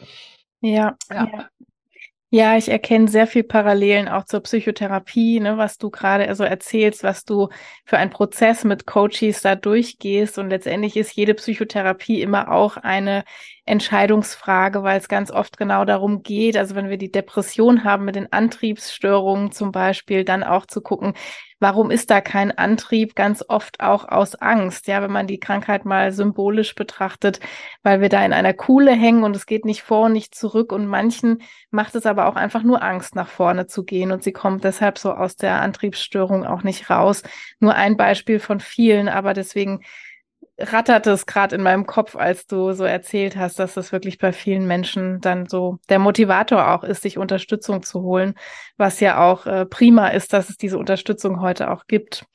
Ja, 0.62 0.96
ja. 1.10 1.28
ja. 1.32 1.48
Ja, 2.32 2.58
ich 2.58 2.68
erkenne 2.70 3.08
sehr 3.08 3.28
viel 3.28 3.44
Parallelen 3.44 4.10
auch 4.10 4.26
zur 4.26 4.42
Psychotherapie, 4.42 5.40
ne, 5.40 5.58
was 5.58 5.78
du 5.78 5.90
gerade 5.90 6.28
also 6.28 6.44
erzählst, 6.44 7.04
was 7.04 7.24
du 7.24 7.48
für 7.86 7.98
einen 7.98 8.12
Prozess 8.12 8.66
mit 8.66 8.86
Coaches 8.86 9.42
da 9.42 9.56
durchgehst. 9.56 10.38
Und 10.38 10.50
letztendlich 10.50 10.98
ist 10.98 11.16
jede 11.16 11.34
Psychotherapie 11.36 12.22
immer 12.22 12.52
auch 12.52 12.76
eine 12.78 13.24
Entscheidungsfrage, 13.66 14.84
weil 14.84 15.00
es 15.00 15.08
ganz 15.08 15.32
oft 15.32 15.58
genau 15.58 15.86
darum 15.86 16.24
geht, 16.24 16.58
also 16.58 16.76
wenn 16.76 16.90
wir 16.90 16.98
die 16.98 17.12
Depression 17.12 17.84
haben 17.84 18.06
mit 18.06 18.16
den 18.16 18.32
Antriebsstörungen 18.32 19.52
zum 19.52 19.72
Beispiel, 19.72 20.26
dann 20.26 20.44
auch 20.44 20.66
zu 20.66 20.82
gucken, 20.82 21.14
warum 21.60 21.92
ist 21.92 22.10
da 22.10 22.22
kein 22.22 22.58
Antrieb? 22.58 23.16
Ganz 23.16 23.44
oft 23.48 23.80
auch 23.80 24.08
aus 24.08 24.36
Angst, 24.36 24.88
ja, 24.88 25.02
wenn 25.02 25.12
man 25.12 25.28
die 25.28 25.40
Krankheit 25.40 25.86
mal 25.86 26.12
symbolisch 26.12 26.76
betrachtet, 26.76 27.40
weil 27.84 28.02
wir 28.02 28.10
da 28.10 28.26
in 28.26 28.34
einer 28.34 28.54
Kuhle 28.54 28.92
hängen 28.92 29.24
und 29.24 29.36
es 29.36 29.46
geht 29.46 29.66
nicht 29.66 29.82
vor 29.82 30.06
und 30.06 30.14
nicht 30.14 30.36
zurück 30.36 30.72
und 30.72 30.86
manchen 30.88 31.42
macht 31.72 31.96
es 31.96 32.06
aber 32.06 32.28
auch 32.28 32.36
einfach 32.36 32.64
nur 32.64 32.84
Angst, 32.84 33.16
nach 33.16 33.30
vorne 33.30 33.68
zu 33.68 33.84
gehen 33.84 34.12
und 34.12 34.24
sie 34.24 34.34
kommt 34.34 34.64
deshalb 34.64 34.98
so 34.98 35.12
aus 35.14 35.36
der 35.36 35.62
Antriebsstörung 35.62 36.46
auch 36.46 36.64
nicht 36.64 36.90
raus. 36.90 37.24
Nur 37.60 37.76
ein 37.76 37.98
Beispiel 37.98 38.40
von 38.40 38.60
vielen, 38.60 39.10
aber 39.10 39.34
deswegen 39.34 39.82
ratterte 40.58 41.12
es 41.12 41.26
gerade 41.26 41.56
in 41.56 41.62
meinem 41.62 41.86
Kopf, 41.86 42.16
als 42.16 42.48
du 42.48 42.72
so 42.74 42.84
erzählt 42.84 43.36
hast, 43.36 43.60
dass 43.60 43.74
das 43.74 43.92
wirklich 43.92 44.18
bei 44.18 44.32
vielen 44.32 44.68
Menschen 44.68 45.20
dann 45.20 45.48
so 45.48 45.80
der 45.90 46.00
Motivator 46.00 46.72
auch 46.72 46.84
ist, 46.84 47.02
sich 47.02 47.18
Unterstützung 47.18 47.84
zu 47.84 48.02
holen, 48.02 48.36
was 48.78 49.00
ja 49.00 49.24
auch 49.30 49.46
äh, 49.46 49.66
prima 49.66 50.10
ist, 50.10 50.34
dass 50.34 50.50
es 50.50 50.58
diese 50.58 50.78
Unterstützung 50.78 51.42
heute 51.42 51.72
auch 51.72 51.88
gibt. 51.88 52.26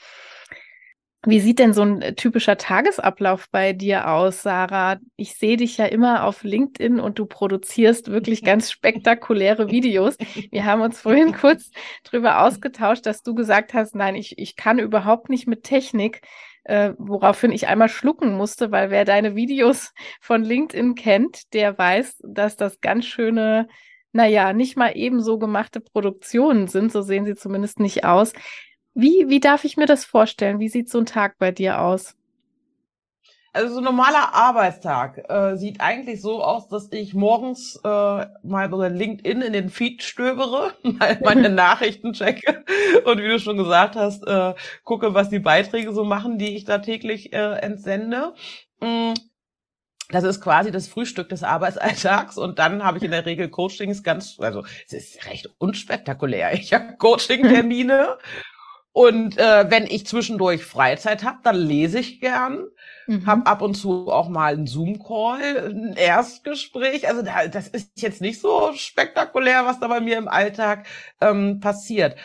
Wie 1.26 1.40
sieht 1.40 1.58
denn 1.58 1.74
so 1.74 1.82
ein 1.82 2.00
äh, 2.00 2.14
typischer 2.14 2.56
Tagesablauf 2.56 3.46
bei 3.50 3.74
dir 3.74 4.08
aus, 4.08 4.42
Sarah? 4.42 4.98
Ich 5.16 5.34
sehe 5.34 5.58
dich 5.58 5.76
ja 5.76 5.84
immer 5.84 6.24
auf 6.24 6.44
LinkedIn 6.44 6.98
und 6.98 7.18
du 7.18 7.26
produzierst 7.26 8.10
wirklich 8.10 8.42
ganz 8.42 8.70
spektakuläre 8.72 9.70
Videos. 9.70 10.16
Wir 10.50 10.64
haben 10.64 10.80
uns 10.80 10.98
vorhin 10.98 11.34
kurz 11.34 11.70
drüber 12.04 12.42
ausgetauscht, 12.42 13.04
dass 13.04 13.22
du 13.22 13.34
gesagt 13.34 13.74
hast, 13.74 13.94
nein, 13.94 14.14
ich, 14.14 14.38
ich 14.38 14.56
kann 14.56 14.78
überhaupt 14.78 15.28
nicht 15.28 15.46
mit 15.46 15.62
Technik 15.62 16.22
äh, 16.64 16.92
woraufhin 16.98 17.52
ich 17.52 17.68
einmal 17.68 17.88
schlucken 17.88 18.36
musste, 18.36 18.70
weil 18.70 18.90
wer 18.90 19.04
deine 19.04 19.34
Videos 19.34 19.92
von 20.20 20.42
LinkedIn 20.42 20.94
kennt, 20.94 21.52
der 21.54 21.76
weiß, 21.76 22.22
dass 22.24 22.56
das 22.56 22.80
ganz 22.80 23.06
schöne, 23.06 23.68
naja, 24.12 24.52
nicht 24.52 24.76
mal 24.76 24.92
ebenso 24.94 25.38
gemachte 25.38 25.80
Produktionen 25.80 26.68
sind, 26.68 26.92
so 26.92 27.02
sehen 27.02 27.24
sie 27.24 27.34
zumindest 27.34 27.80
nicht 27.80 28.04
aus. 28.04 28.32
Wie, 28.94 29.26
wie 29.28 29.40
darf 29.40 29.64
ich 29.64 29.76
mir 29.76 29.86
das 29.86 30.04
vorstellen? 30.04 30.58
Wie 30.60 30.68
sieht 30.68 30.90
so 30.90 30.98
ein 30.98 31.06
Tag 31.06 31.38
bei 31.38 31.52
dir 31.52 31.80
aus? 31.80 32.16
Also 33.52 33.74
so 33.74 33.78
ein 33.78 33.84
normaler 33.84 34.32
Arbeitstag 34.32 35.28
äh, 35.28 35.56
sieht 35.56 35.80
eigentlich 35.80 36.22
so 36.22 36.42
aus, 36.42 36.68
dass 36.68 36.92
ich 36.92 37.14
morgens 37.14 37.80
äh, 37.82 38.26
mal 38.44 38.68
bei 38.68 38.88
LinkedIn 38.88 39.42
in 39.42 39.52
den 39.52 39.70
Feed 39.70 40.04
stöbere, 40.04 40.72
mal 40.82 41.18
meine 41.24 41.48
Nachrichten 41.50 42.12
checke 42.12 42.64
und 43.04 43.18
wie 43.18 43.26
du 43.26 43.40
schon 43.40 43.56
gesagt 43.56 43.96
hast, 43.96 44.24
äh, 44.24 44.54
gucke, 44.84 45.14
was 45.14 45.30
die 45.30 45.40
Beiträge 45.40 45.92
so 45.92 46.04
machen, 46.04 46.38
die 46.38 46.56
ich 46.56 46.64
da 46.64 46.78
täglich 46.78 47.32
äh, 47.32 47.54
entsende. 47.58 48.34
Mm. 48.80 49.14
Das 50.12 50.24
ist 50.24 50.40
quasi 50.40 50.72
das 50.72 50.88
Frühstück 50.88 51.28
des 51.28 51.44
Arbeitsalltags 51.44 52.36
und 52.36 52.58
dann 52.58 52.82
habe 52.82 52.98
ich 52.98 53.04
in 53.04 53.12
der 53.12 53.26
Regel 53.26 53.48
Coachings 53.48 54.02
ganz, 54.02 54.38
also 54.40 54.64
es 54.86 54.92
ist 54.92 55.26
recht 55.26 55.48
unspektakulär. 55.58 56.52
Ich 56.54 56.72
habe 56.72 56.96
Coaching-Termine 56.98 58.18
und 58.92 59.38
äh, 59.38 59.70
wenn 59.70 59.86
ich 59.86 60.06
zwischendurch 60.06 60.64
Freizeit 60.64 61.22
habe, 61.22 61.38
dann 61.44 61.56
lese 61.56 62.00
ich 62.00 62.20
gern. 62.20 62.66
Mhm. 63.06 63.26
Hab 63.26 63.48
ab 63.48 63.62
und 63.62 63.74
zu 63.74 64.08
auch 64.08 64.28
mal 64.28 64.52
einen 64.52 64.66
Zoom-Call, 64.66 65.70
ein 65.70 65.94
Erstgespräch. 65.96 67.08
Also 67.08 67.22
da, 67.22 67.46
das 67.46 67.68
ist 67.68 68.02
jetzt 68.02 68.20
nicht 68.20 68.40
so 68.40 68.72
spektakulär, 68.74 69.64
was 69.64 69.78
da 69.78 69.86
bei 69.86 70.00
mir 70.00 70.18
im 70.18 70.26
Alltag 70.26 70.86
ähm, 71.20 71.60
passiert. 71.60 72.16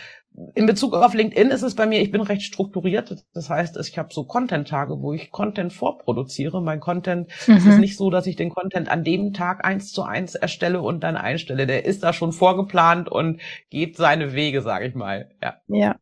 In 0.54 0.66
Bezug 0.66 0.94
auf 0.96 1.14
LinkedIn 1.14 1.50
ist 1.50 1.62
es 1.62 1.76
bei 1.76 1.86
mir, 1.86 2.02
ich 2.02 2.12
bin 2.12 2.20
recht 2.20 2.42
strukturiert. 2.42 3.24
Das 3.34 3.50
heißt, 3.50 3.78
ich 3.78 3.98
habe 3.98 4.12
so 4.12 4.26
Content-Tage, 4.26 5.02
wo 5.02 5.14
ich 5.14 5.32
Content 5.32 5.72
vorproduziere. 5.72 6.62
Mein 6.62 6.82
Content, 6.82 7.30
mhm. 7.48 7.56
es 7.56 7.66
ist 7.66 7.78
nicht 7.78 7.96
so, 7.96 8.10
dass 8.10 8.28
ich 8.28 8.36
den 8.36 8.50
Content 8.50 8.90
an 8.90 9.04
dem 9.04 9.34
Tag 9.34 9.64
eins 9.64 9.92
zu 9.92 10.04
eins 10.04 10.36
erstelle 10.36 10.82
und 10.82 11.04
dann 11.04 11.16
einstelle. 11.16 11.68
Der 11.68 11.86
ist 11.86 12.04
da 12.04 12.12
schon 12.12 12.34
vorgeplant 12.34 13.08
und 13.08 13.40
geht 13.70 13.96
seine 13.96 14.34
Wege, 14.34 14.62
sage 14.62 14.88
ich 14.88 14.96
mal. 14.96 15.30
Ja. 15.42 15.56
Ja. 15.68 15.96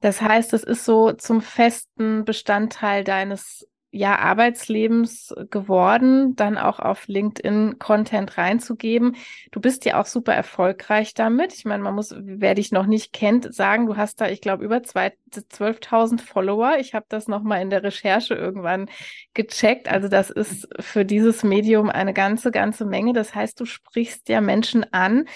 Das 0.00 0.20
heißt, 0.20 0.52
es 0.52 0.64
ist 0.64 0.84
so 0.84 1.12
zum 1.12 1.40
festen 1.40 2.24
Bestandteil 2.24 3.04
deines 3.04 3.66
ja, 3.96 4.18
Arbeitslebens 4.18 5.32
geworden, 5.50 6.34
dann 6.34 6.58
auch 6.58 6.80
auf 6.80 7.06
LinkedIn 7.06 7.78
Content 7.78 8.36
reinzugeben. 8.36 9.14
Du 9.52 9.60
bist 9.60 9.84
ja 9.84 10.00
auch 10.00 10.06
super 10.06 10.34
erfolgreich 10.34 11.14
damit. 11.14 11.54
Ich 11.54 11.64
meine, 11.64 11.84
man 11.84 11.94
muss, 11.94 12.12
wer 12.18 12.56
dich 12.56 12.72
noch 12.72 12.86
nicht 12.86 13.12
kennt, 13.12 13.54
sagen, 13.54 13.86
du 13.86 13.96
hast 13.96 14.20
da, 14.20 14.28
ich 14.28 14.40
glaube, 14.40 14.64
über 14.64 14.78
12.000 14.78 16.20
Follower. 16.20 16.76
Ich 16.80 16.92
habe 16.92 17.06
das 17.08 17.28
nochmal 17.28 17.62
in 17.62 17.70
der 17.70 17.84
Recherche 17.84 18.34
irgendwann 18.34 18.90
gecheckt. 19.32 19.88
Also 19.88 20.08
das 20.08 20.28
ist 20.28 20.66
für 20.80 21.04
dieses 21.04 21.44
Medium 21.44 21.88
eine 21.88 22.12
ganze, 22.12 22.50
ganze 22.50 22.86
Menge. 22.86 23.12
Das 23.12 23.32
heißt, 23.32 23.60
du 23.60 23.64
sprichst 23.64 24.28
ja 24.28 24.40
Menschen 24.40 24.92
an. 24.92 25.26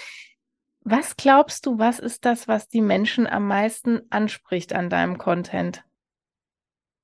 Was 0.91 1.19
glaubst 1.19 1.67
du, 1.67 1.79
was 1.79 1.99
ist 1.99 2.25
das, 2.25 2.49
was 2.49 2.69
die 2.69 2.81
Menschen 2.81 3.27
am 3.27 3.47
meisten 3.47 4.01
anspricht 4.09 4.73
an 4.73 4.89
deinem 4.89 5.19
Content? 5.19 5.85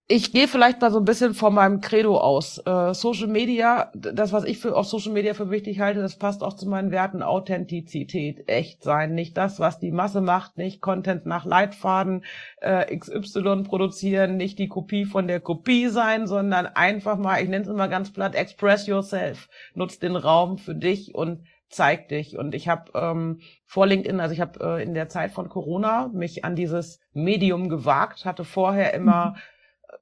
ich 0.07 0.33
gehe 0.33 0.49
vielleicht 0.49 0.83
mal 0.83 0.91
so 0.91 0.99
ein 0.99 1.07
bisschen 1.07 1.33
von 1.33 1.55
meinem 1.55 1.81
Credo 1.81 2.19
aus. 2.19 2.59
Äh, 2.67 2.93
Social 2.93 3.27
Media, 3.27 3.91
das, 3.95 4.33
was 4.33 4.45
ich 4.45 4.59
für 4.59 4.77
auf 4.77 4.87
Social 4.87 5.13
Media 5.13 5.33
für 5.33 5.51
wichtig 5.51 5.81
halte, 5.81 6.01
das 6.01 6.19
passt 6.19 6.43
auch 6.43 6.53
zu 6.53 6.69
meinen 6.69 6.91
Werten 6.91 7.23
Authentizität, 7.23 8.47
echt 8.47 8.83
sein, 8.83 9.15
nicht 9.15 9.35
das, 9.39 9.61
was 9.61 9.79
die 9.79 9.93
Masse 9.93 10.21
macht, 10.21 10.59
nicht 10.59 10.83
Content 10.83 11.25
nach 11.25 11.47
Leitfaden 11.47 12.23
äh, 12.61 12.95
XY 12.95 13.63
produzieren, 13.63 14.37
nicht 14.37 14.59
die 14.59 14.69
Kopie 14.69 15.07
von 15.07 15.27
der 15.27 15.41
Kopie 15.41 15.89
sein, 15.89 16.27
sondern 16.27 16.67
einfach 16.67 17.17
mal, 17.17 17.43
ich 17.43 17.49
nenne 17.49 17.65
es 17.65 17.71
immer 17.71 17.89
ganz 17.89 18.13
platt, 18.13 18.35
express 18.35 18.87
yourself, 18.87 19.49
nutz 19.73 19.99
den 19.99 20.17
Raum 20.17 20.59
für 20.59 20.75
dich 20.75 21.15
und 21.15 21.41
zeig 21.75 22.09
dich. 22.09 22.39
Und 22.39 22.55
ich 22.55 22.69
habe 22.69 22.93
ähm, 22.95 23.41
vor 23.65 23.87
LinkedIn, 23.87 24.21
also 24.21 24.33
ich 24.33 24.41
habe 24.41 24.79
äh, 24.79 24.83
in 24.83 24.95
der 24.95 25.09
Zeit 25.09 25.33
von 25.33 25.49
Corona 25.49 26.11
mich 26.13 26.45
an 26.45 26.57
dieses 26.57 27.01
Medium 27.13 27.69
gewagt, 27.69 28.25
hatte 28.25 28.45
vorher 28.45 28.95
immer 28.95 29.31
mhm 29.31 29.37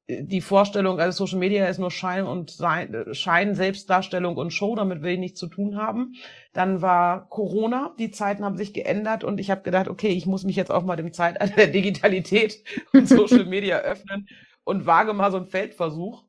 die 0.08 0.40
Vorstellung, 0.40 1.00
also 1.00 1.24
Social 1.24 1.38
Media 1.38 1.66
ist 1.66 1.78
nur 1.78 1.90
Schein 1.90 2.24
und 2.24 2.50
Sein, 2.50 3.06
Schein, 3.12 3.54
Selbstdarstellung 3.54 4.36
und 4.36 4.52
Show, 4.52 4.74
damit 4.74 5.02
will 5.02 5.12
ich 5.12 5.18
nichts 5.18 5.38
zu 5.38 5.46
tun 5.46 5.76
haben. 5.76 6.14
Dann 6.52 6.82
war 6.82 7.28
Corona, 7.28 7.94
die 7.98 8.10
Zeiten 8.10 8.44
haben 8.44 8.56
sich 8.56 8.72
geändert 8.72 9.24
und 9.24 9.40
ich 9.40 9.50
habe 9.50 9.62
gedacht, 9.62 9.88
okay, 9.88 10.08
ich 10.08 10.26
muss 10.26 10.44
mich 10.44 10.56
jetzt 10.56 10.70
auch 10.70 10.84
mal 10.84 10.96
dem 10.96 11.12
Zeitalter 11.12 11.54
der 11.54 11.68
Digitalität 11.68 12.62
und 12.92 13.08
Social 13.08 13.44
Media 13.44 13.78
öffnen 13.78 14.28
und 14.64 14.86
wage 14.86 15.12
mal 15.12 15.30
so 15.30 15.36
einen 15.38 15.46
Feldversuch 15.46 16.24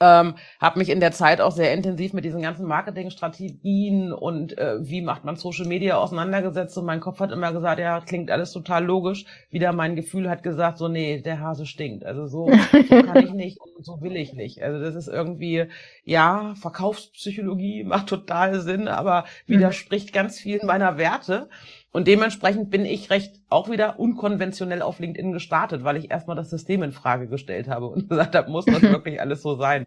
ähm, 0.00 0.34
habe 0.58 0.78
mich 0.78 0.88
in 0.88 0.98
der 1.00 1.12
Zeit 1.12 1.40
auch 1.42 1.52
sehr 1.52 1.74
intensiv 1.74 2.14
mit 2.14 2.24
diesen 2.24 2.40
ganzen 2.40 2.66
Marketingstrategien 2.66 4.12
und 4.12 4.56
äh, 4.56 4.76
wie 4.80 5.02
macht 5.02 5.24
man 5.24 5.36
Social 5.36 5.66
Media 5.66 5.98
auseinandergesetzt 5.98 6.76
und 6.78 6.86
mein 6.86 7.00
Kopf 7.00 7.20
hat 7.20 7.32
immer 7.32 7.52
gesagt, 7.52 7.78
ja, 7.78 8.00
klingt 8.00 8.30
alles 8.30 8.52
total 8.52 8.84
logisch. 8.84 9.26
Wieder 9.50 9.72
mein 9.72 9.96
Gefühl 9.96 10.30
hat 10.30 10.42
gesagt, 10.42 10.78
so 10.78 10.88
nee, 10.88 11.20
der 11.20 11.40
Hase 11.40 11.66
stinkt. 11.66 12.04
Also 12.04 12.26
so, 12.26 12.50
so 12.88 13.02
kann 13.02 13.24
ich 13.24 13.32
nicht 13.32 13.60
und 13.60 13.84
so 13.84 14.00
will 14.00 14.16
ich 14.16 14.32
nicht. 14.32 14.62
Also 14.62 14.80
das 14.80 14.94
ist 14.94 15.08
irgendwie, 15.08 15.66
ja, 16.04 16.54
Verkaufspsychologie 16.60 17.84
macht 17.84 18.08
total 18.08 18.60
Sinn, 18.60 18.88
aber 18.88 19.24
mhm. 19.46 19.54
widerspricht 19.54 20.14
ganz 20.14 20.38
vielen 20.38 20.66
meiner 20.66 20.96
Werte. 20.96 21.48
Und 21.92 22.06
dementsprechend 22.06 22.70
bin 22.70 22.84
ich 22.84 23.10
recht 23.10 23.40
auch 23.48 23.68
wieder 23.68 23.98
unkonventionell 23.98 24.82
auf 24.82 25.00
LinkedIn 25.00 25.32
gestartet, 25.32 25.82
weil 25.82 25.96
ich 25.96 26.10
erstmal 26.10 26.36
das 26.36 26.50
System 26.50 26.82
in 26.84 26.92
Frage 26.92 27.26
gestellt 27.26 27.68
habe 27.68 27.86
und 27.86 28.08
gesagt 28.08 28.34
habe, 28.34 28.50
muss 28.50 28.64
das 28.64 28.82
wirklich 28.82 29.20
alles 29.20 29.42
so 29.42 29.56
sein? 29.56 29.86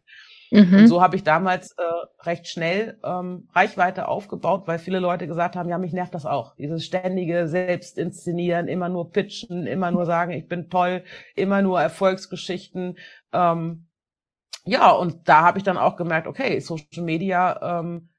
Mhm. 0.52 0.74
Und 0.74 0.88
so 0.88 1.02
habe 1.02 1.16
ich 1.16 1.24
damals 1.24 1.72
äh, 1.72 1.84
recht 2.26 2.48
schnell 2.48 3.00
ähm, 3.04 3.48
Reichweite 3.54 4.08
aufgebaut, 4.08 4.64
weil 4.68 4.80
viele 4.80 5.00
Leute 5.00 5.28
gesagt 5.28 5.56
haben, 5.56 5.70
ja, 5.70 5.78
mich 5.78 5.94
nervt 5.94 6.14
das 6.14 6.26
auch. 6.26 6.56
Dieses 6.56 6.86
ständige 6.86 7.48
Selbstinszenieren, 7.48 8.68
immer 8.68 8.90
nur 8.90 9.12
pitchen, 9.12 9.66
immer 9.66 9.90
nur 9.90 10.06
sagen, 10.06 10.32
ich 10.32 10.48
bin 10.48 10.70
toll, 10.70 11.04
immer 11.36 11.62
nur 11.62 11.82
Erfolgsgeschichten. 11.82 12.98
Ähm, 13.32 13.88
ja, 14.66 14.92
und 14.92 15.28
da 15.28 15.42
habe 15.42 15.58
ich 15.58 15.64
dann 15.64 15.78
auch 15.78 15.96
gemerkt, 15.96 16.28
okay, 16.28 16.60
Social 16.60 17.04
Media 17.04 17.80
ähm, 17.80 18.10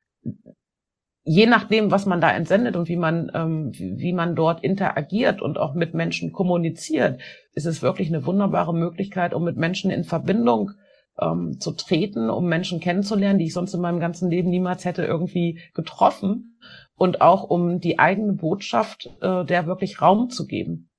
je 1.24 1.46
nachdem, 1.46 1.90
was 1.90 2.06
man 2.06 2.20
da 2.20 2.30
entsendet 2.30 2.76
und 2.76 2.88
wie 2.88 2.96
man, 2.96 3.30
ähm, 3.34 3.72
wie 3.74 4.12
man 4.12 4.36
dort 4.36 4.62
interagiert 4.62 5.40
und 5.40 5.58
auch 5.58 5.74
mit 5.74 5.94
Menschen 5.94 6.32
kommuniziert, 6.32 7.20
ist 7.54 7.66
es 7.66 7.82
wirklich 7.82 8.08
eine 8.08 8.26
wunderbare 8.26 8.74
Möglichkeit, 8.74 9.32
um 9.34 9.44
mit 9.44 9.56
Menschen 9.56 9.90
in 9.90 10.04
Verbindung 10.04 10.72
ähm, 11.18 11.58
zu 11.60 11.72
treten, 11.72 12.28
um 12.28 12.46
Menschen 12.46 12.80
kennenzulernen, 12.80 13.38
die 13.38 13.46
ich 13.46 13.54
sonst 13.54 13.74
in 13.74 13.80
meinem 13.80 14.00
ganzen 14.00 14.30
Leben 14.30 14.50
niemals 14.50 14.84
hätte 14.84 15.04
irgendwie 15.04 15.60
getroffen 15.72 16.58
und 16.94 17.20
auch 17.20 17.44
um 17.44 17.80
die 17.80 17.98
eigene 17.98 18.34
Botschaft 18.34 19.10
äh, 19.22 19.44
der 19.44 19.66
wirklich 19.66 20.02
Raum 20.02 20.28
zu 20.28 20.46
geben. 20.46 20.90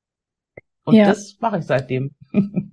Und 0.85 0.95
ja. 0.95 1.05
das 1.05 1.38
mache 1.39 1.59
ich 1.59 1.65
seitdem. 1.65 2.15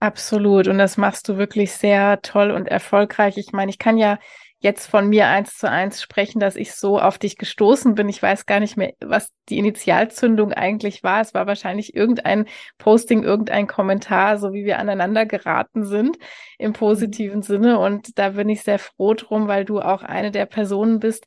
Absolut. 0.00 0.68
Und 0.68 0.78
das 0.78 0.96
machst 0.96 1.28
du 1.28 1.36
wirklich 1.36 1.72
sehr 1.72 2.20
toll 2.22 2.50
und 2.50 2.66
erfolgreich. 2.66 3.36
Ich 3.36 3.52
meine, 3.52 3.70
ich 3.70 3.78
kann 3.78 3.98
ja 3.98 4.18
jetzt 4.60 4.86
von 4.86 5.08
mir 5.08 5.28
eins 5.28 5.56
zu 5.56 5.70
eins 5.70 6.02
sprechen, 6.02 6.40
dass 6.40 6.56
ich 6.56 6.74
so 6.74 6.98
auf 6.98 7.18
dich 7.18 7.36
gestoßen 7.36 7.94
bin. 7.94 8.08
Ich 8.08 8.22
weiß 8.22 8.46
gar 8.46 8.58
nicht 8.58 8.76
mehr, 8.76 8.92
was 9.00 9.30
die 9.48 9.58
Initialzündung 9.58 10.52
eigentlich 10.52 11.02
war. 11.02 11.20
Es 11.20 11.32
war 11.32 11.46
wahrscheinlich 11.46 11.94
irgendein 11.94 12.46
Posting, 12.76 13.22
irgendein 13.22 13.66
Kommentar, 13.68 14.38
so 14.38 14.52
wie 14.52 14.64
wir 14.64 14.78
aneinander 14.78 15.26
geraten 15.26 15.84
sind 15.84 16.18
im 16.58 16.72
positiven 16.72 17.42
Sinne. 17.42 17.78
Und 17.78 18.18
da 18.18 18.30
bin 18.30 18.48
ich 18.48 18.62
sehr 18.62 18.80
froh 18.80 19.14
drum, 19.14 19.46
weil 19.46 19.64
du 19.64 19.80
auch 19.80 20.02
eine 20.02 20.32
der 20.32 20.46
Personen 20.46 20.98
bist, 20.98 21.24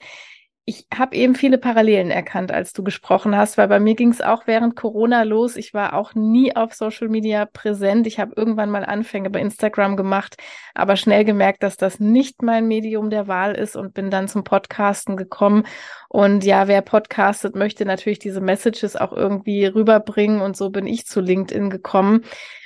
ich 0.65 0.85
habe 0.93 1.15
eben 1.15 1.33
viele 1.33 1.57
Parallelen 1.57 2.11
erkannt, 2.11 2.51
als 2.51 2.71
du 2.71 2.83
gesprochen 2.83 3.35
hast, 3.35 3.57
weil 3.57 3.67
bei 3.67 3.79
mir 3.79 3.95
ging 3.95 4.09
es 4.09 4.21
auch 4.21 4.45
während 4.45 4.75
Corona 4.75 5.23
los. 5.23 5.55
Ich 5.55 5.73
war 5.73 5.93
auch 5.93 6.13
nie 6.13 6.55
auf 6.55 6.75
Social 6.75 7.09
Media 7.09 7.45
präsent. 7.45 8.05
Ich 8.05 8.19
habe 8.19 8.33
irgendwann 8.35 8.69
mal 8.69 8.85
Anfänge 8.85 9.31
bei 9.31 9.39
Instagram 9.41 9.97
gemacht, 9.97 10.37
aber 10.75 10.97
schnell 10.97 11.25
gemerkt, 11.25 11.63
dass 11.63 11.77
das 11.77 11.99
nicht 11.99 12.43
mein 12.43 12.67
Medium 12.67 13.09
der 13.09 13.27
Wahl 13.27 13.55
ist 13.55 13.75
und 13.75 13.95
bin 13.95 14.11
dann 14.11 14.27
zum 14.27 14.43
Podcasten 14.43 15.17
gekommen. 15.17 15.63
Und 16.09 16.43
ja, 16.45 16.67
wer 16.67 16.83
podcastet, 16.83 17.55
möchte 17.55 17.83
natürlich 17.85 18.19
diese 18.19 18.41
Messages 18.41 18.95
auch 18.95 19.13
irgendwie 19.13 19.65
rüberbringen 19.65 20.41
und 20.41 20.55
so 20.55 20.69
bin 20.69 20.85
ich 20.85 21.07
zu 21.07 21.21
LinkedIn 21.21 21.71
gekommen. 21.71 22.23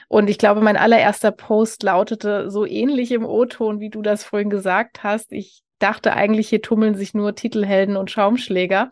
Und 0.10 0.30
ich 0.30 0.38
glaube, 0.38 0.62
mein 0.62 0.78
allererster 0.78 1.32
Post 1.32 1.82
lautete 1.84 2.52
so 2.52 2.66
ähnlich 2.66 3.12
im 3.12 3.26
O-Ton, 3.26 3.80
wie 3.80 3.90
du 3.90 4.02
das 4.02 4.24
vorhin 4.24 4.50
gesagt 4.50 5.04
hast. 5.04 5.32
Ich 5.32 5.64
dachte 5.80 6.14
eigentlich, 6.14 6.50
hier 6.50 6.62
tummeln 6.62 6.96
sich 6.96 7.14
nur 7.14 7.36
Titelhelden 7.36 7.98
und 7.98 8.12
Schaumschläger. 8.12 8.92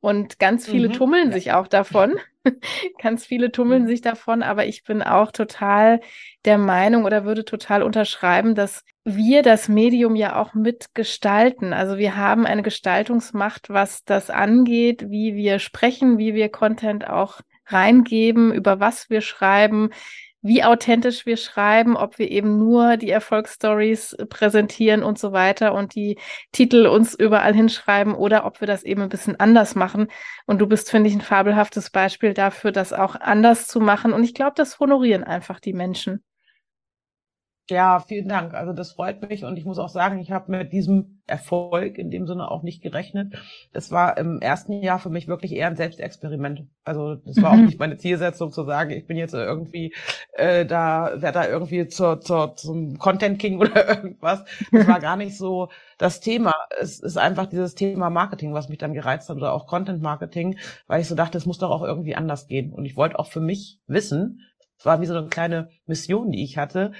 Und 0.00 0.38
ganz 0.38 0.66
viele 0.66 0.88
mhm. 0.88 0.92
tummeln 0.92 1.32
sich 1.32 1.52
auch 1.52 1.66
davon. 1.66 2.16
ganz 3.02 3.24
viele 3.24 3.52
tummeln 3.52 3.84
mhm. 3.84 3.86
sich 3.86 4.02
davon, 4.02 4.42
aber 4.42 4.66
ich 4.66 4.84
bin 4.84 5.02
auch 5.02 5.32
total 5.32 6.00
der 6.44 6.58
Meinung 6.58 7.04
oder 7.04 7.24
würde 7.24 7.46
total 7.46 7.82
unterschreiben, 7.82 8.54
dass 8.54 8.84
wir 9.04 9.42
das 9.42 9.68
Medium 9.68 10.14
ja 10.14 10.36
auch 10.36 10.52
mitgestalten. 10.52 11.72
Also 11.72 11.96
wir 11.96 12.16
haben 12.16 12.44
eine 12.44 12.62
Gestaltungsmacht, 12.62 13.70
was 13.70 14.04
das 14.04 14.28
angeht, 14.28 15.10
wie 15.10 15.34
wir 15.36 15.58
sprechen, 15.58 16.18
wie 16.18 16.34
wir 16.34 16.50
Content 16.50 17.08
auch 17.08 17.40
reingeben, 17.66 18.52
über 18.52 18.80
was 18.80 19.08
wir 19.08 19.22
schreiben, 19.22 19.90
wie 20.44 20.62
authentisch 20.62 21.24
wir 21.24 21.38
schreiben, 21.38 21.96
ob 21.96 22.18
wir 22.18 22.30
eben 22.30 22.58
nur 22.58 22.98
die 22.98 23.08
Erfolgsstories 23.08 24.14
präsentieren 24.28 25.02
und 25.02 25.18
so 25.18 25.32
weiter 25.32 25.72
und 25.72 25.94
die 25.94 26.18
Titel 26.52 26.86
uns 26.86 27.14
überall 27.14 27.54
hinschreiben 27.54 28.14
oder 28.14 28.44
ob 28.44 28.60
wir 28.60 28.66
das 28.66 28.82
eben 28.82 29.00
ein 29.00 29.08
bisschen 29.08 29.40
anders 29.40 29.74
machen. 29.74 30.08
Und 30.46 30.58
du 30.58 30.66
bist, 30.66 30.90
finde 30.90 31.08
ich, 31.08 31.16
ein 31.16 31.22
fabelhaftes 31.22 31.88
Beispiel 31.88 32.34
dafür, 32.34 32.72
das 32.72 32.92
auch 32.92 33.16
anders 33.16 33.66
zu 33.66 33.80
machen. 33.80 34.12
Und 34.12 34.22
ich 34.22 34.34
glaube, 34.34 34.52
das 34.54 34.78
honorieren 34.78 35.24
einfach 35.24 35.60
die 35.60 35.72
Menschen. 35.72 36.22
Ja, 37.70 37.98
vielen 38.00 38.28
Dank. 38.28 38.52
Also 38.52 38.74
das 38.74 38.92
freut 38.92 39.26
mich 39.26 39.42
und 39.42 39.56
ich 39.56 39.64
muss 39.64 39.78
auch 39.78 39.88
sagen, 39.88 40.18
ich 40.18 40.30
habe 40.30 40.50
mit 40.50 40.74
diesem 40.74 41.22
Erfolg 41.26 41.96
in 41.96 42.10
dem 42.10 42.26
Sinne 42.26 42.50
auch 42.50 42.62
nicht 42.62 42.82
gerechnet. 42.82 43.32
Es 43.72 43.90
war 43.90 44.18
im 44.18 44.42
ersten 44.42 44.82
Jahr 44.82 44.98
für 44.98 45.08
mich 45.08 45.28
wirklich 45.28 45.52
eher 45.52 45.68
ein 45.68 45.76
Selbstexperiment. 45.76 46.66
Also 46.84 47.14
das 47.14 47.40
war 47.40 47.54
mhm. 47.54 47.60
auch 47.60 47.66
nicht 47.66 47.78
meine 47.78 47.96
Zielsetzung 47.96 48.52
zu 48.52 48.64
sagen, 48.64 48.90
ich 48.90 49.06
bin 49.06 49.16
jetzt 49.16 49.32
irgendwie 49.32 49.94
äh, 50.34 50.66
da, 50.66 51.12
werde 51.22 51.38
da 51.38 51.48
irgendwie 51.48 51.88
zur, 51.88 52.20
zur, 52.20 52.54
zum 52.54 52.98
Content 52.98 53.38
King 53.38 53.58
oder 53.60 53.88
irgendwas. 53.88 54.44
Das 54.70 54.86
war 54.86 55.00
gar 55.00 55.16
nicht 55.16 55.38
so 55.38 55.70
das 55.96 56.20
Thema. 56.20 56.52
Es 56.78 57.00
ist 57.00 57.16
einfach 57.16 57.46
dieses 57.46 57.74
Thema 57.74 58.10
Marketing, 58.10 58.52
was 58.52 58.68
mich 58.68 58.78
dann 58.78 58.92
gereizt 58.92 59.30
hat 59.30 59.38
oder 59.38 59.54
auch 59.54 59.66
Content 59.66 60.02
Marketing, 60.02 60.58
weil 60.86 61.00
ich 61.00 61.08
so 61.08 61.14
dachte, 61.14 61.38
es 61.38 61.46
muss 61.46 61.56
doch 61.56 61.70
auch 61.70 61.82
irgendwie 61.82 62.14
anders 62.14 62.46
gehen. 62.46 62.74
Und 62.74 62.84
ich 62.84 62.96
wollte 62.96 63.18
auch 63.18 63.28
für 63.28 63.40
mich 63.40 63.80
wissen, 63.86 64.42
es 64.78 64.84
war 64.84 65.00
wie 65.00 65.06
so 65.06 65.16
eine 65.16 65.28
kleine 65.28 65.70
Mission, 65.86 66.30
die 66.30 66.44
ich 66.44 66.58
hatte, 66.58 66.92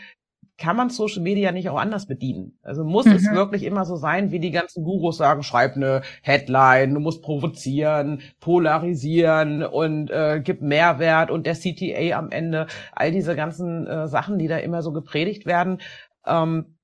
kann 0.56 0.76
man 0.76 0.88
Social 0.88 1.22
Media 1.22 1.50
nicht 1.52 1.68
auch 1.68 1.78
anders 1.78 2.06
bedienen? 2.06 2.58
Also 2.62 2.84
muss 2.84 3.06
mhm. 3.06 3.12
es 3.12 3.30
wirklich 3.30 3.64
immer 3.64 3.84
so 3.84 3.96
sein, 3.96 4.30
wie 4.30 4.38
die 4.38 4.50
ganzen 4.50 4.84
Gurus 4.84 5.16
sagen, 5.16 5.42
schreib 5.42 5.74
eine 5.74 6.02
Headline, 6.22 6.94
du 6.94 7.00
musst 7.00 7.22
provozieren, 7.22 8.20
polarisieren 8.40 9.64
und 9.64 10.10
äh, 10.10 10.40
gib 10.42 10.62
Mehrwert 10.62 11.30
und 11.30 11.46
der 11.46 11.54
CTA 11.54 12.16
am 12.16 12.30
Ende, 12.30 12.66
all 12.92 13.10
diese 13.10 13.34
ganzen 13.34 13.86
äh, 13.86 14.06
Sachen, 14.06 14.38
die 14.38 14.48
da 14.48 14.58
immer 14.58 14.82
so 14.82 14.92
gepredigt 14.92 15.46
werden. 15.46 15.80
Ähm, 16.26 16.76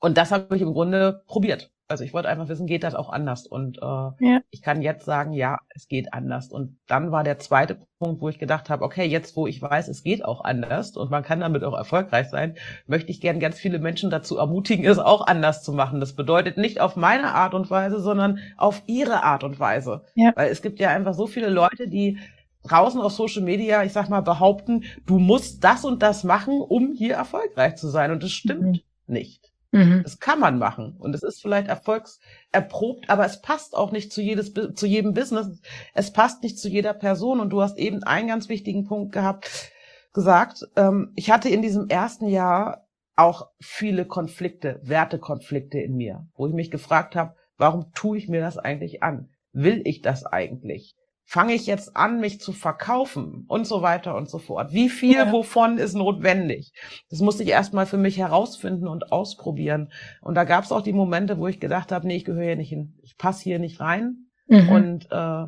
und 0.00 0.16
das 0.16 0.30
habe 0.32 0.56
ich 0.56 0.62
im 0.62 0.72
Grunde 0.72 1.22
probiert. 1.26 1.70
Also 1.90 2.04
ich 2.04 2.14
wollte 2.14 2.28
einfach 2.28 2.48
wissen, 2.48 2.68
geht 2.68 2.84
das 2.84 2.94
auch 2.94 3.10
anders? 3.10 3.48
Und 3.48 3.78
äh, 3.78 3.80
ja. 3.84 4.40
ich 4.50 4.62
kann 4.62 4.80
jetzt 4.80 5.04
sagen, 5.04 5.32
ja, 5.32 5.58
es 5.74 5.88
geht 5.88 6.14
anders. 6.14 6.52
Und 6.52 6.78
dann 6.86 7.10
war 7.10 7.24
der 7.24 7.40
zweite 7.40 7.78
Punkt, 7.98 8.22
wo 8.22 8.28
ich 8.28 8.38
gedacht 8.38 8.70
habe, 8.70 8.84
okay, 8.84 9.04
jetzt 9.06 9.34
wo 9.34 9.48
ich 9.48 9.60
weiß, 9.60 9.88
es 9.88 10.04
geht 10.04 10.24
auch 10.24 10.44
anders 10.44 10.96
und 10.96 11.10
man 11.10 11.24
kann 11.24 11.40
damit 11.40 11.64
auch 11.64 11.76
erfolgreich 11.76 12.28
sein, 12.28 12.54
möchte 12.86 13.10
ich 13.10 13.20
gern 13.20 13.40
ganz 13.40 13.58
viele 13.58 13.80
Menschen 13.80 14.08
dazu 14.08 14.38
ermutigen, 14.38 14.86
es 14.86 15.00
auch 15.00 15.26
anders 15.26 15.64
zu 15.64 15.72
machen. 15.72 15.98
Das 15.98 16.14
bedeutet 16.14 16.58
nicht 16.58 16.80
auf 16.80 16.94
meine 16.94 17.34
Art 17.34 17.54
und 17.54 17.70
Weise, 17.70 18.00
sondern 18.00 18.38
auf 18.56 18.84
ihre 18.86 19.24
Art 19.24 19.42
und 19.42 19.58
Weise. 19.58 20.04
Ja. 20.14 20.32
Weil 20.36 20.52
es 20.52 20.62
gibt 20.62 20.78
ja 20.78 20.90
einfach 20.90 21.14
so 21.14 21.26
viele 21.26 21.48
Leute, 21.48 21.88
die 21.88 22.18
draußen 22.62 23.00
auf 23.00 23.12
Social 23.12 23.42
Media, 23.42 23.82
ich 23.82 23.92
sag 23.92 24.08
mal, 24.08 24.20
behaupten, 24.20 24.84
du 25.06 25.18
musst 25.18 25.64
das 25.64 25.84
und 25.84 26.02
das 26.02 26.22
machen, 26.22 26.60
um 26.60 26.92
hier 26.92 27.14
erfolgreich 27.14 27.74
zu 27.74 27.88
sein. 27.88 28.12
Und 28.12 28.22
das 28.22 28.30
stimmt 28.30 28.62
mhm. 28.62 28.80
nicht. 29.14 29.49
Mhm. 29.72 30.02
Das 30.02 30.18
kann 30.18 30.40
man 30.40 30.58
machen 30.58 30.96
und 30.98 31.14
es 31.14 31.22
ist 31.22 31.40
vielleicht 31.40 31.68
erfolgserprobt, 31.68 33.08
aber 33.08 33.24
es 33.24 33.40
passt 33.40 33.76
auch 33.76 33.92
nicht 33.92 34.12
zu, 34.12 34.20
jedes, 34.20 34.52
zu 34.52 34.86
jedem 34.86 35.14
Business. 35.14 35.60
Es 35.94 36.12
passt 36.12 36.42
nicht 36.42 36.58
zu 36.58 36.68
jeder 36.68 36.92
Person 36.92 37.38
und 37.38 37.50
du 37.50 37.62
hast 37.62 37.78
eben 37.78 38.02
einen 38.02 38.28
ganz 38.28 38.48
wichtigen 38.48 38.84
Punkt 38.84 39.12
gehabt, 39.12 39.70
gesagt. 40.12 40.66
Ähm, 40.76 41.12
ich 41.14 41.30
hatte 41.30 41.48
in 41.48 41.62
diesem 41.62 41.88
ersten 41.88 42.26
Jahr 42.26 42.88
auch 43.14 43.50
viele 43.60 44.06
Konflikte, 44.06 44.80
Wertekonflikte 44.82 45.78
in 45.78 45.96
mir, 45.96 46.26
wo 46.34 46.46
ich 46.46 46.54
mich 46.54 46.70
gefragt 46.70 47.14
habe, 47.14 47.34
warum 47.56 47.92
tue 47.92 48.18
ich 48.18 48.28
mir 48.28 48.40
das 48.40 48.58
eigentlich 48.58 49.02
an? 49.02 49.28
Will 49.52 49.82
ich 49.84 50.00
das 50.00 50.26
eigentlich? 50.26 50.96
Fange 51.30 51.54
ich 51.54 51.66
jetzt 51.66 51.96
an, 51.96 52.18
mich 52.18 52.40
zu 52.40 52.50
verkaufen 52.50 53.44
und 53.46 53.64
so 53.64 53.82
weiter 53.82 54.16
und 54.16 54.28
so 54.28 54.38
fort. 54.40 54.72
Wie 54.72 54.88
viel 54.88 55.14
ja. 55.14 55.30
wovon 55.30 55.78
ist 55.78 55.94
notwendig? 55.94 56.72
Das 57.08 57.20
musste 57.20 57.44
ich 57.44 57.50
erstmal 57.50 57.86
für 57.86 57.98
mich 57.98 58.18
herausfinden 58.18 58.88
und 58.88 59.12
ausprobieren. 59.12 59.92
Und 60.22 60.34
da 60.34 60.42
gab 60.42 60.64
es 60.64 60.72
auch 60.72 60.82
die 60.82 60.92
Momente, 60.92 61.38
wo 61.38 61.46
ich 61.46 61.60
gedacht 61.60 61.92
habe, 61.92 62.04
nee, 62.04 62.16
ich 62.16 62.24
gehöre 62.24 62.46
hier 62.46 62.56
nicht 62.56 62.70
hin. 62.70 62.98
Ich 63.02 63.16
passe 63.16 63.44
hier 63.44 63.60
nicht 63.60 63.78
rein. 63.78 64.26
Mhm. 64.48 64.68
Und 64.70 65.06
äh, 65.12 65.46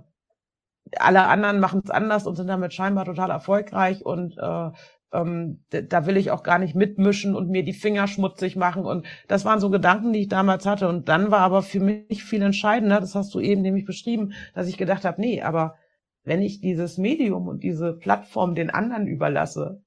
alle 1.01 1.25
anderen 1.27 1.59
machen 1.59 1.81
es 1.83 1.91
anders 1.91 2.29
und 2.29 2.37
sind 2.37 2.47
damit 2.47 2.73
scheinbar 2.73 3.05
total 3.05 3.31
erfolgreich 3.31 4.07
und 4.07 4.39
äh, 4.39 4.71
ähm, 5.13 5.65
da 5.71 6.07
will 6.07 6.17
ich 6.17 6.31
auch 6.31 6.43
gar 6.43 6.59
nicht 6.59 6.75
mitmischen 6.75 7.35
und 7.35 7.51
mir 7.51 7.65
die 7.65 7.73
Finger 7.73 8.07
schmutzig 8.09 8.57
machen. 8.57 8.85
Und 8.85 9.07
das 9.29 9.45
waren 9.45 9.61
so 9.61 9.71
Gedanken, 9.71 10.13
die 10.13 10.21
ich 10.21 10.29
damals 10.29 10.67
hatte. 10.67 10.89
Und 10.89 11.09
dann 11.09 11.31
war 11.31 11.41
aber 11.41 11.63
für 11.63 11.81
mich 11.81 12.25
viel 12.25 12.43
entscheidender, 12.43 13.01
das 13.01 13.15
hast 13.15 13.35
du 13.35 13.41
eben 13.41 13.63
nämlich 13.63 13.85
beschrieben, 13.85 14.33
dass 14.55 14.69
ich 14.69 14.79
gedacht 14.79 15.05
habe, 15.05 15.21
nee, 15.21 15.43
aber 15.43 15.77
wenn 16.25 16.43
ich 16.43 16.61
dieses 16.61 16.99
Medium 16.99 17.49
und 17.49 17.63
diese 17.63 17.95
Plattform 17.95 18.55
den 18.55 18.71
anderen 18.71 19.07
überlasse, 19.07 19.83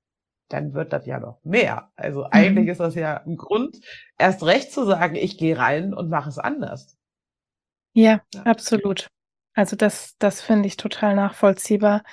dann 0.50 0.74
wird 0.74 0.94
das 0.94 1.06
ja 1.06 1.20
noch 1.20 1.44
mehr. 1.44 1.90
Also 1.96 2.22
mhm. 2.22 2.30
eigentlich 2.32 2.68
ist 2.68 2.80
das 2.80 2.96
ja 2.96 3.22
ein 3.26 3.38
Grund, 3.38 3.80
erst 4.18 4.44
recht 4.44 4.72
zu 4.72 4.86
sagen, 4.86 5.16
ich 5.16 5.38
gehe 5.38 5.58
rein 5.58 5.94
und 5.94 6.10
mache 6.10 6.30
es 6.30 6.38
anders. 6.38 6.98
Ja, 7.94 8.22
ja, 8.34 8.42
absolut. 8.44 9.08
Also 9.54 9.76
das, 9.76 10.16
das 10.20 10.42
finde 10.42 10.68
ich 10.68 10.76
total 10.76 11.16
nachvollziehbar. 11.16 12.04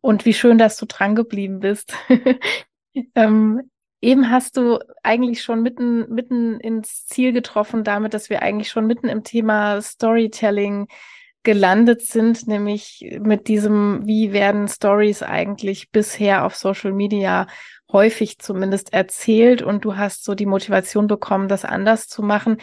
Und 0.00 0.24
wie 0.24 0.34
schön, 0.34 0.58
dass 0.58 0.76
du 0.76 0.86
dran 0.86 1.14
geblieben 1.14 1.60
bist. 1.60 1.92
ähm, 3.14 3.70
eben 4.00 4.30
hast 4.30 4.56
du 4.56 4.78
eigentlich 5.02 5.42
schon 5.42 5.62
mitten, 5.62 6.08
mitten 6.12 6.58
ins 6.60 7.06
Ziel 7.06 7.32
getroffen, 7.32 7.84
damit, 7.84 8.14
dass 8.14 8.30
wir 8.30 8.42
eigentlich 8.42 8.70
schon 8.70 8.86
mitten 8.86 9.08
im 9.08 9.24
Thema 9.24 9.80
Storytelling 9.82 10.88
gelandet 11.42 12.02
sind, 12.02 12.46
nämlich 12.46 13.18
mit 13.20 13.48
diesem, 13.48 14.06
wie 14.06 14.32
werden 14.32 14.68
Stories 14.68 15.22
eigentlich 15.22 15.90
bisher 15.90 16.44
auf 16.44 16.54
Social 16.54 16.92
Media 16.92 17.46
häufig 17.90 18.38
zumindest 18.38 18.92
erzählt 18.92 19.62
und 19.62 19.84
du 19.84 19.96
hast 19.96 20.24
so 20.24 20.34
die 20.34 20.46
Motivation 20.46 21.06
bekommen, 21.06 21.48
das 21.48 21.64
anders 21.64 22.08
zu 22.08 22.22
machen 22.22 22.58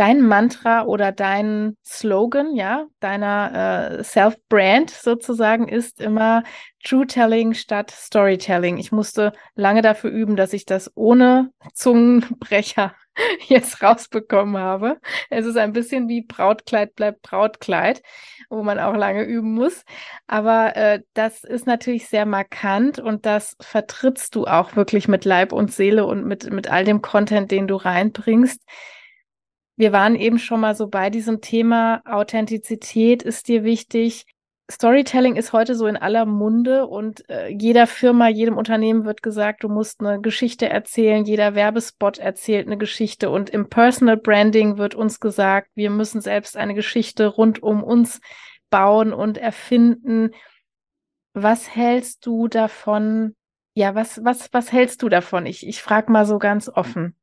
dein 0.00 0.22
Mantra 0.22 0.84
oder 0.86 1.12
dein 1.12 1.76
Slogan, 1.84 2.56
ja, 2.56 2.86
deiner 3.00 3.98
äh, 3.98 4.02
Self-Brand 4.02 4.88
sozusagen 4.88 5.68
ist 5.68 6.00
immer 6.00 6.42
True 6.82 7.06
Telling 7.06 7.52
statt 7.52 7.90
Storytelling. 7.90 8.78
Ich 8.78 8.92
musste 8.92 9.34
lange 9.56 9.82
dafür 9.82 10.08
üben, 10.08 10.36
dass 10.36 10.54
ich 10.54 10.64
das 10.64 10.90
ohne 10.94 11.50
Zungenbrecher 11.74 12.94
jetzt 13.48 13.82
rausbekommen 13.82 14.56
habe. 14.56 14.98
Es 15.28 15.44
ist 15.44 15.58
ein 15.58 15.74
bisschen 15.74 16.08
wie 16.08 16.22
Brautkleid 16.22 16.94
bleibt 16.94 17.20
Brautkleid, 17.20 18.00
wo 18.48 18.62
man 18.62 18.78
auch 18.78 18.94
lange 18.94 19.24
üben 19.24 19.52
muss. 19.52 19.84
Aber 20.26 20.76
äh, 20.76 21.02
das 21.12 21.44
ist 21.44 21.66
natürlich 21.66 22.08
sehr 22.08 22.24
markant 22.24 22.98
und 22.98 23.26
das 23.26 23.54
vertrittst 23.60 24.34
du 24.34 24.46
auch 24.46 24.76
wirklich 24.76 25.08
mit 25.08 25.26
Leib 25.26 25.52
und 25.52 25.74
Seele 25.74 26.06
und 26.06 26.24
mit, 26.24 26.50
mit 26.50 26.70
all 26.70 26.86
dem 26.86 27.02
Content, 27.02 27.50
den 27.50 27.68
du 27.68 27.76
reinbringst. 27.76 28.62
Wir 29.80 29.92
waren 29.92 30.14
eben 30.14 30.38
schon 30.38 30.60
mal 30.60 30.74
so 30.74 30.88
bei 30.88 31.08
diesem 31.08 31.40
Thema 31.40 32.02
Authentizität 32.04 33.22
ist 33.22 33.48
dir 33.48 33.64
wichtig. 33.64 34.26
Storytelling 34.70 35.36
ist 35.36 35.54
heute 35.54 35.74
so 35.74 35.86
in 35.86 35.96
aller 35.96 36.26
Munde 36.26 36.86
und 36.86 37.26
äh, 37.30 37.48
jeder 37.48 37.86
Firma, 37.86 38.28
jedem 38.28 38.58
Unternehmen 38.58 39.06
wird 39.06 39.22
gesagt, 39.22 39.64
du 39.64 39.70
musst 39.70 40.02
eine 40.02 40.20
Geschichte 40.20 40.68
erzählen, 40.68 41.24
jeder 41.24 41.54
Werbespot 41.54 42.18
erzählt 42.18 42.66
eine 42.66 42.76
Geschichte 42.76 43.30
und 43.30 43.48
im 43.48 43.70
Personal 43.70 44.18
Branding 44.18 44.76
wird 44.76 44.94
uns 44.94 45.18
gesagt, 45.18 45.70
wir 45.74 45.88
müssen 45.88 46.20
selbst 46.20 46.58
eine 46.58 46.74
Geschichte 46.74 47.26
rund 47.28 47.62
um 47.62 47.82
uns 47.82 48.20
bauen 48.68 49.14
und 49.14 49.38
erfinden. 49.38 50.32
Was 51.32 51.74
hältst 51.74 52.26
du 52.26 52.48
davon? 52.48 53.34
Ja, 53.72 53.94
was, 53.94 54.22
was, 54.22 54.52
was 54.52 54.72
hältst 54.72 55.00
du 55.00 55.08
davon? 55.08 55.46
Ich, 55.46 55.66
ich 55.66 55.80
frage 55.80 56.12
mal 56.12 56.26
so 56.26 56.38
ganz 56.38 56.68
offen. 56.68 57.16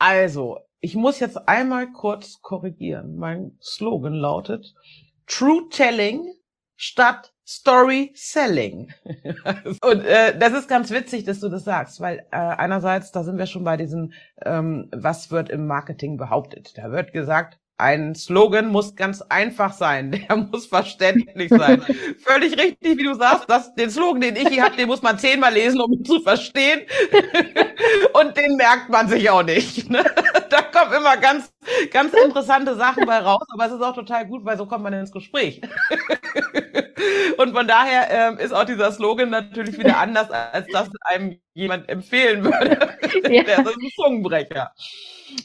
Also, 0.00 0.60
ich 0.80 0.96
muss 0.96 1.20
jetzt 1.20 1.46
einmal 1.46 1.92
kurz 1.92 2.40
korrigieren. 2.40 3.16
Mein 3.16 3.58
Slogan 3.60 4.14
lautet, 4.14 4.74
True 5.26 5.68
Telling 5.70 6.32
statt 6.74 7.34
Story 7.46 8.10
Selling. 8.14 8.90
und 9.84 10.04
äh, 10.06 10.38
das 10.38 10.54
ist 10.54 10.68
ganz 10.68 10.90
witzig, 10.90 11.24
dass 11.24 11.40
du 11.40 11.50
das 11.50 11.64
sagst, 11.64 12.00
weil 12.00 12.20
äh, 12.30 12.36
einerseits, 12.36 13.12
da 13.12 13.24
sind 13.24 13.36
wir 13.36 13.44
schon 13.44 13.64
bei 13.64 13.76
diesem, 13.76 14.14
ähm, 14.42 14.88
was 14.90 15.30
wird 15.30 15.50
im 15.50 15.66
Marketing 15.66 16.16
behauptet. 16.16 16.78
Da 16.78 16.90
wird 16.90 17.12
gesagt, 17.12 17.59
ein 17.80 18.14
Slogan 18.14 18.68
muss 18.68 18.94
ganz 18.94 19.22
einfach 19.22 19.72
sein, 19.72 20.12
der 20.28 20.36
muss 20.36 20.66
verständlich 20.66 21.50
sein. 21.50 21.82
Völlig 22.24 22.58
richtig, 22.58 22.98
wie 22.98 23.04
du 23.04 23.14
sagst, 23.14 23.48
dass 23.48 23.74
den 23.74 23.90
Slogan, 23.90 24.20
den 24.20 24.36
ich 24.36 24.48
hier 24.48 24.64
habe, 24.64 24.76
den 24.76 24.86
muss 24.88 25.02
man 25.02 25.18
zehnmal 25.18 25.52
lesen, 25.52 25.80
um 25.80 25.92
ihn 25.92 26.04
zu 26.04 26.20
verstehen. 26.20 26.82
Und 28.12 28.36
den 28.36 28.56
merkt 28.56 28.90
man 28.90 29.08
sich 29.08 29.28
auch 29.30 29.42
nicht. 29.42 29.90
Ne? 29.90 30.04
Da 30.50 30.62
kommen 30.62 30.92
immer 30.94 31.16
ganz, 31.16 31.52
ganz 31.92 32.12
interessante 32.12 32.74
Sachen 32.74 33.06
bei 33.06 33.18
raus, 33.18 33.46
aber 33.52 33.66
es 33.66 33.72
ist 33.72 33.82
auch 33.82 33.94
total 33.94 34.26
gut, 34.26 34.44
weil 34.44 34.58
so 34.58 34.66
kommt 34.66 34.82
man 34.82 34.92
ins 34.92 35.12
Gespräch. 35.12 35.60
Und 37.38 37.54
von 37.54 37.68
daher 37.68 38.10
ähm, 38.10 38.38
ist 38.38 38.52
auch 38.52 38.64
dieser 38.64 38.90
Slogan 38.90 39.30
natürlich 39.30 39.78
wieder 39.78 39.98
anders, 39.98 40.28
als 40.30 40.66
das 40.72 40.90
einem 41.04 41.38
jemand 41.60 41.88
empfehlen 41.88 42.44
würde. 42.44 42.78
Ja. 43.28 43.42
Der 43.42 43.58
ist 43.58 43.66
ein 43.66 43.90
Zungenbrecher. 43.96 44.72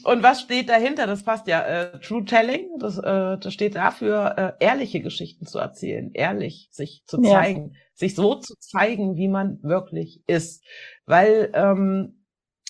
Und 0.04 0.22
was 0.22 0.40
steht 0.40 0.68
dahinter? 0.68 1.06
Das 1.06 1.24
passt 1.24 1.46
ja. 1.46 1.62
Äh, 1.62 1.98
True 2.00 2.24
Telling, 2.24 2.68
das, 2.78 2.96
äh, 2.98 3.38
das 3.38 3.52
steht 3.52 3.74
dafür, 3.74 4.34
äh, 4.60 4.64
ehrliche 4.64 5.00
Geschichten 5.00 5.46
zu 5.46 5.58
erzählen, 5.58 6.10
ehrlich 6.14 6.68
sich 6.70 7.02
zu 7.06 7.20
zeigen, 7.20 7.72
ja. 7.72 7.78
sich 7.94 8.14
so 8.14 8.36
zu 8.36 8.54
zeigen, 8.58 9.16
wie 9.16 9.28
man 9.28 9.58
wirklich 9.62 10.22
ist. 10.26 10.64
Weil 11.06 11.50
ähm, 11.54 12.24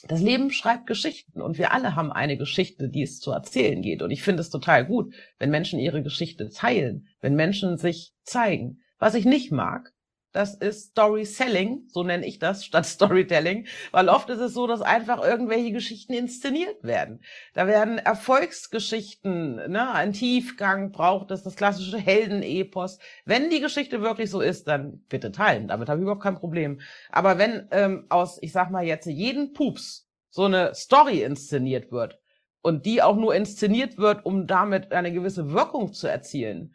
das 0.08 0.20
Leben 0.20 0.50
schreibt 0.50 0.86
Geschichten 0.86 1.40
und 1.40 1.58
wir 1.58 1.72
alle 1.72 1.94
haben 1.96 2.12
eine 2.12 2.36
Geschichte, 2.36 2.88
die 2.88 3.02
es 3.02 3.18
zu 3.18 3.32
erzählen 3.32 3.82
geht. 3.82 4.02
Und 4.02 4.10
ich 4.10 4.22
finde 4.22 4.40
es 4.40 4.50
total 4.50 4.86
gut, 4.86 5.14
wenn 5.38 5.50
Menschen 5.50 5.78
ihre 5.78 6.02
Geschichte 6.02 6.48
teilen, 6.50 7.06
wenn 7.20 7.34
Menschen 7.34 7.76
sich 7.76 8.12
zeigen. 8.22 8.80
Was 8.98 9.14
ich 9.14 9.24
nicht 9.24 9.52
mag, 9.52 9.92
das 10.36 10.54
ist 10.54 10.90
Story 10.90 11.24
Selling, 11.24 11.88
so 11.88 12.02
nenne 12.02 12.26
ich 12.26 12.38
das, 12.38 12.64
statt 12.64 12.84
Storytelling, 12.86 13.66
weil 13.90 14.08
oft 14.10 14.28
ist 14.28 14.38
es 14.38 14.52
so, 14.52 14.66
dass 14.66 14.82
einfach 14.82 15.24
irgendwelche 15.24 15.72
Geschichten 15.72 16.12
inszeniert 16.12 16.84
werden. 16.84 17.22
Da 17.54 17.66
werden 17.66 17.98
Erfolgsgeschichten, 17.98 19.56
ne, 19.70 19.90
ein 19.92 20.12
Tiefgang 20.12 20.92
braucht 20.92 21.30
es, 21.30 21.42
das 21.42 21.56
klassische 21.56 21.96
Heldenepos. 21.96 22.98
Wenn 23.24 23.48
die 23.48 23.60
Geschichte 23.60 24.02
wirklich 24.02 24.30
so 24.30 24.42
ist, 24.42 24.68
dann 24.68 25.02
bitte 25.08 25.32
teilen, 25.32 25.68
damit 25.68 25.88
habe 25.88 26.00
ich 26.00 26.02
überhaupt 26.02 26.22
kein 26.22 26.36
Problem. 26.36 26.80
Aber 27.10 27.38
wenn 27.38 27.66
ähm, 27.70 28.04
aus, 28.10 28.38
ich 28.42 28.52
sag 28.52 28.70
mal 28.70 28.84
jetzt, 28.84 29.06
jeden 29.06 29.54
Pups 29.54 30.06
so 30.28 30.44
eine 30.44 30.74
Story 30.74 31.22
inszeniert 31.22 31.90
wird 31.90 32.20
und 32.60 32.84
die 32.84 33.00
auch 33.00 33.16
nur 33.16 33.34
inszeniert 33.34 33.96
wird, 33.96 34.26
um 34.26 34.46
damit 34.46 34.92
eine 34.92 35.12
gewisse 35.12 35.50
Wirkung 35.50 35.94
zu 35.94 36.08
erzielen, 36.08 36.74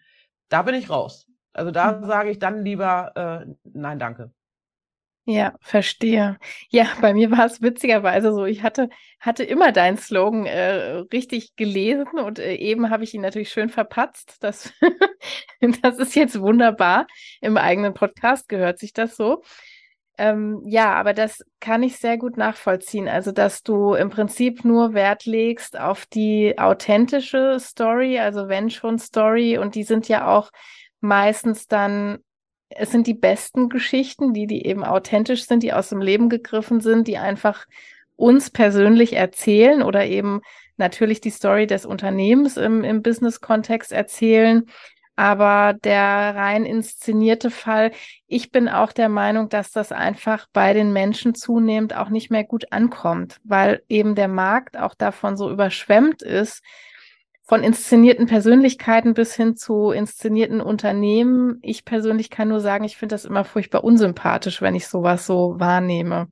da 0.49 0.63
bin 0.63 0.73
ich 0.73 0.89
raus. 0.89 1.30
Also 1.53 1.71
da 1.71 1.93
mhm. 1.93 2.05
sage 2.05 2.29
ich 2.31 2.39
dann 2.39 2.63
lieber 2.63 3.45
äh, 3.45 3.53
nein, 3.63 3.99
danke. 3.99 4.31
Ja, 5.25 5.53
verstehe. 5.61 6.37
Ja, 6.69 6.87
bei 6.99 7.13
mir 7.13 7.29
war 7.29 7.45
es 7.45 7.61
witzigerweise 7.61 8.33
so, 8.33 8.45
ich 8.45 8.63
hatte, 8.63 8.89
hatte 9.19 9.43
immer 9.43 9.71
deinen 9.71 9.97
Slogan 9.97 10.47
äh, 10.47 11.03
richtig 11.13 11.55
gelesen 11.55 12.17
und 12.19 12.39
äh, 12.39 12.55
eben 12.55 12.89
habe 12.89 13.03
ich 13.03 13.13
ihn 13.13 13.21
natürlich 13.21 13.51
schön 13.51 13.69
verpatzt. 13.69 14.37
Das, 14.41 14.73
das 15.83 15.99
ist 15.99 16.15
jetzt 16.15 16.41
wunderbar. 16.41 17.05
Im 17.39 17.55
eigenen 17.57 17.93
Podcast 17.93 18.49
gehört 18.49 18.79
sich 18.79 18.93
das 18.93 19.15
so. 19.15 19.43
Ähm, 20.17 20.63
ja, 20.65 20.93
aber 20.95 21.13
das 21.13 21.43
kann 21.59 21.83
ich 21.83 21.97
sehr 21.97 22.17
gut 22.17 22.35
nachvollziehen. 22.35 23.07
Also, 23.07 23.31
dass 23.31 23.63
du 23.63 23.93
im 23.93 24.09
Prinzip 24.09 24.65
nur 24.65 24.93
Wert 24.93 25.25
legst 25.25 25.79
auf 25.79 26.05
die 26.07 26.57
authentische 26.57 27.57
Story, 27.59 28.19
also 28.19 28.47
wenn 28.47 28.69
schon 28.69 28.99
Story, 28.99 29.57
und 29.57 29.75
die 29.75 29.83
sind 29.83 30.07
ja 30.07 30.27
auch 30.27 30.51
meistens 31.01 31.67
dann, 31.67 32.19
es 32.69 32.91
sind 32.91 33.07
die 33.07 33.13
besten 33.13 33.69
Geschichten, 33.69 34.33
die, 34.33 34.47
die 34.47 34.65
eben 34.65 34.83
authentisch 34.83 35.45
sind, 35.45 35.63
die 35.63 35.73
aus 35.73 35.89
dem 35.89 36.01
Leben 36.01 36.29
gegriffen 36.29 36.79
sind, 36.79 37.07
die 37.07 37.17
einfach 37.17 37.65
uns 38.15 38.49
persönlich 38.49 39.13
erzählen 39.13 39.81
oder 39.81 40.05
eben 40.05 40.41
natürlich 40.77 41.21
die 41.21 41.31
Story 41.31 41.67
des 41.67 41.85
Unternehmens 41.85 42.57
im, 42.57 42.83
im 42.83 43.01
Business-Kontext 43.01 43.91
erzählen. 43.91 44.65
Aber 45.15 45.73
der 45.83 45.99
rein 45.99 46.65
inszenierte 46.65 47.51
Fall, 47.51 47.91
ich 48.27 48.51
bin 48.51 48.69
auch 48.69 48.91
der 48.91 49.09
Meinung, 49.09 49.49
dass 49.49 49.71
das 49.71 49.91
einfach 49.91 50.47
bei 50.53 50.73
den 50.73 50.93
Menschen 50.93 51.35
zunehmend 51.35 51.95
auch 51.95 52.09
nicht 52.09 52.31
mehr 52.31 52.43
gut 52.43 52.71
ankommt, 52.71 53.39
weil 53.43 53.83
eben 53.89 54.15
der 54.15 54.29
Markt 54.29 54.77
auch 54.77 54.95
davon 54.95 55.35
so 55.35 55.51
überschwemmt 55.51 56.21
ist, 56.21 56.63
von 57.51 57.63
inszenierten 57.63 58.27
Persönlichkeiten 58.27 59.13
bis 59.13 59.35
hin 59.35 59.57
zu 59.57 59.91
inszenierten 59.91 60.61
Unternehmen. 60.61 61.59
Ich 61.61 61.83
persönlich 61.83 62.29
kann 62.29 62.47
nur 62.47 62.61
sagen, 62.61 62.85
ich 62.85 62.95
finde 62.95 63.13
das 63.13 63.25
immer 63.25 63.43
furchtbar 63.43 63.83
unsympathisch, 63.83 64.61
wenn 64.61 64.73
ich 64.73 64.87
sowas 64.87 65.25
so 65.25 65.55
wahrnehme. 65.59 66.29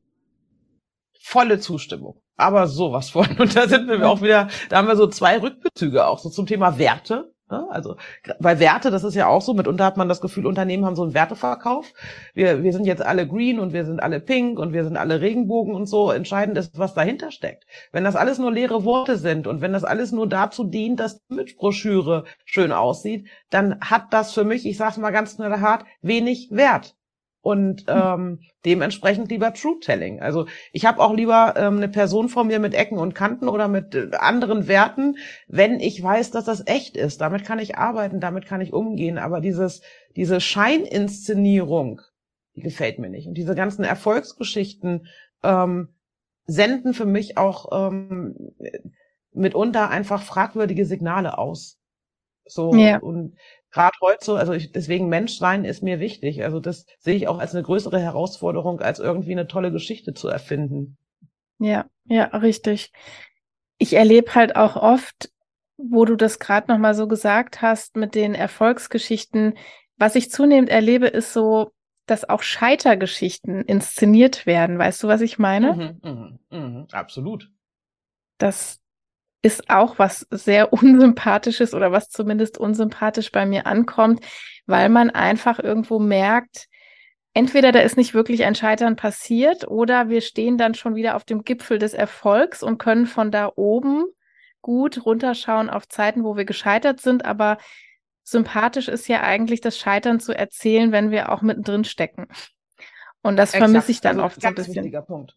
Volle 1.19 1.59
Zustimmung. 1.59 2.21
Aber 2.37 2.67
sowas 2.67 3.09
von. 3.09 3.27
Und 3.37 3.53
da 3.53 3.67
sind 3.67 3.89
wir 3.89 4.09
auch 4.09 4.21
wieder, 4.21 4.47
da 4.69 4.77
haben 4.77 4.87
wir 4.87 4.95
so 4.95 5.07
zwei 5.07 5.41
Rückbezüge 5.41 6.07
auch 6.07 6.19
so 6.19 6.29
zum 6.29 6.45
Thema 6.45 6.77
Werte. 6.77 7.33
Ne? 7.49 7.67
Also 7.69 7.95
bei 8.39 8.59
Werte, 8.59 8.91
das 8.91 9.03
ist 9.03 9.15
ja 9.15 9.27
auch 9.27 9.41
so, 9.41 9.53
mitunter 9.53 9.85
hat 9.85 9.97
man 9.97 10.07
das 10.07 10.21
Gefühl, 10.21 10.45
Unternehmen 10.45 10.85
haben 10.85 10.95
so 10.95 11.03
einen 11.03 11.13
Werteverkauf. 11.13 11.93
Wir, 12.33 12.63
wir 12.63 12.73
sind 12.73 12.85
jetzt 12.85 13.01
alle 13.01 13.27
green 13.27 13.59
und 13.59 13.73
wir 13.73 13.85
sind 13.85 14.01
alle 14.01 14.19
pink 14.19 14.59
und 14.59 14.73
wir 14.73 14.83
sind 14.83 14.97
alle 14.97 15.21
Regenbogen 15.21 15.73
und 15.73 15.87
so. 15.87 16.11
Entscheidend 16.11 16.57
ist, 16.57 16.77
was 16.77 16.93
dahinter 16.93 17.31
steckt. 17.31 17.65
Wenn 17.91 18.03
das 18.03 18.15
alles 18.15 18.37
nur 18.37 18.51
leere 18.51 18.83
Worte 18.83 19.17
sind 19.17 19.47
und 19.47 19.61
wenn 19.61 19.73
das 19.73 19.83
alles 19.83 20.11
nur 20.11 20.27
dazu 20.27 20.63
dient, 20.63 20.99
dass 20.99 21.17
die 21.17 21.33
Imagebroschüre 21.33 22.25
schön 22.45 22.71
aussieht, 22.71 23.27
dann 23.49 23.79
hat 23.81 24.13
das 24.13 24.33
für 24.33 24.43
mich, 24.43 24.65
ich 24.65 24.77
sag's 24.77 24.97
mal 24.97 25.11
ganz 25.11 25.35
knallhart, 25.35 25.85
wenig 26.01 26.49
Wert 26.51 26.95
und 27.49 27.85
hm. 27.87 27.87
ähm, 27.89 28.39
dementsprechend 28.65 29.31
lieber 29.31 29.53
Truth-Telling. 29.53 30.21
Also 30.21 30.45
ich 30.71 30.85
habe 30.85 30.99
auch 30.99 31.13
lieber 31.13 31.55
ähm, 31.57 31.77
eine 31.77 31.89
Person 31.89 32.29
vor 32.29 32.43
mir 32.43 32.59
mit 32.59 32.75
Ecken 32.75 32.99
und 32.99 33.15
Kanten 33.15 33.49
oder 33.49 33.67
mit 33.67 33.95
äh, 33.95 34.11
anderen 34.17 34.67
Werten, 34.67 35.17
wenn 35.47 35.79
ich 35.79 36.01
weiß, 36.01 36.29
dass 36.31 36.45
das 36.45 36.67
echt 36.67 36.95
ist. 36.95 37.21
Damit 37.21 37.43
kann 37.45 37.57
ich 37.57 37.77
arbeiten, 37.77 38.19
damit 38.19 38.45
kann 38.45 38.61
ich 38.61 38.71
umgehen. 38.71 39.17
Aber 39.17 39.41
dieses 39.41 39.81
diese 40.15 40.41
Scheininszenierung, 40.41 42.01
die 42.55 42.61
gefällt 42.61 42.99
mir 42.99 43.09
nicht. 43.09 43.27
Und 43.27 43.35
diese 43.35 43.55
ganzen 43.55 43.83
Erfolgsgeschichten 43.83 45.07
ähm, 45.43 45.89
senden 46.45 46.93
für 46.93 47.05
mich 47.05 47.37
auch 47.37 47.89
ähm, 47.89 48.53
mitunter 49.31 49.89
einfach 49.89 50.21
fragwürdige 50.21 50.85
Signale 50.85 51.37
aus. 51.37 51.79
So 52.45 52.73
ja. 52.75 52.97
und 52.97 53.35
gerade 53.71 53.97
heute 54.01 54.23
so, 54.25 54.35
also 54.35 54.53
ich, 54.53 54.71
deswegen 54.71 55.09
Menschsein 55.09 55.65
ist 55.65 55.83
mir 55.83 55.99
wichtig. 55.99 56.43
Also 56.43 56.59
das 56.59 56.85
sehe 56.99 57.15
ich 57.15 57.27
auch 57.27 57.39
als 57.39 57.53
eine 57.53 57.63
größere 57.63 57.99
Herausforderung, 57.99 58.81
als 58.81 58.99
irgendwie 58.99 59.31
eine 59.31 59.47
tolle 59.47 59.71
Geschichte 59.71 60.13
zu 60.13 60.27
erfinden. 60.27 60.97
Ja, 61.59 61.85
ja, 62.05 62.25
richtig. 62.25 62.91
Ich 63.77 63.93
erlebe 63.93 64.35
halt 64.35 64.55
auch 64.55 64.75
oft, 64.75 65.31
wo 65.77 66.05
du 66.05 66.15
das 66.15 66.39
gerade 66.39 66.71
nochmal 66.71 66.93
so 66.93 67.07
gesagt 67.07 67.61
hast 67.61 67.95
mit 67.95 68.15
den 68.15 68.35
Erfolgsgeschichten, 68.35 69.57
was 69.97 70.15
ich 70.15 70.31
zunehmend 70.31 70.69
erlebe, 70.69 71.07
ist 71.07 71.33
so, 71.33 71.71
dass 72.05 72.27
auch 72.27 72.41
Scheitergeschichten 72.41 73.63
inszeniert 73.63 74.45
werden. 74.45 74.77
Weißt 74.79 75.03
du, 75.03 75.07
was 75.07 75.21
ich 75.21 75.37
meine? 75.39 75.75
Mhm, 75.75 75.99
mh, 76.03 76.57
mh, 76.57 76.87
absolut. 76.91 77.49
Das, 78.37 78.81
ist 79.41 79.69
auch 79.69 79.99
was 79.99 80.27
sehr 80.31 80.73
unsympathisches 80.73 81.73
oder 81.73 81.91
was 81.91 82.09
zumindest 82.09 82.57
unsympathisch 82.57 83.31
bei 83.31 83.45
mir 83.45 83.65
ankommt, 83.65 84.25
weil 84.65 84.89
man 84.89 85.09
einfach 85.09 85.59
irgendwo 85.59 85.99
merkt, 85.99 86.67
entweder 87.33 87.71
da 87.71 87.79
ist 87.79 87.97
nicht 87.97 88.13
wirklich 88.13 88.43
ein 88.43 88.55
Scheitern 88.55 88.95
passiert 88.95 89.67
oder 89.67 90.09
wir 90.09 90.21
stehen 90.21 90.57
dann 90.57 90.73
schon 90.73 90.95
wieder 90.95 91.15
auf 91.15 91.23
dem 91.23 91.43
Gipfel 91.43 91.79
des 91.79 91.93
Erfolgs 91.93 92.63
und 92.63 92.77
können 92.77 93.05
von 93.05 93.31
da 93.31 93.51
oben 93.55 94.05
gut 94.61 95.05
runterschauen 95.05 95.69
auf 95.69 95.87
Zeiten, 95.87 96.23
wo 96.23 96.35
wir 96.35 96.45
gescheitert 96.45 96.99
sind, 96.99 97.23
aber 97.25 97.57
sympathisch 98.23 98.87
ist 98.87 99.07
ja 99.07 99.21
eigentlich 99.21 99.61
das 99.61 99.77
Scheitern 99.77 100.19
zu 100.19 100.33
erzählen, 100.33 100.91
wenn 100.91 101.11
wir 101.11 101.31
auch 101.31 101.41
mittendrin 101.41 101.83
stecken. 101.83 102.27
Und 103.21 103.37
das 103.37 103.53
Exakt. 103.53 103.71
vermisse 103.71 103.91
ich 103.91 104.01
dann 104.01 104.19
also 104.19 104.25
oft 104.25 104.41
so 104.41 104.47
ein 104.47 104.55
bisschen. 104.55 104.75
Wichtiger 104.75 105.01
Punkt. 105.01 105.35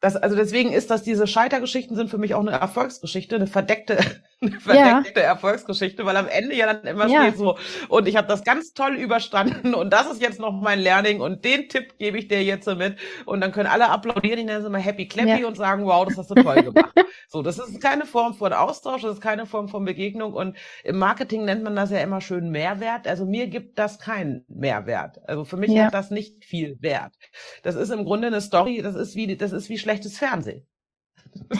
Das, 0.00 0.16
also 0.16 0.36
deswegen 0.36 0.72
ist 0.72 0.90
das, 0.90 1.02
diese 1.02 1.26
Scheitergeschichten 1.26 1.96
sind 1.96 2.10
für 2.10 2.18
mich 2.18 2.34
auch 2.34 2.40
eine 2.40 2.52
Erfolgsgeschichte, 2.52 3.36
eine 3.36 3.46
verdeckte, 3.46 3.98
eine 4.42 4.60
verdeckte 4.60 5.20
ja. 5.20 5.26
Erfolgsgeschichte, 5.26 6.04
weil 6.04 6.16
am 6.16 6.28
Ende 6.28 6.54
ja 6.54 6.72
dann 6.72 6.84
immer 6.84 7.06
ja. 7.06 7.22
steht 7.22 7.38
so, 7.38 7.56
und 7.88 8.06
ich 8.06 8.16
habe 8.16 8.28
das 8.28 8.44
ganz 8.44 8.74
toll 8.74 8.96
überstanden 8.96 9.74
und 9.74 9.92
das 9.92 10.10
ist 10.10 10.20
jetzt 10.20 10.38
noch 10.38 10.60
mein 10.60 10.78
Learning 10.78 11.20
und 11.20 11.44
den 11.44 11.68
Tipp 11.68 11.98
gebe 11.98 12.18
ich 12.18 12.28
dir 12.28 12.42
jetzt 12.44 12.66
mit 12.66 12.96
und 13.24 13.40
dann 13.40 13.52
können 13.52 13.68
alle 13.68 13.88
applaudieren, 13.88 14.38
ich 14.38 14.44
nenne 14.44 14.58
es 14.58 14.66
immer 14.66 14.78
Happy 14.78 15.08
Clappy 15.08 15.40
ja. 15.40 15.46
und 15.46 15.56
sagen, 15.56 15.86
wow, 15.86 16.04
das 16.04 16.18
hast 16.18 16.30
du 16.30 16.34
toll 16.34 16.62
gemacht. 16.62 16.92
so, 17.28 17.42
das 17.42 17.58
ist 17.58 17.80
keine 17.80 18.04
Form 18.04 18.34
von 18.34 18.52
Austausch, 18.52 19.02
das 19.02 19.14
ist 19.14 19.22
keine 19.22 19.46
Form 19.46 19.68
von 19.68 19.84
Begegnung 19.86 20.34
und 20.34 20.56
im 20.84 20.98
Marketing 20.98 21.46
nennt 21.46 21.62
man 21.62 21.74
das 21.74 21.90
ja 21.90 21.98
immer 21.98 22.20
schön 22.20 22.50
Mehrwert. 22.50 23.08
Also 23.08 23.24
mir 23.24 23.46
gibt 23.46 23.78
das 23.78 23.98
keinen 23.98 24.44
Mehrwert. 24.48 25.18
Also 25.26 25.44
für 25.44 25.56
mich 25.56 25.78
hat 25.78 25.94
das 25.94 26.10
nicht 26.10 26.44
viel 26.44 26.76
Wert. 26.80 27.14
Das 27.62 27.74
ist 27.74 27.90
im 27.90 28.04
Grunde 28.04 28.26
eine 28.26 28.42
Story, 28.42 28.82
das 28.82 28.96
ist 28.96 29.16
wie, 29.16 29.34
das 29.36 29.52
ist 29.52 29.70
wie 29.70 29.78
schlechtes 29.78 30.18
Fernsehen. 30.18 30.66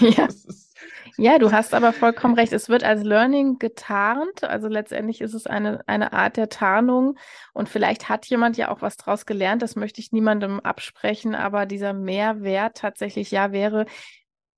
Ja. 0.00 0.28
ja, 1.16 1.38
du 1.38 1.52
hast 1.52 1.74
aber 1.74 1.92
vollkommen 1.92 2.34
recht. 2.34 2.52
Es 2.52 2.68
wird 2.68 2.84
als 2.84 3.02
Learning 3.02 3.58
getarnt. 3.58 4.44
Also 4.44 4.68
letztendlich 4.68 5.20
ist 5.20 5.34
es 5.34 5.46
eine, 5.46 5.82
eine 5.86 6.12
Art 6.12 6.36
der 6.36 6.48
Tarnung. 6.48 7.18
Und 7.52 7.68
vielleicht 7.68 8.08
hat 8.08 8.26
jemand 8.26 8.56
ja 8.56 8.70
auch 8.70 8.82
was 8.82 8.96
draus 8.96 9.26
gelernt. 9.26 9.62
Das 9.62 9.76
möchte 9.76 10.00
ich 10.00 10.12
niemandem 10.12 10.60
absprechen. 10.60 11.34
Aber 11.34 11.66
dieser 11.66 11.92
Mehrwert 11.92 12.76
tatsächlich 12.76 13.30
ja 13.30 13.52
wäre, 13.52 13.86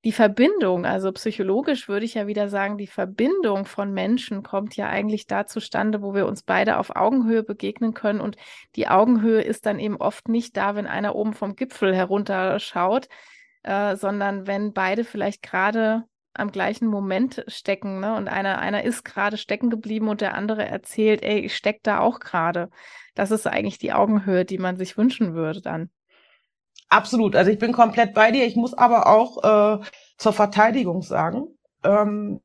die 0.05 0.13
Verbindung, 0.13 0.87
also 0.87 1.11
psychologisch 1.13 1.89
würde 1.89 2.07
ich 2.07 2.15
ja 2.15 2.29
wieder 2.29 2.49
sagen, 2.49 2.79
die 2.79 2.87
Verbindung 2.87 3.65
von 3.65 3.93
Menschen 3.93 4.45
kommt 4.45 4.77
ja 4.77 4.89
eigentlich 4.89 5.27
da 5.27 5.47
zustande, 5.47 6.03
wo 6.03 6.15
wir 6.15 6.27
uns 6.27 6.45
beide 6.45 6.79
auf 6.79 6.95
Augenhöhe 6.95 7.43
begegnen 7.43 7.95
können. 7.95 8.21
Und 8.21 8.37
die 8.77 8.87
Augenhöhe 8.89 9.43
ist 9.43 9.67
dann 9.67 9.81
eben 9.81 9.97
oft 9.97 10.29
nicht 10.29 10.57
da, 10.57 10.77
wenn 10.77 10.87
einer 10.87 11.17
oben 11.17 11.35
vom 11.35 11.57
Gipfel 11.57 11.95
herunterschaut, 11.95 13.09
äh, 13.63 13.97
sondern 13.97 14.47
wenn 14.47 14.73
beide 14.73 15.05
vielleicht 15.05 15.43
gerade 15.43 16.05
am 16.35 16.53
gleichen 16.53 16.87
Moment 16.87 17.45
stecken, 17.49 18.01
ne? 18.01 18.15
Und 18.15 18.29
einer, 18.29 18.59
einer 18.59 18.85
ist 18.85 19.05
gerade 19.05 19.37
stecken 19.37 19.71
geblieben 19.71 20.09
und 20.09 20.21
der 20.21 20.35
andere 20.35 20.65
erzählt, 20.65 21.23
ey, 21.23 21.41
ich 21.41 21.57
steck 21.57 21.83
da 21.83 22.01
auch 22.01 22.21
gerade. 22.21 22.71
Das 23.15 23.31
ist 23.31 23.47
eigentlich 23.47 23.79
die 23.79 23.93
Augenhöhe, 23.93 24.45
die 24.45 24.59
man 24.59 24.77
sich 24.77 24.97
wünschen 24.97 25.35
würde 25.35 25.61
dann. 25.61 25.91
Absolut. 26.89 27.37
Also 27.37 27.51
ich 27.51 27.59
bin 27.59 27.73
komplett 27.73 28.15
bei 28.15 28.31
dir. 28.31 28.47
Ich 28.47 28.57
muss 28.57 28.73
aber 28.73 29.09
auch 29.09 29.81
äh, 29.83 29.85
zur 30.17 30.33
Verteidigung 30.33 31.03
sagen, 31.03 31.49
ähm, 31.85 32.41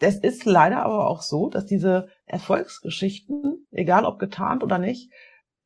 es 0.00 0.16
ist 0.16 0.44
leider 0.44 0.82
aber 0.82 1.08
auch 1.08 1.22
so, 1.22 1.48
dass 1.48 1.66
diese 1.66 2.08
Erfolgsgeschichten, 2.26 3.66
egal 3.70 4.04
ob 4.04 4.18
getarnt 4.18 4.62
oder 4.64 4.78
nicht, 4.78 5.12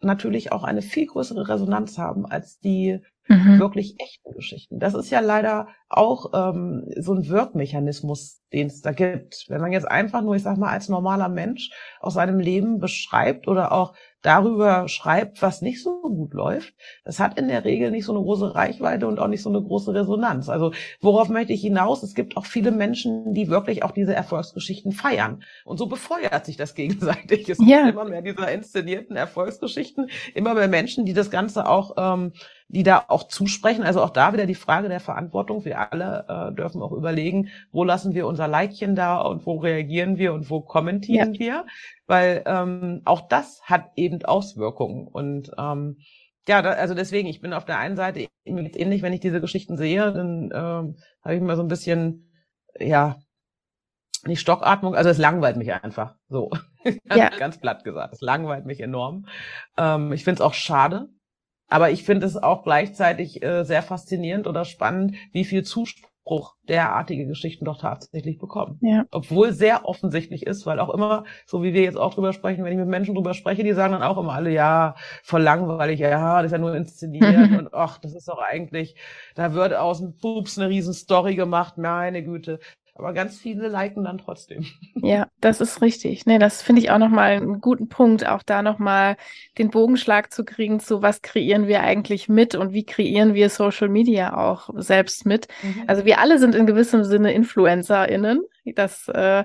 natürlich 0.00 0.52
auch 0.52 0.64
eine 0.64 0.82
viel 0.82 1.06
größere 1.06 1.48
Resonanz 1.48 1.98
haben 1.98 2.26
als 2.26 2.58
die 2.58 3.00
mhm. 3.28 3.58
wirklich 3.58 3.96
echten 3.98 4.32
Geschichten. 4.32 4.78
Das 4.78 4.94
ist 4.94 5.10
ja 5.10 5.20
leider 5.20 5.68
auch 5.88 6.32
ähm, 6.34 6.86
so 6.96 7.14
ein 7.14 7.28
Wirkmechanismus, 7.28 8.42
den 8.52 8.66
es 8.66 8.80
da 8.80 8.92
gibt. 8.92 9.46
Wenn 9.48 9.60
man 9.60 9.72
jetzt 9.72 9.88
einfach 9.88 10.22
nur, 10.22 10.36
ich 10.36 10.42
sag 10.42 10.58
mal, 10.58 10.70
als 10.70 10.88
normaler 10.88 11.28
Mensch 11.28 11.70
aus 12.00 12.14
seinem 12.14 12.38
Leben 12.38 12.78
beschreibt 12.78 13.48
oder 13.48 13.72
auch 13.72 13.94
darüber 14.22 14.88
schreibt, 14.88 15.42
was 15.42 15.60
nicht 15.60 15.82
so 15.82 16.00
gut 16.00 16.32
läuft, 16.32 16.74
das 17.04 17.20
hat 17.20 17.38
in 17.38 17.48
der 17.48 17.64
Regel 17.64 17.90
nicht 17.90 18.06
so 18.06 18.12
eine 18.12 18.22
große 18.22 18.54
Reichweite 18.54 19.06
und 19.06 19.18
auch 19.18 19.28
nicht 19.28 19.42
so 19.42 19.50
eine 19.50 19.60
große 19.62 19.92
Resonanz. 19.92 20.48
Also 20.48 20.72
worauf 21.00 21.28
möchte 21.28 21.52
ich 21.52 21.60
hinaus? 21.60 22.02
Es 22.02 22.14
gibt 22.14 22.36
auch 22.36 22.46
viele 22.46 22.72
Menschen, 22.72 23.34
die 23.34 23.48
wirklich 23.48 23.82
auch 23.82 23.90
diese 23.90 24.14
Erfolgsgeschichten 24.14 24.92
feiern. 24.92 25.42
Und 25.64 25.76
so 25.76 25.86
befeuert 25.86 26.46
sich 26.46 26.56
das 26.56 26.74
gegenseitig. 26.74 27.48
Es 27.48 27.58
ja. 27.60 27.82
gibt 27.82 27.92
immer 27.92 28.06
mehr 28.06 28.22
dieser 28.22 28.50
inszenierten 28.50 29.16
Erfolgsgeschichten, 29.16 30.08
immer 30.34 30.54
mehr 30.54 30.68
Menschen, 30.68 31.04
die 31.04 31.12
das 31.12 31.30
Ganze 31.30 31.68
auch, 31.68 31.94
ähm, 31.98 32.32
die 32.68 32.82
da 32.82 33.04
auch 33.08 33.28
zusprechen. 33.28 33.84
Also 33.84 34.02
auch 34.02 34.10
da 34.10 34.32
wieder 34.32 34.46
die 34.46 34.54
Frage 34.54 34.88
der 34.88 35.00
Verantwortung. 35.00 35.64
Wir 35.64 35.92
alle 35.92 36.24
äh, 36.28 36.54
dürfen 36.54 36.82
auch 36.82 36.92
überlegen, 36.92 37.48
wo 37.72 37.84
lassen 37.84 38.14
wir 38.14 38.26
unser 38.26 38.48
Likechen 38.48 38.96
da 38.96 39.20
und 39.20 39.46
wo 39.46 39.56
reagieren 39.56 40.18
wir 40.18 40.32
und 40.32 40.50
wo 40.50 40.60
kommentieren 40.60 41.34
ja. 41.34 41.40
wir 41.40 41.64
weil 42.06 42.42
ähm, 42.46 43.02
auch 43.04 43.28
das 43.28 43.62
hat 43.62 43.92
eben 43.96 44.24
Auswirkungen. 44.24 45.06
Und 45.06 45.50
ähm, 45.58 45.98
ja, 46.46 46.60
da, 46.62 46.70
also 46.70 46.94
deswegen, 46.94 47.28
ich 47.28 47.40
bin 47.40 47.52
auf 47.52 47.64
der 47.64 47.78
einen 47.78 47.96
Seite 47.96 48.28
ähnlich, 48.44 49.02
wenn 49.02 49.12
ich 49.12 49.20
diese 49.20 49.40
Geschichten 49.40 49.76
sehe, 49.76 50.12
dann 50.12 50.50
ähm, 50.52 50.96
habe 51.22 51.34
ich 51.34 51.40
immer 51.40 51.56
so 51.56 51.62
ein 51.62 51.68
bisschen, 51.68 52.30
ja, 52.78 53.16
nicht 54.26 54.40
Stockatmung, 54.40 54.94
also 54.94 55.10
es 55.10 55.18
langweilt 55.18 55.56
mich 55.56 55.72
einfach. 55.72 56.16
So, 56.28 56.50
ja. 57.14 57.30
ganz 57.30 57.58
platt 57.58 57.84
gesagt, 57.84 58.14
es 58.14 58.20
langweilt 58.20 58.66
mich 58.66 58.80
enorm. 58.80 59.26
Ähm, 59.76 60.12
ich 60.12 60.24
finde 60.24 60.36
es 60.36 60.46
auch 60.46 60.54
schade, 60.54 61.08
aber 61.68 61.90
ich 61.90 62.04
finde 62.04 62.26
es 62.26 62.36
auch 62.36 62.62
gleichzeitig 62.62 63.42
äh, 63.42 63.64
sehr 63.64 63.82
faszinierend 63.82 64.46
oder 64.46 64.64
spannend, 64.64 65.16
wie 65.32 65.44
viel 65.44 65.62
Zuspruch 65.62 66.54
derartige 66.68 67.26
Geschichten 67.26 67.64
doch 67.64 67.78
tatsächlich 67.78 68.38
bekommen. 68.38 68.78
Ja. 68.82 69.04
Obwohl 69.10 69.52
sehr 69.52 69.86
offensichtlich 69.86 70.46
ist, 70.46 70.66
weil 70.66 70.80
auch 70.80 70.92
immer, 70.92 71.24
so 71.46 71.62
wie 71.62 71.74
wir 71.74 71.82
jetzt 71.82 71.98
auch 71.98 72.14
drüber 72.14 72.32
sprechen, 72.32 72.64
wenn 72.64 72.72
ich 72.72 72.78
mit 72.78 72.88
Menschen 72.88 73.14
drüber 73.14 73.34
spreche, 73.34 73.62
die 73.62 73.72
sagen 73.72 73.92
dann 73.92 74.02
auch 74.02 74.18
immer 74.18 74.32
alle, 74.32 74.50
ja, 74.50 74.94
voll 75.22 75.42
langweilig, 75.42 76.00
ja, 76.00 76.36
das 76.42 76.46
ist 76.46 76.52
ja 76.52 76.58
nur 76.58 76.74
inszeniert 76.74 77.50
und 77.58 77.74
ach, 77.74 77.98
das 77.98 78.14
ist 78.14 78.28
doch 78.28 78.38
eigentlich, 78.38 78.96
da 79.34 79.54
wird 79.54 79.74
aus 79.74 79.98
dem 79.98 80.16
Pups 80.16 80.58
eine 80.58 80.68
riesen 80.68 80.94
Story 80.94 81.34
gemacht, 81.34 81.76
meine 81.76 82.22
Güte. 82.22 82.58
Aber 82.96 83.12
ganz 83.12 83.38
viele 83.38 83.68
liken 83.68 84.04
dann 84.04 84.18
trotzdem. 84.18 84.64
Ja, 84.96 85.28
das 85.40 85.60
ist 85.60 85.82
richtig. 85.82 86.24
Nee, 86.24 86.38
das 86.38 86.62
finde 86.62 86.80
ich 86.80 86.90
auch 86.90 86.98
nochmal 86.98 87.32
einen 87.32 87.60
guten 87.60 87.88
Punkt, 87.88 88.26
auch 88.26 88.42
da 88.42 88.62
nochmal 88.62 89.16
den 89.58 89.68
Bogenschlag 89.68 90.32
zu 90.32 90.46
kriegen 90.46 90.80
zu, 90.80 91.02
was 91.02 91.20
kreieren 91.20 91.66
wir 91.66 91.82
eigentlich 91.82 92.30
mit 92.30 92.54
und 92.54 92.72
wie 92.72 92.86
kreieren 92.86 93.34
wir 93.34 93.50
Social 93.50 93.90
Media 93.90 94.34
auch 94.34 94.70
selbst 94.76 95.26
mit. 95.26 95.48
Mhm. 95.62 95.84
Also 95.88 96.06
wir 96.06 96.20
alle 96.20 96.38
sind 96.38 96.54
in 96.54 96.64
gewissem 96.64 97.04
Sinne 97.04 97.34
InfluencerInnen. 97.34 98.40
Das 98.64 99.08
äh, 99.08 99.44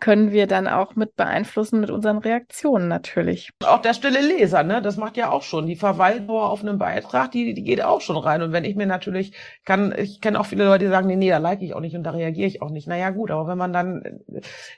können 0.00 0.32
wir 0.32 0.46
dann 0.46 0.66
auch 0.66 0.96
mit 0.96 1.16
beeinflussen 1.16 1.80
mit 1.80 1.90
unseren 1.90 2.18
Reaktionen 2.18 2.88
natürlich. 2.88 3.50
Auch 3.64 3.82
der 3.82 3.94
stille 3.94 4.20
Leser, 4.20 4.62
ne, 4.62 4.82
das 4.82 4.96
macht 4.96 5.16
ja 5.16 5.30
auch 5.30 5.42
schon. 5.42 5.66
Die 5.66 5.76
Verweildauer 5.76 6.50
auf 6.50 6.62
einem 6.62 6.78
Beitrag, 6.78 7.30
die, 7.32 7.54
die 7.54 7.62
geht 7.62 7.82
auch 7.82 8.00
schon 8.00 8.16
rein. 8.16 8.42
Und 8.42 8.52
wenn 8.52 8.64
ich 8.64 8.76
mir 8.76 8.86
natürlich 8.86 9.32
kann, 9.64 9.94
ich 9.96 10.20
kenne 10.20 10.38
auch 10.40 10.46
viele 10.46 10.64
Leute, 10.64 10.84
die 10.84 10.90
sagen, 10.90 11.06
nee, 11.06 11.16
nee, 11.16 11.30
da 11.30 11.38
like 11.38 11.62
ich 11.62 11.74
auch 11.74 11.80
nicht 11.80 11.96
und 11.96 12.04
da 12.04 12.10
reagiere 12.10 12.48
ich 12.48 12.62
auch 12.62 12.70
nicht. 12.70 12.88
Naja, 12.88 13.10
gut, 13.10 13.30
aber 13.30 13.46
wenn 13.46 13.58
man 13.58 13.72
dann 13.72 14.20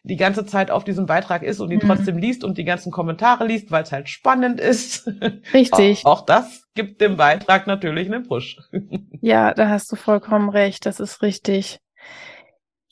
die 0.02 0.16
ganze 0.16 0.46
Zeit 0.46 0.70
auf 0.70 0.84
diesem 0.84 1.06
Beitrag 1.06 1.42
ist 1.42 1.60
und 1.60 1.70
ihn 1.70 1.80
mhm. 1.82 1.88
trotzdem 1.88 2.18
liest 2.18 2.44
und 2.44 2.58
die 2.58 2.64
ganzen 2.64 2.92
Kommentare 2.92 3.46
liest, 3.46 3.70
weil 3.70 3.82
es 3.82 3.92
halt 3.92 4.08
spannend 4.08 4.60
ist. 4.60 5.06
Richtig. 5.52 6.04
auch, 6.04 6.20
auch 6.20 6.26
das 6.26 6.66
gibt 6.74 7.00
dem 7.00 7.16
Beitrag 7.16 7.66
natürlich 7.66 8.06
einen 8.06 8.28
Push. 8.28 8.58
ja, 9.20 9.52
da 9.54 9.68
hast 9.68 9.90
du 9.90 9.96
vollkommen 9.96 10.48
recht. 10.48 10.86
Das 10.86 11.00
ist 11.00 11.22
richtig. 11.22 11.80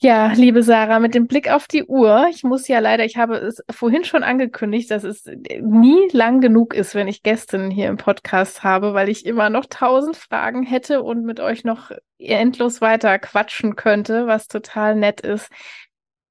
Ja, 0.01 0.33
liebe 0.33 0.61
Sarah, 0.61 0.99
mit 0.99 1.15
dem 1.15 1.25
Blick 1.25 1.49
auf 1.49 1.67
die 1.67 1.85
Uhr, 1.85 2.27
ich 2.29 2.43
muss 2.43 2.67
ja 2.67 2.79
leider, 2.79 3.05
ich 3.05 3.15
habe 3.15 3.37
es 3.37 3.63
vorhin 3.71 4.03
schon 4.03 4.23
angekündigt, 4.23 4.91
dass 4.91 5.05
es 5.05 5.23
nie 5.61 6.09
lang 6.11 6.41
genug 6.41 6.73
ist, 6.73 6.95
wenn 6.95 7.07
ich 7.07 7.23
Gästinnen 7.23 7.71
hier 7.71 7.87
im 7.87 7.95
Podcast 7.95 8.63
habe, 8.63 8.93
weil 8.93 9.07
ich 9.07 9.25
immer 9.25 9.49
noch 9.49 9.65
tausend 9.69 10.17
Fragen 10.17 10.63
hätte 10.63 11.01
und 11.01 11.23
mit 11.23 11.39
euch 11.39 11.63
noch 11.63 11.91
endlos 12.19 12.81
weiter 12.81 13.17
quatschen 13.19 13.77
könnte, 13.77 14.27
was 14.27 14.47
total 14.47 14.95
nett 14.95 15.21
ist. 15.21 15.49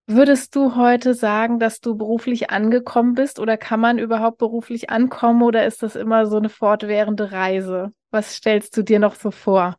Würdest 0.06 0.54
du 0.54 0.76
heute 0.76 1.14
sagen, 1.14 1.58
dass 1.58 1.80
du 1.80 1.96
beruflich 1.96 2.50
angekommen 2.50 3.14
bist 3.14 3.40
oder 3.40 3.56
kann 3.56 3.80
man 3.80 3.98
überhaupt 3.98 4.36
beruflich 4.36 4.90
ankommen 4.90 5.42
oder 5.42 5.64
ist 5.64 5.82
das 5.82 5.96
immer 5.96 6.26
so 6.26 6.36
eine 6.36 6.50
fortwährende 6.50 7.32
Reise? 7.32 7.92
Was 8.10 8.36
stellst 8.36 8.76
du 8.76 8.82
dir 8.82 8.98
noch 8.98 9.14
so 9.14 9.30
vor? 9.30 9.76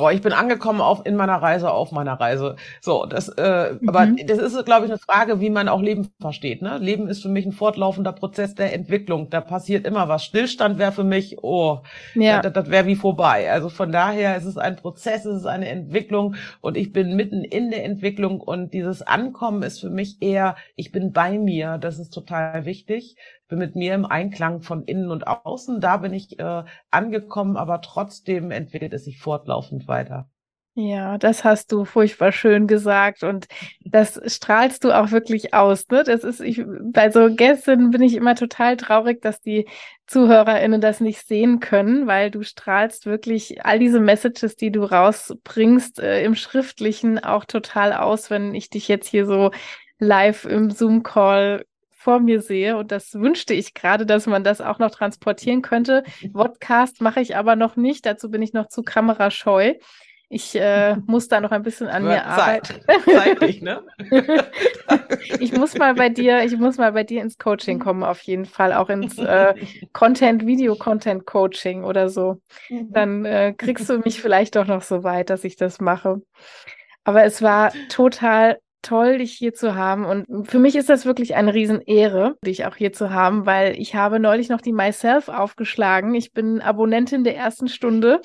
Oh, 0.00 0.08
ich 0.08 0.22
bin 0.22 0.32
angekommen 0.32 0.80
auf 0.80 1.04
in 1.04 1.14
meiner 1.14 1.36
Reise, 1.36 1.70
auf 1.70 1.92
meiner 1.92 2.14
Reise. 2.14 2.56
So, 2.80 3.04
das, 3.04 3.28
äh, 3.28 3.74
mhm. 3.78 3.88
aber 3.88 4.06
das 4.06 4.38
ist, 4.38 4.64
glaube 4.64 4.86
ich, 4.86 4.90
eine 4.90 4.98
Frage, 4.98 5.40
wie 5.40 5.50
man 5.50 5.68
auch 5.68 5.82
Leben 5.82 6.08
versteht. 6.20 6.62
Ne? 6.62 6.78
Leben 6.78 7.06
ist 7.06 7.20
für 7.22 7.28
mich 7.28 7.44
ein 7.44 7.52
fortlaufender 7.52 8.12
Prozess 8.12 8.54
der 8.54 8.72
Entwicklung. 8.72 9.28
Da 9.28 9.42
passiert 9.42 9.86
immer 9.86 10.08
was. 10.08 10.24
Stillstand 10.24 10.78
wäre 10.78 10.92
für 10.92 11.04
mich, 11.04 11.42
oh, 11.42 11.80
ja. 12.14 12.40
das, 12.40 12.52
das 12.54 12.70
wäre 12.70 12.86
wie 12.86 12.96
vorbei. 12.96 13.50
Also 13.52 13.68
von 13.68 13.92
daher 13.92 14.36
ist 14.36 14.46
es 14.46 14.56
ein 14.56 14.76
Prozess, 14.76 15.26
es 15.26 15.40
ist 15.40 15.46
eine 15.46 15.68
Entwicklung 15.68 16.36
und 16.62 16.78
ich 16.78 16.92
bin 16.92 17.14
mitten 17.14 17.44
in 17.44 17.70
der 17.70 17.84
Entwicklung 17.84 18.40
und 18.40 18.72
dieses 18.72 19.02
Ankommen 19.02 19.62
ist 19.62 19.80
für 19.80 19.90
mich 19.90 20.22
eher, 20.22 20.56
ich 20.76 20.92
bin 20.92 21.12
bei 21.12 21.38
mir. 21.38 21.76
Das 21.76 21.98
ist 21.98 22.10
total 22.10 22.64
wichtig 22.64 23.16
bin 23.50 23.58
mit 23.58 23.76
mir 23.76 23.94
im 23.94 24.06
Einklang 24.06 24.62
von 24.62 24.84
innen 24.84 25.10
und 25.10 25.26
außen. 25.26 25.80
Da 25.80 25.98
bin 25.98 26.14
ich 26.14 26.38
äh, 26.38 26.64
angekommen, 26.90 27.56
aber 27.56 27.82
trotzdem 27.82 28.50
entwickelt 28.50 28.94
es 28.94 29.04
sich 29.04 29.18
fortlaufend 29.18 29.86
weiter. 29.86 30.30
Ja, 30.74 31.18
das 31.18 31.42
hast 31.42 31.72
du 31.72 31.84
furchtbar 31.84 32.30
schön 32.30 32.68
gesagt 32.68 33.24
und 33.24 33.48
das 33.84 34.20
strahlst 34.26 34.84
du 34.84 34.92
auch 34.92 35.10
wirklich 35.10 35.52
aus. 35.52 35.88
Ne? 35.88 36.04
Das 36.04 36.22
ist, 36.22 36.40
ich, 36.40 36.64
bei 36.64 37.10
so 37.10 37.34
Gästen 37.34 37.90
bin 37.90 38.02
ich 38.02 38.14
immer 38.14 38.36
total 38.36 38.76
traurig, 38.76 39.20
dass 39.20 39.40
die 39.40 39.66
ZuhörerInnen 40.06 40.80
das 40.80 41.00
nicht 41.00 41.26
sehen 41.26 41.58
können, 41.58 42.06
weil 42.06 42.30
du 42.30 42.44
strahlst 42.44 43.04
wirklich 43.06 43.64
all 43.64 43.80
diese 43.80 43.98
Messages, 43.98 44.54
die 44.54 44.70
du 44.70 44.84
rausbringst, 44.84 45.98
äh, 45.98 46.22
im 46.22 46.36
Schriftlichen 46.36 47.18
auch 47.18 47.44
total 47.44 47.92
aus, 47.92 48.30
wenn 48.30 48.54
ich 48.54 48.70
dich 48.70 48.86
jetzt 48.86 49.08
hier 49.08 49.26
so 49.26 49.50
live 49.98 50.44
im 50.44 50.70
Zoom-Call 50.70 51.64
vor 52.00 52.18
mir 52.18 52.40
sehe. 52.40 52.78
Und 52.78 52.92
das 52.92 53.12
wünschte 53.14 53.52
ich 53.52 53.74
gerade, 53.74 54.06
dass 54.06 54.26
man 54.26 54.42
das 54.42 54.62
auch 54.62 54.78
noch 54.78 54.90
transportieren 54.90 55.60
könnte. 55.60 56.02
Podcast 56.32 57.02
mache 57.02 57.20
ich 57.20 57.36
aber 57.36 57.56
noch 57.56 57.76
nicht. 57.76 58.06
Dazu 58.06 58.30
bin 58.30 58.40
ich 58.40 58.54
noch 58.54 58.68
zu 58.68 58.82
kamerascheu. 58.82 59.74
Ich 60.30 60.54
äh, 60.54 60.96
muss 61.06 61.28
da 61.28 61.40
noch 61.40 61.50
ein 61.50 61.62
bisschen 61.62 61.88
an 61.88 62.04
mir 62.04 62.24
arbeiten. 62.24 62.80
Zeitlich, 63.04 63.60
ne? 63.60 63.82
ich 65.40 65.52
muss 65.52 65.76
mal 65.76 65.94
bei 65.94 66.08
dir, 66.08 66.42
ich 66.44 66.56
muss 66.56 66.78
mal 66.78 66.92
bei 66.92 67.04
dir 67.04 67.20
ins 67.20 67.36
Coaching 67.36 67.80
kommen, 67.80 68.02
auf 68.02 68.22
jeden 68.22 68.46
Fall, 68.46 68.72
auch 68.72 68.88
ins 68.88 69.18
äh, 69.18 69.54
Content, 69.92 70.46
Video-Content 70.46 71.26
Coaching 71.26 71.84
oder 71.84 72.08
so. 72.08 72.40
Mhm. 72.70 72.92
Dann 72.92 73.24
äh, 73.26 73.52
kriegst 73.52 73.90
du 73.90 73.98
mich 73.98 74.22
vielleicht 74.22 74.56
doch 74.56 74.66
noch 74.66 74.82
so 74.82 75.04
weit, 75.04 75.28
dass 75.28 75.44
ich 75.44 75.56
das 75.56 75.80
mache. 75.80 76.22
Aber 77.04 77.24
es 77.24 77.42
war 77.42 77.72
total 77.88 78.58
toll, 78.82 79.18
dich 79.18 79.32
hier 79.32 79.54
zu 79.54 79.74
haben. 79.74 80.04
Und 80.04 80.48
für 80.48 80.58
mich 80.58 80.76
ist 80.76 80.88
das 80.88 81.06
wirklich 81.06 81.34
eine 81.34 81.54
Riesenehre, 81.54 82.36
dich 82.44 82.66
auch 82.66 82.76
hier 82.76 82.92
zu 82.92 83.10
haben, 83.10 83.46
weil 83.46 83.78
ich 83.78 83.94
habe 83.94 84.20
neulich 84.20 84.48
noch 84.48 84.60
die 84.60 84.72
Myself 84.72 85.28
aufgeschlagen. 85.28 86.14
Ich 86.14 86.32
bin 86.32 86.60
Abonnentin 86.60 87.24
der 87.24 87.36
ersten 87.36 87.68
Stunde 87.68 88.20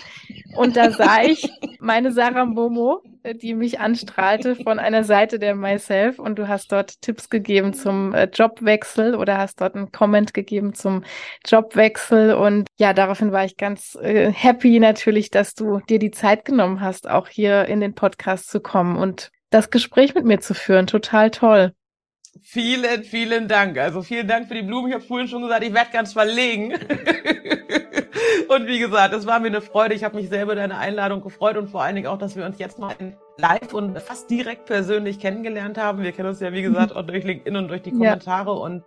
und 0.55 0.75
da 0.75 0.91
sah 0.91 1.23
ich 1.23 1.49
meine 1.79 2.11
Sarah 2.11 2.45
Momo, 2.45 3.01
die 3.33 3.53
mich 3.53 3.79
anstrahlte 3.79 4.55
von 4.55 4.79
einer 4.79 5.03
Seite 5.03 5.39
der 5.39 5.55
Myself 5.55 6.19
und 6.19 6.37
du 6.37 6.47
hast 6.47 6.71
dort 6.71 7.01
Tipps 7.01 7.29
gegeben 7.29 7.73
zum 7.73 8.13
äh, 8.13 8.29
Jobwechsel 8.31 9.15
oder 9.15 9.37
hast 9.37 9.61
dort 9.61 9.75
einen 9.75 9.91
Comment 9.91 10.33
gegeben 10.33 10.73
zum 10.73 11.03
Jobwechsel 11.45 12.35
und 12.35 12.67
ja, 12.77 12.93
daraufhin 12.93 13.31
war 13.31 13.45
ich 13.45 13.57
ganz 13.57 13.95
äh, 14.01 14.31
happy 14.31 14.79
natürlich, 14.79 15.31
dass 15.31 15.55
du 15.55 15.79
dir 15.89 15.99
die 15.99 16.11
Zeit 16.11 16.45
genommen 16.45 16.81
hast, 16.81 17.09
auch 17.09 17.27
hier 17.27 17.65
in 17.65 17.79
den 17.79 17.95
Podcast 17.95 18.49
zu 18.49 18.59
kommen 18.59 18.97
und 18.97 19.31
das 19.55 19.69
Gespräch 19.69 20.13
mit 20.13 20.25
mir 20.25 20.39
zu 20.39 20.53
führen. 20.53 20.85
Total 20.85 21.31
toll. 21.31 21.73
Vielen, 22.43 23.03
vielen 23.03 23.47
Dank. 23.47 23.77
Also 23.77 24.01
vielen 24.01 24.27
Dank 24.27 24.49
für 24.49 24.53
die 24.53 24.61
Blumen. 24.61 24.89
Ich 24.89 24.93
habe 24.93 25.03
vorhin 25.03 25.29
schon 25.29 25.41
gesagt, 25.41 25.63
ich 25.63 25.73
werde 25.73 25.91
ganz 25.91 26.11
verlegen. 26.11 26.73
und 28.49 28.67
wie 28.67 28.79
gesagt, 28.79 29.13
es 29.13 29.25
war 29.25 29.39
mir 29.39 29.47
eine 29.47 29.61
Freude. 29.61 29.95
Ich 29.95 30.03
habe 30.03 30.17
mich 30.17 30.27
selber 30.27 30.55
deine 30.55 30.77
Einladung 30.77 31.21
gefreut 31.21 31.55
und 31.55 31.69
vor 31.69 31.81
allen 31.81 31.95
Dingen 31.95 32.07
auch, 32.07 32.17
dass 32.17 32.35
wir 32.35 32.45
uns 32.45 32.59
jetzt 32.59 32.79
mal 32.79 32.93
live 33.37 33.73
und 33.73 33.97
fast 34.01 34.29
direkt 34.29 34.65
persönlich 34.65 35.19
kennengelernt 35.19 35.77
haben. 35.77 36.03
Wir 36.03 36.11
kennen 36.11 36.27
uns 36.27 36.41
ja, 36.41 36.51
wie 36.51 36.61
gesagt, 36.61 36.93
auch 36.93 37.03
durch 37.03 37.23
LinkedIn 37.23 37.55
und 37.55 37.69
durch 37.69 37.81
die 37.81 37.91
Kommentare 37.91 38.51
ja. 38.51 38.57
und 38.57 38.83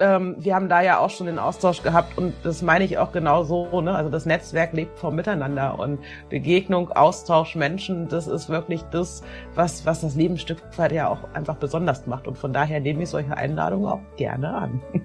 ähm, 0.00 0.36
wir 0.38 0.54
haben 0.54 0.68
da 0.68 0.80
ja 0.80 0.98
auch 0.98 1.10
schon 1.10 1.26
den 1.26 1.38
Austausch 1.38 1.82
gehabt 1.82 2.16
und 2.18 2.34
das 2.42 2.62
meine 2.62 2.84
ich 2.84 2.98
auch 2.98 3.12
genau 3.12 3.44
so. 3.44 3.80
Ne? 3.80 3.94
Also 3.94 4.10
das 4.10 4.26
Netzwerk 4.26 4.72
lebt 4.72 4.98
vom 4.98 5.14
Miteinander 5.14 5.78
und 5.78 6.00
Begegnung, 6.28 6.90
Austausch, 6.90 7.54
Menschen, 7.54 8.08
das 8.08 8.26
ist 8.26 8.48
wirklich 8.48 8.82
das, 8.90 9.22
was, 9.54 9.86
was 9.86 10.00
das 10.00 10.16
Leben 10.16 10.34
ein 10.34 10.38
Stück 10.38 10.58
weit 10.76 10.92
ja 10.92 11.08
auch 11.08 11.18
einfach 11.34 11.56
besonders 11.56 12.06
macht. 12.06 12.26
Und 12.26 12.38
von 12.38 12.52
daher 12.52 12.80
nehme 12.80 13.02
ich 13.02 13.10
solche 13.10 13.36
Einladungen 13.36 13.86
auch 13.86 14.00
gerne 14.16 14.54
an. 14.54 14.80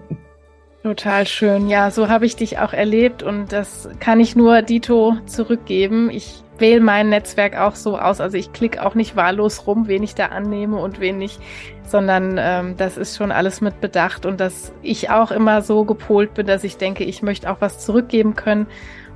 Total 0.84 1.26
schön. 1.26 1.68
Ja, 1.68 1.90
so 1.90 2.10
habe 2.10 2.28
ich 2.28 2.36
dich 2.36 2.60
auch 2.60 2.72
erlebt 2.72 3.24
und 3.24 3.52
das 3.52 3.90
kann 4.00 4.20
ich 4.20 4.36
nur 4.36 4.62
Dito 4.62 5.18
zurückgeben. 5.26 6.12
Ich 6.12 6.45
wähle 6.58 6.82
mein 6.82 7.10
Netzwerk 7.10 7.58
auch 7.58 7.76
so 7.76 7.98
aus. 7.98 8.22
Also 8.22 8.38
ich 8.38 8.54
klicke 8.54 8.86
auch 8.86 8.96
nicht 8.96 9.16
wahllos 9.16 9.68
rum, 9.68 9.88
wen 9.88 10.04
ich 10.04 10.16
da 10.16 10.28
annehme 10.28 10.78
und 10.78 11.00
wen 11.00 11.18
nicht, 11.18 11.40
sondern 11.88 12.38
ähm, 12.40 12.78
das 12.78 12.98
ist 12.98 13.18
schon 13.18 13.32
alles 13.32 13.62
mit 13.62 13.82
Bedacht 13.82 14.26
und 14.26 14.40
dass 14.40 14.72
ich 14.82 15.10
auch 15.10 15.32
immer 15.32 15.62
so 15.62 15.86
gepolt 15.86 16.34
bin, 16.34 16.48
dass 16.48 16.64
ich 16.64 16.78
denke, 16.78 17.04
ich 17.04 17.22
möchte 17.22 17.50
auch 17.50 17.58
was 17.60 17.80
zurückgeben 17.80 18.36
können 18.36 18.68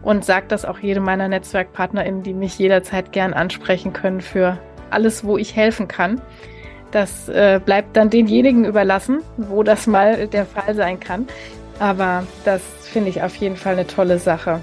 und 0.01 0.25
sage 0.25 0.45
das 0.47 0.65
auch 0.65 0.79
jedem 0.79 1.03
meiner 1.03 1.27
NetzwerkpartnerInnen, 1.27 2.23
die 2.23 2.33
mich 2.33 2.57
jederzeit 2.57 3.11
gern 3.11 3.33
ansprechen 3.33 3.93
können 3.93 4.21
für 4.21 4.57
alles, 4.89 5.23
wo 5.23 5.37
ich 5.37 5.55
helfen 5.55 5.87
kann. 5.87 6.21
Das 6.91 7.29
äh, 7.29 7.59
bleibt 7.63 7.95
dann 7.95 8.09
denjenigen 8.09 8.65
überlassen, 8.65 9.19
wo 9.37 9.61
das 9.61 9.85
mal 9.85 10.27
der 10.27 10.45
Fall 10.45 10.73
sein 10.75 10.99
kann. 10.99 11.27
Aber 11.79 12.25
das 12.45 12.61
finde 12.81 13.09
ich 13.09 13.21
auf 13.21 13.35
jeden 13.35 13.55
Fall 13.55 13.73
eine 13.73 13.87
tolle 13.87 14.17
Sache. 14.17 14.61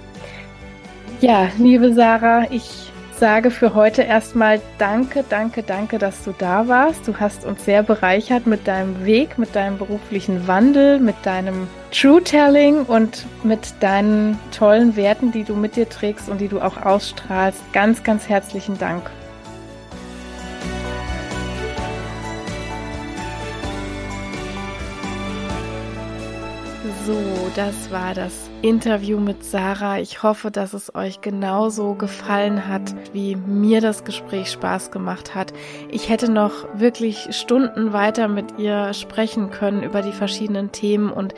Ja, 1.20 1.48
liebe 1.56 1.94
Sarah, 1.94 2.46
ich 2.50 2.92
sage 3.12 3.50
für 3.50 3.74
heute 3.74 4.02
erstmal 4.02 4.60
danke, 4.76 5.24
danke, 5.26 5.62
danke, 5.62 5.96
dass 5.96 6.22
du 6.24 6.34
da 6.36 6.68
warst. 6.68 7.08
Du 7.08 7.16
hast 7.18 7.46
uns 7.46 7.64
sehr 7.64 7.82
bereichert 7.82 8.46
mit 8.46 8.68
deinem 8.68 9.06
Weg, 9.06 9.38
mit 9.38 9.56
deinem 9.56 9.78
beruflichen 9.78 10.46
Wandel, 10.46 10.98
mit 11.00 11.16
deinem 11.22 11.68
True-Telling 11.90 12.82
und 12.82 13.24
mit 13.42 13.72
deinen 13.80 14.38
tollen 14.56 14.94
Werten, 14.96 15.32
die 15.32 15.44
du 15.44 15.54
mit 15.54 15.76
dir 15.76 15.88
trägst 15.88 16.28
und 16.28 16.42
die 16.42 16.48
du 16.48 16.60
auch 16.60 16.76
ausstrahlst. 16.84 17.62
Ganz, 17.72 18.04
ganz 18.04 18.28
herzlichen 18.28 18.76
Dank. 18.78 19.10
So, 27.06 27.14
das 27.54 27.92
war 27.92 28.14
das 28.14 28.50
Interview 28.62 29.20
mit 29.20 29.44
Sarah. 29.44 30.00
Ich 30.00 30.24
hoffe, 30.24 30.50
dass 30.50 30.72
es 30.72 30.92
euch 30.92 31.20
genauso 31.20 31.94
gefallen 31.94 32.66
hat, 32.66 32.96
wie 33.12 33.36
mir 33.36 33.80
das 33.80 34.02
Gespräch 34.02 34.50
Spaß 34.50 34.90
gemacht 34.90 35.36
hat. 35.36 35.52
Ich 35.88 36.08
hätte 36.08 36.28
noch 36.28 36.66
wirklich 36.74 37.28
Stunden 37.30 37.92
weiter 37.92 38.26
mit 38.26 38.58
ihr 38.58 38.92
sprechen 38.92 39.52
können 39.52 39.84
über 39.84 40.02
die 40.02 40.10
verschiedenen 40.10 40.72
Themen 40.72 41.12
und 41.12 41.32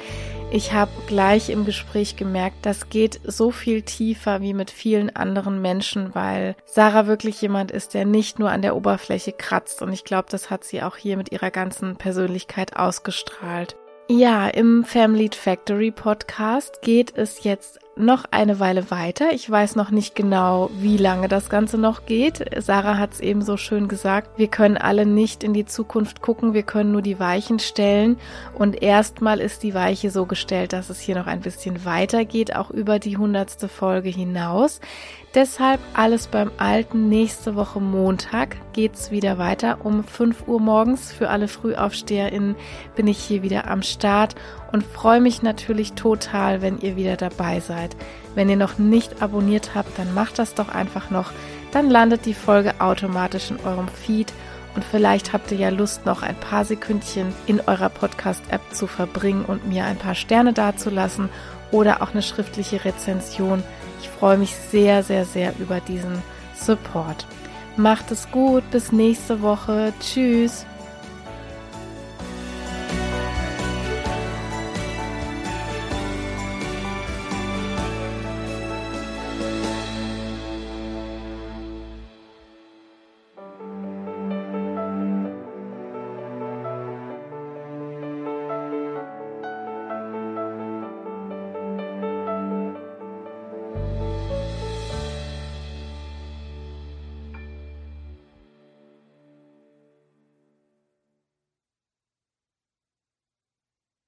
ich 0.50 0.72
habe 0.72 0.90
gleich 1.06 1.50
im 1.50 1.66
Gespräch 1.66 2.16
gemerkt, 2.16 2.64
das 2.64 2.88
geht 2.88 3.20
so 3.24 3.50
viel 3.50 3.82
tiefer 3.82 4.40
wie 4.40 4.54
mit 4.54 4.70
vielen 4.70 5.14
anderen 5.14 5.60
Menschen, 5.60 6.14
weil 6.14 6.56
Sarah 6.64 7.06
wirklich 7.06 7.42
jemand 7.42 7.72
ist, 7.72 7.92
der 7.92 8.06
nicht 8.06 8.38
nur 8.38 8.50
an 8.50 8.62
der 8.62 8.74
Oberfläche 8.74 9.32
kratzt 9.32 9.82
und 9.82 9.92
ich 9.92 10.04
glaube, 10.04 10.28
das 10.30 10.48
hat 10.48 10.64
sie 10.64 10.82
auch 10.82 10.96
hier 10.96 11.18
mit 11.18 11.30
ihrer 11.30 11.50
ganzen 11.50 11.96
Persönlichkeit 11.96 12.74
ausgestrahlt. 12.74 13.76
Ja, 14.11 14.48
im 14.48 14.84
Family 14.84 15.28
Factory 15.30 15.90
Podcast 15.90 16.80
geht 16.80 17.14
es 17.14 17.44
jetzt 17.44 17.78
noch 17.94 18.24
eine 18.30 18.59
Weile 18.59 18.90
weiter. 18.90 19.32
Ich 19.32 19.50
weiß 19.50 19.76
noch 19.76 19.90
nicht 19.90 20.14
genau, 20.14 20.70
wie 20.72 20.96
lange 20.96 21.28
das 21.28 21.50
Ganze 21.50 21.76
noch 21.76 22.06
geht. 22.06 22.42
Sarah 22.56 22.96
hat 22.96 23.12
es 23.12 23.20
eben 23.20 23.42
so 23.42 23.59
schön 23.59 23.86
gesagt. 23.86 24.38
Wir 24.38 24.48
können 24.48 24.78
alle 24.78 25.04
nicht 25.04 25.44
in 25.44 25.52
die 25.52 25.66
Zukunft 25.66 26.22
gucken. 26.22 26.54
Wir 26.54 26.62
können 26.62 26.90
nur 26.90 27.02
die 27.02 27.20
Weichen 27.20 27.59
stellen. 27.59 28.16
Und 28.54 28.82
erstmal 28.82 29.40
ist 29.40 29.62
die 29.62 29.74
Weiche 29.74 30.11
so 30.11 30.24
gestellt, 30.24 30.72
dass 30.72 30.88
es 30.88 31.00
hier 31.00 31.16
noch 31.16 31.26
ein 31.26 31.40
bisschen 31.40 31.84
weitergeht, 31.84 32.56
auch 32.56 32.70
über 32.70 32.98
die 32.98 33.18
hundertste 33.18 33.68
Folge 33.68 34.09
hinaus. 34.09 34.80
Deshalb 35.35 35.79
alles 35.93 36.26
beim 36.26 36.51
Alten. 36.57 37.11
Nächste 37.11 37.55
Woche 37.55 37.81
Montag 37.81 38.57
geht's 38.72 39.11
wieder 39.11 39.37
weiter. 39.37 39.85
Um 39.85 40.03
5 40.03 40.49
Uhr 40.49 40.59
morgens 40.59 41.12
für 41.12 41.29
alle 41.29 41.49
FrühaufsteherInnen 41.49 42.57
bin 42.97 43.07
ich 43.07 43.18
hier 43.18 43.43
wieder 43.43 43.70
am 43.70 43.83
Start 43.83 44.37
und 44.72 44.85
freue 44.85 45.20
mich 45.20 45.43
natürlich 45.43 45.93
total, 45.93 46.62
wenn 46.62 46.81
ihr 46.81 46.97
wieder 46.97 47.16
dabei 47.16 47.61
seid. 47.61 47.95
Wenn 48.35 48.49
ihr 48.49 48.57
noch 48.57 48.79
nicht 48.79 49.20
abonniert 49.20 49.74
habt, 49.74 49.99
dann 49.99 50.14
macht 50.14 50.39
das 50.39 50.55
doch 50.55 50.70
einfach 50.70 51.11
noch. 51.11 51.31
Dann 51.72 51.91
landet 51.91 52.24
die 52.24 52.35
Folge 52.35 52.81
automatisch 52.81 53.51
in 53.51 53.61
eurem 53.61 53.89
Feed 53.89 54.33
und 54.74 54.83
vielleicht 54.83 55.35
habt 55.35 55.53
ihr 55.53 55.59
ja 55.59 55.68
Lust, 55.68 56.07
noch 56.07 56.22
ein 56.22 56.37
paar 56.37 56.64
Sekündchen 56.64 57.35
in 57.47 57.61
eurer 57.61 57.91
Podcast-App 57.91 58.62
zu 58.72 58.87
verbringen 58.87 59.45
und 59.45 59.68
mir 59.68 59.85
ein 59.85 59.99
paar 59.99 60.14
Sterne 60.14 60.55
dazulassen 60.55 61.29
oder 61.70 62.03
auch 62.03 62.12
eine 62.12 62.22
schriftliche 62.22 62.85
Rezension 62.87 63.62
ich 64.01 64.09
freue 64.09 64.38
mich 64.38 64.55
sehr, 64.55 65.03
sehr, 65.03 65.24
sehr 65.24 65.53
über 65.59 65.80
diesen 65.80 66.22
Support. 66.55 67.26
Macht 67.76 68.11
es 68.11 68.30
gut, 68.30 68.68
bis 68.70 68.92
nächste 68.92 69.40
Woche. 69.40 69.92
Tschüss. 70.01 70.66